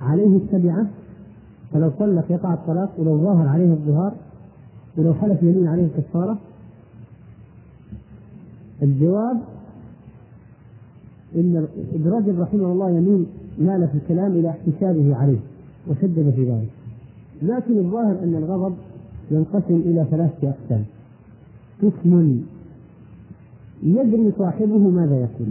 [0.02, 0.86] عليه التبعة؟
[1.74, 4.14] فلو طلق يقع الطلاق ولو ظاهر عليه الظهار
[4.98, 6.38] ولو حلف يمين عليه الكفارة؟
[8.82, 9.38] الجواب
[11.36, 13.26] إن ابن رجب رحمه الله يميل
[13.60, 15.40] مال في الكلام إلى احتسابه عليه
[15.88, 16.70] وشدد في ذلك.
[17.42, 18.76] لكن الظاهر أن الغضب
[19.32, 20.84] ينقسم إلى ثلاثة أقسام.
[21.82, 22.42] قسم
[23.84, 25.50] يدري صاحبه ماذا يقول.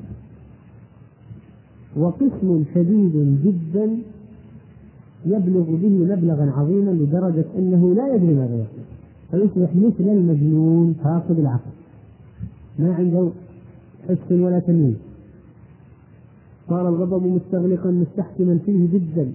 [1.96, 3.98] وقسم شديد جدا
[5.26, 8.84] يبلغ به مبلغا عظيما لدرجة أنه لا يدري ماذا يقول.
[9.30, 11.70] فيصبح مثل المجنون فاقد العقل.
[12.78, 13.28] ما عنده
[14.09, 14.96] حس ولا تمييز.
[16.68, 19.32] صار الغضب مستغلقا مستحكما فيه جدا.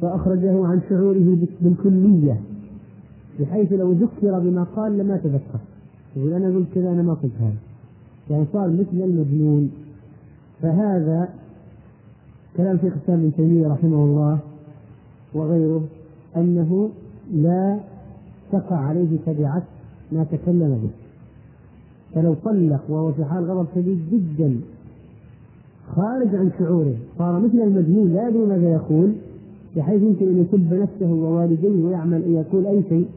[0.00, 2.40] فأخرجه عن شعوره بالكلية
[3.40, 5.58] بحيث لو ذكر بما قال لما تذكر.
[6.16, 7.54] يقول أنا قلت كذا أنا ما قلت هذا.
[8.30, 9.70] يعني صار مثل المجنون.
[10.62, 11.28] فهذا
[12.56, 14.38] كلام شيخ الإسلام ابن تيمية رحمه الله
[15.34, 15.82] وغيره
[16.36, 16.90] أنه
[17.34, 17.78] لا
[18.52, 19.62] تقع عليه تبعة
[20.12, 20.90] ما تكلم به.
[22.14, 24.60] فلو طلق وهو في حال غضب شديد جدا
[25.96, 29.12] خارج عن شعوره صار مثل المجنون لا يدري ماذا يقول
[29.76, 33.08] بحيث يمكن أن يسب نفسه ووالديه ويعمل ان يقول أي شيء.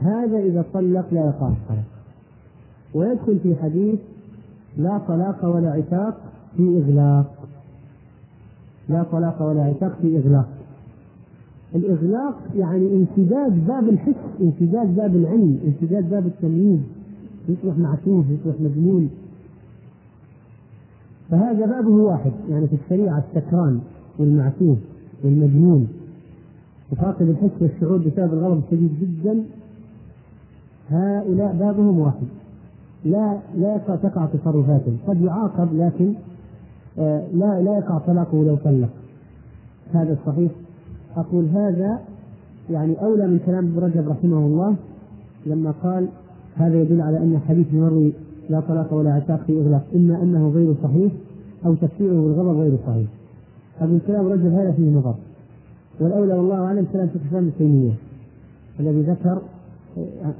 [0.00, 1.95] هذا إذا طلق لا يقع الطلاق
[2.94, 3.98] ويدخل في حديث
[4.78, 6.20] لا طلاق ولا عتاق
[6.56, 7.48] في إغلاق.
[8.88, 10.48] لا طلاق ولا عتاق في إغلاق.
[11.74, 16.80] الإغلاق يعني انسداد باب الحس انسداد باب العلم انسداد باب التمييز.
[17.48, 19.10] يصبح معتوه يصبح مجنون.
[21.30, 23.80] فهذا بابه واحد يعني في الشريعة السكران
[24.18, 24.76] والمعتوه
[25.24, 25.88] والمجنون.
[26.92, 29.44] وفاقد الحس والشعور بسبب الغضب الشديد جدا.
[30.90, 32.26] هؤلاء بابهم واحد.
[33.10, 36.14] لا لا تقع تصرفاتهم قد يعاقب لكن
[36.98, 38.88] آه، لا لا يقع طلاقه لو طلق.
[39.92, 40.52] هذا الصحيح
[41.16, 42.00] أقول هذا
[42.70, 44.76] يعني أولى من كلام ابن رجب رحمه الله
[45.46, 46.08] لما قال
[46.56, 48.12] هذا يدل على أن حديث مروي
[48.50, 51.12] لا طلاق ولا عتاق في إغلاق إما أنه غير صحيح
[51.66, 53.06] أو تفسيره بالغضب غير صحيح.
[53.78, 55.14] هذا الكلام رجل هذا فيه نظر.
[56.00, 57.92] والأولى والله أعلم كلام شيخ الإسلام ابن تيمية
[58.80, 59.38] الذي ذكر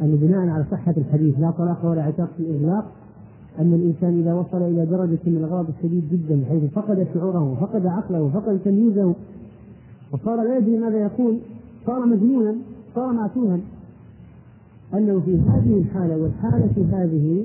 [0.02, 2.92] أن بناء على صحة الحديث لا طلاق ولا عتاق في إغلاق
[3.58, 8.22] أن الإنسان إذا وصل إلى درجة من الغضب الشديد جدا بحيث فقد شعوره وفقد عقله
[8.22, 9.14] وفقد تمييزه.
[10.12, 11.38] وصار لا يدري ماذا يقول
[11.86, 12.54] صار مجنونا
[12.94, 13.58] صار معتوها
[14.94, 17.44] أنه في هذه الحالة والحالة هذه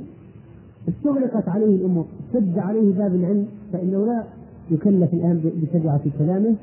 [0.90, 4.24] استغلقت عليه الأمور سد عليه باب العلم فإنه لا
[4.72, 6.56] يكلف الآن بتبعة كلامه.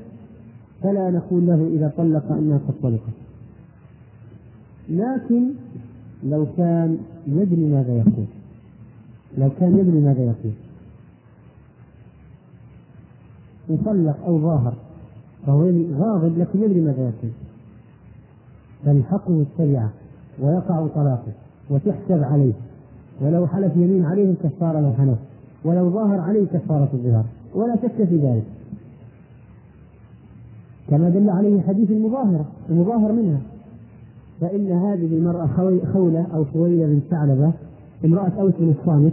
[0.82, 3.27] فلا نقول له إذا طلق أنها قد طلقت
[4.88, 5.50] لكن
[6.24, 8.26] لو كان يدري ماذا يقول.
[9.38, 10.52] لو كان يدري ماذا يقول.
[13.70, 14.74] مطلق أو ظاهر.
[15.46, 17.30] فهو غاضب لكن يدري ماذا يقول.
[18.84, 19.90] تلحقه التبعة
[20.40, 21.32] ويقع طلاقه
[21.70, 22.52] وتحسب عليه.
[23.20, 25.18] ولو حلف يمين عليه الكفارة لو حنف.
[25.64, 27.24] ولو ظاهر عليه كفارة الظهار.
[27.54, 28.44] ولا شك في ذلك.
[30.90, 32.44] كما دل عليه حديث المظاهرة.
[32.70, 33.40] المظاهر منها.
[34.40, 35.48] فإن هذه المرأة
[35.92, 37.52] خولة أو خويلة بن ثعلبة
[38.04, 39.12] امرأة أوس بن الصامت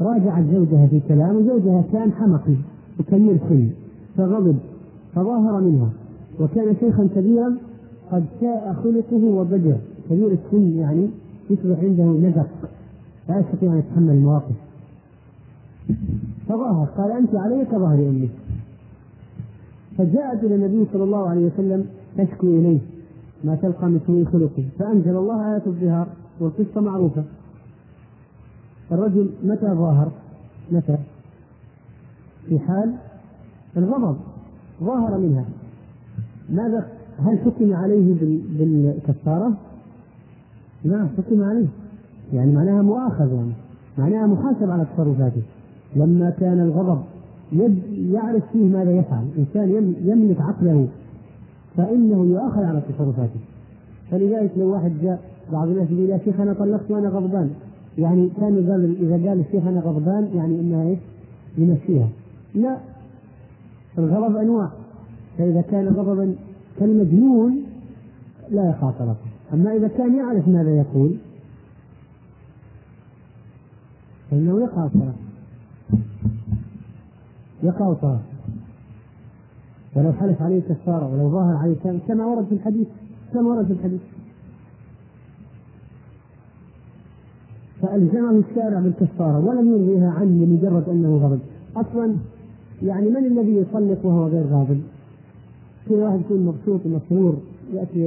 [0.00, 2.54] راجعت زوجها في كلام وزوجها كان حمقي
[3.00, 3.70] وكبير سن
[4.16, 4.56] فغضب
[5.14, 5.88] فظاهر منها
[6.40, 7.56] وكان شيخا كبيرا
[8.12, 9.76] قد شاء خلقه وبدر
[10.10, 11.08] كبير السن يعني
[11.50, 12.48] يصبح عنده نزق
[13.28, 14.54] لا يستطيع أن يتحمل المواقف.
[16.48, 18.28] فظاهر قال أنت علي كظهر أمي.
[19.98, 21.86] فجاءت إلى النبي صلى الله عليه وسلم
[22.18, 22.78] تشكو إليه.
[23.44, 24.68] ما تلقى من سوء خلقه.
[24.78, 26.06] فأنزل الله آية الظهار
[26.40, 27.24] والقصة معروفة.
[28.92, 30.08] الرجل متى ظاهر؟
[30.72, 30.98] متى؟
[32.48, 32.94] في حال
[33.76, 34.16] الغضب.
[34.82, 35.44] ظاهر منها.
[36.50, 36.86] ماذا؟
[37.18, 38.14] هل حكم عليه
[38.58, 39.52] بالكفارة؟
[40.84, 41.66] نعم حكم عليه.
[42.32, 43.52] يعني معناها مؤاخذ يعني
[43.98, 45.42] معناها محاسب على تصرفاته.
[45.96, 47.02] لما كان الغضب
[48.12, 49.26] يعرف فيه ماذا يفعل.
[49.38, 50.88] إنسان يملك عقله.
[51.76, 53.40] فإنه يؤاخذ على تصرفاته.
[54.10, 55.20] فلذلك لو واحد جاء
[55.52, 57.50] بعض الناس يقول يا شيخ أنا طلقت وأنا غضبان.
[57.98, 60.98] يعني كان قال إذا قال الشيخ أنا غضبان يعني إنها إيش؟
[61.58, 62.08] يمشيها
[62.54, 62.76] لا
[63.98, 64.70] الغضب أنواع.
[65.38, 66.34] فإذا كان غضبا
[66.78, 67.62] كالمجنون
[68.50, 69.16] لا طلاقه
[69.52, 71.16] أما إذا كان يعرف ماذا يقول
[74.30, 75.14] فإنه يقع الطلاق
[77.62, 78.22] يقع الطلاق
[79.96, 82.86] ولو حلف عليه كفارة ولو ظاهر عليه كما ورد في الحديث
[83.32, 84.00] كما ورد في الحديث.
[87.82, 91.38] فألزمه الشارع بالكفارة ولم يرضيها عنه لمجرد أنه غضب.
[91.76, 92.14] أصلا
[92.82, 94.80] يعني من الذي يطلق وهو غير غاضب؟
[95.88, 97.36] كل واحد يكون مبسوط ومسرور
[97.72, 98.00] يأتي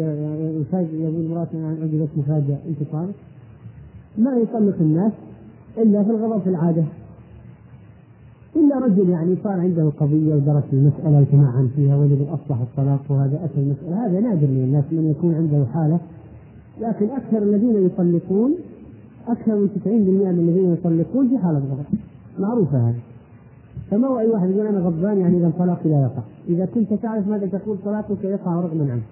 [0.62, 2.10] يفاجئ يقول امراته عندي بس
[2.68, 3.14] انت طالق
[4.18, 5.12] ما يطلق الناس
[5.78, 6.84] إلا في الغضب في العادة.
[8.56, 13.62] إلا رجل يعني صار عنده قضيه ودرس المسألة وتمعن فيها وجد أصلح الطلاق وهذا أتى
[13.62, 14.06] المسألة.
[14.06, 16.00] هذا نادر من الناس من يكون عنده حالة.
[16.82, 18.56] لكن أكثر الذين يطلقون
[19.28, 22.00] أكثر من 90% من الذين يطلقون في حالة غضب
[22.40, 23.00] معروفة هذه.
[23.92, 26.24] فما هو أي واحد يقول أنا غضبان يعني إذا طلاقي لا يقع.
[26.50, 29.04] إذا كنت تعرف ماذا تقول طلاقك يقع رغما عنك.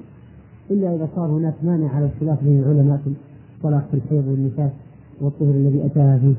[0.71, 3.11] إلا إذا صار هناك مانع على الخلاف بين العلماء في
[3.57, 4.71] الطلاق في الحيض والنفاس
[5.21, 6.35] والطهر الذي أتاها فيه.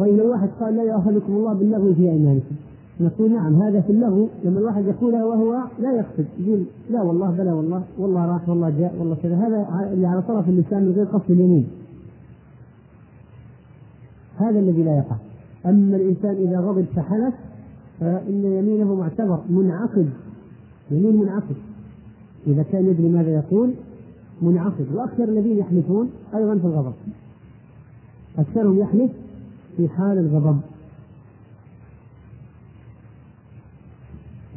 [0.00, 2.54] طيب واحد قال لا يؤاخذكم الله باللغو في أيمانكم.
[3.00, 7.52] نقول نعم هذا في اللغو لما الواحد يقولها وهو لا يقصد يقول لا والله بلا
[7.52, 9.34] والله والله راح والله جاء والله كذا.
[9.34, 11.66] هذا اللي على طرف اللسان من غير قصد اليمين.
[14.36, 15.16] هذا الذي لا يقع.
[15.66, 17.34] أما الإنسان إذا غضب فحلف
[18.00, 20.10] فإن يمينه معتبر منعقد.
[20.90, 21.56] يمين منعقد.
[22.46, 23.70] إذا كان يدري ماذا يقول
[24.42, 24.86] منعقد.
[24.94, 26.92] وأكثر الذين يحلفون أيضا في الغضب.
[28.38, 29.10] أكثرهم يحلف
[29.80, 30.60] في حال الغضب.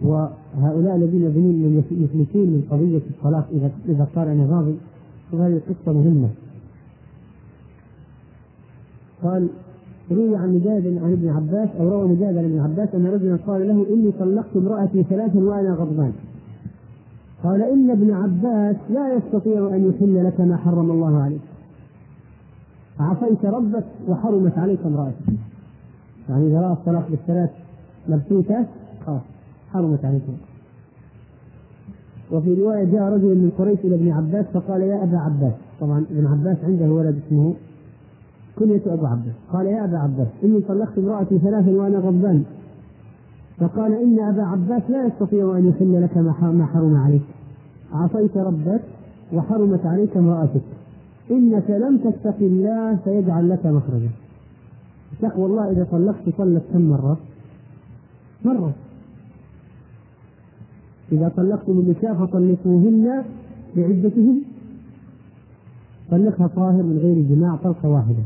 [0.02, 4.76] وهؤلاء الذين يظنون يفلتون من قضية الطلاق إذا إذا قال أنا غاضب
[5.32, 6.30] وهذه قصة مهمة.
[9.24, 9.48] قال
[10.12, 13.68] روي عن مجاهد عن ابن عباس أو روى مجاهد عن ابن عباس أن رجلا قال
[13.68, 16.14] له إني طلقت امرأتي ثلاثا وأنا غضبان.
[17.44, 21.41] قال إن ابن عباس لا يستطيع أن يحل لك ما حرم الله عليك.
[22.99, 25.34] عصيت ربك وحرمت عليك امرأتك.
[26.30, 27.49] يعني إذا رأى الطلاق بالثلاث
[28.10, 28.65] مبسوطة
[29.06, 29.22] خلاص
[29.74, 30.22] حرمت عليك.
[32.32, 35.53] وفي رواية جاء رجل من قريش إلى ابن عباس فقال يا أبا عباس.
[35.82, 37.53] طبعا ابن عباس عنده ولد اسمه
[38.60, 39.34] كنية أبو عباس.
[39.53, 42.44] قال يا أبا عباس إني طلقت امرأتي ثلاثا وأنا غضبان.
[43.57, 47.22] فقال إن أبا عباس لا يستطيع أن يحل لك ما حرم عليك.
[47.94, 48.82] عصيت ربك
[49.34, 50.61] وحرمت عليك امرأتك.
[51.34, 54.10] إنك لم تتق الله فيجعل لك مخرجا.
[55.22, 57.18] تقوى الله إذا طلقت طلق كم مرة؟
[58.46, 58.74] مرة.
[61.12, 63.24] إذا طلقتم النساء فطلقوهن
[63.76, 64.42] بعدتهن
[66.12, 68.24] طلقها طاهر من غير جماع طلقة واحدة.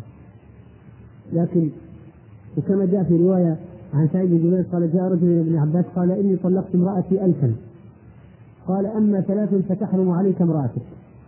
[1.33, 1.69] لكن
[2.57, 3.57] وكما جاء في رواية
[3.93, 7.53] عن سعيد بن جبير قال جاء رجل إلى ابن عباس قال إني طلقت امرأتي ألفا.
[8.67, 10.81] قال أما ثلاث فتحرم عليك امرأتك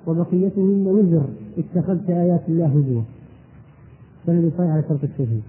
[0.08, 1.26] وبقيتهن وزر.
[1.58, 3.02] اتخذت آيات الله هزوا.
[4.28, 5.42] فالذي صحيح على شرط الشهيد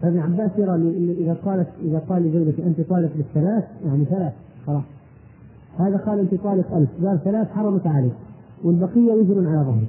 [0.00, 0.74] فابن عباس يرى
[1.12, 4.32] إذا قالت إذا قال لزوجته أنت طالق بالثلاث يعني ثلاث
[4.66, 4.82] خلاص.
[5.78, 7.06] هذا قال أنت طالق ألف.
[7.06, 8.12] قال ثلاث حرمت عليك.
[8.64, 9.88] والبقية وزر على ظهرك.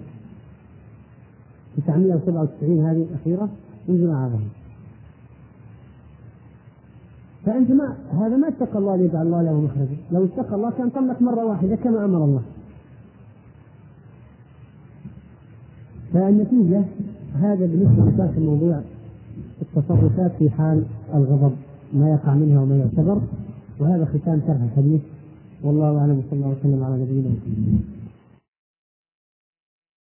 [1.78, 3.50] 997 هذه الأخيرة
[3.88, 4.50] ينزل على ظهره
[7.46, 9.98] فأنت ما هذا ما اتقى الله ليجعل الله له مخرجا.
[10.12, 12.42] لو اتقى الله كان طلق مرة واحدة كما أمر الله.
[16.14, 16.82] فالنتيجة
[17.34, 18.82] هذا بالنسبة لذاك الموضوع
[19.62, 20.84] التصرفات في حال
[21.16, 21.52] الغضب
[21.94, 23.22] ما يقع منها وما يعتبر
[23.80, 25.02] وهذا ختام شرح الحديث.
[25.64, 27.99] والله أعلم وصلى الله وسلم على نبينا محمد.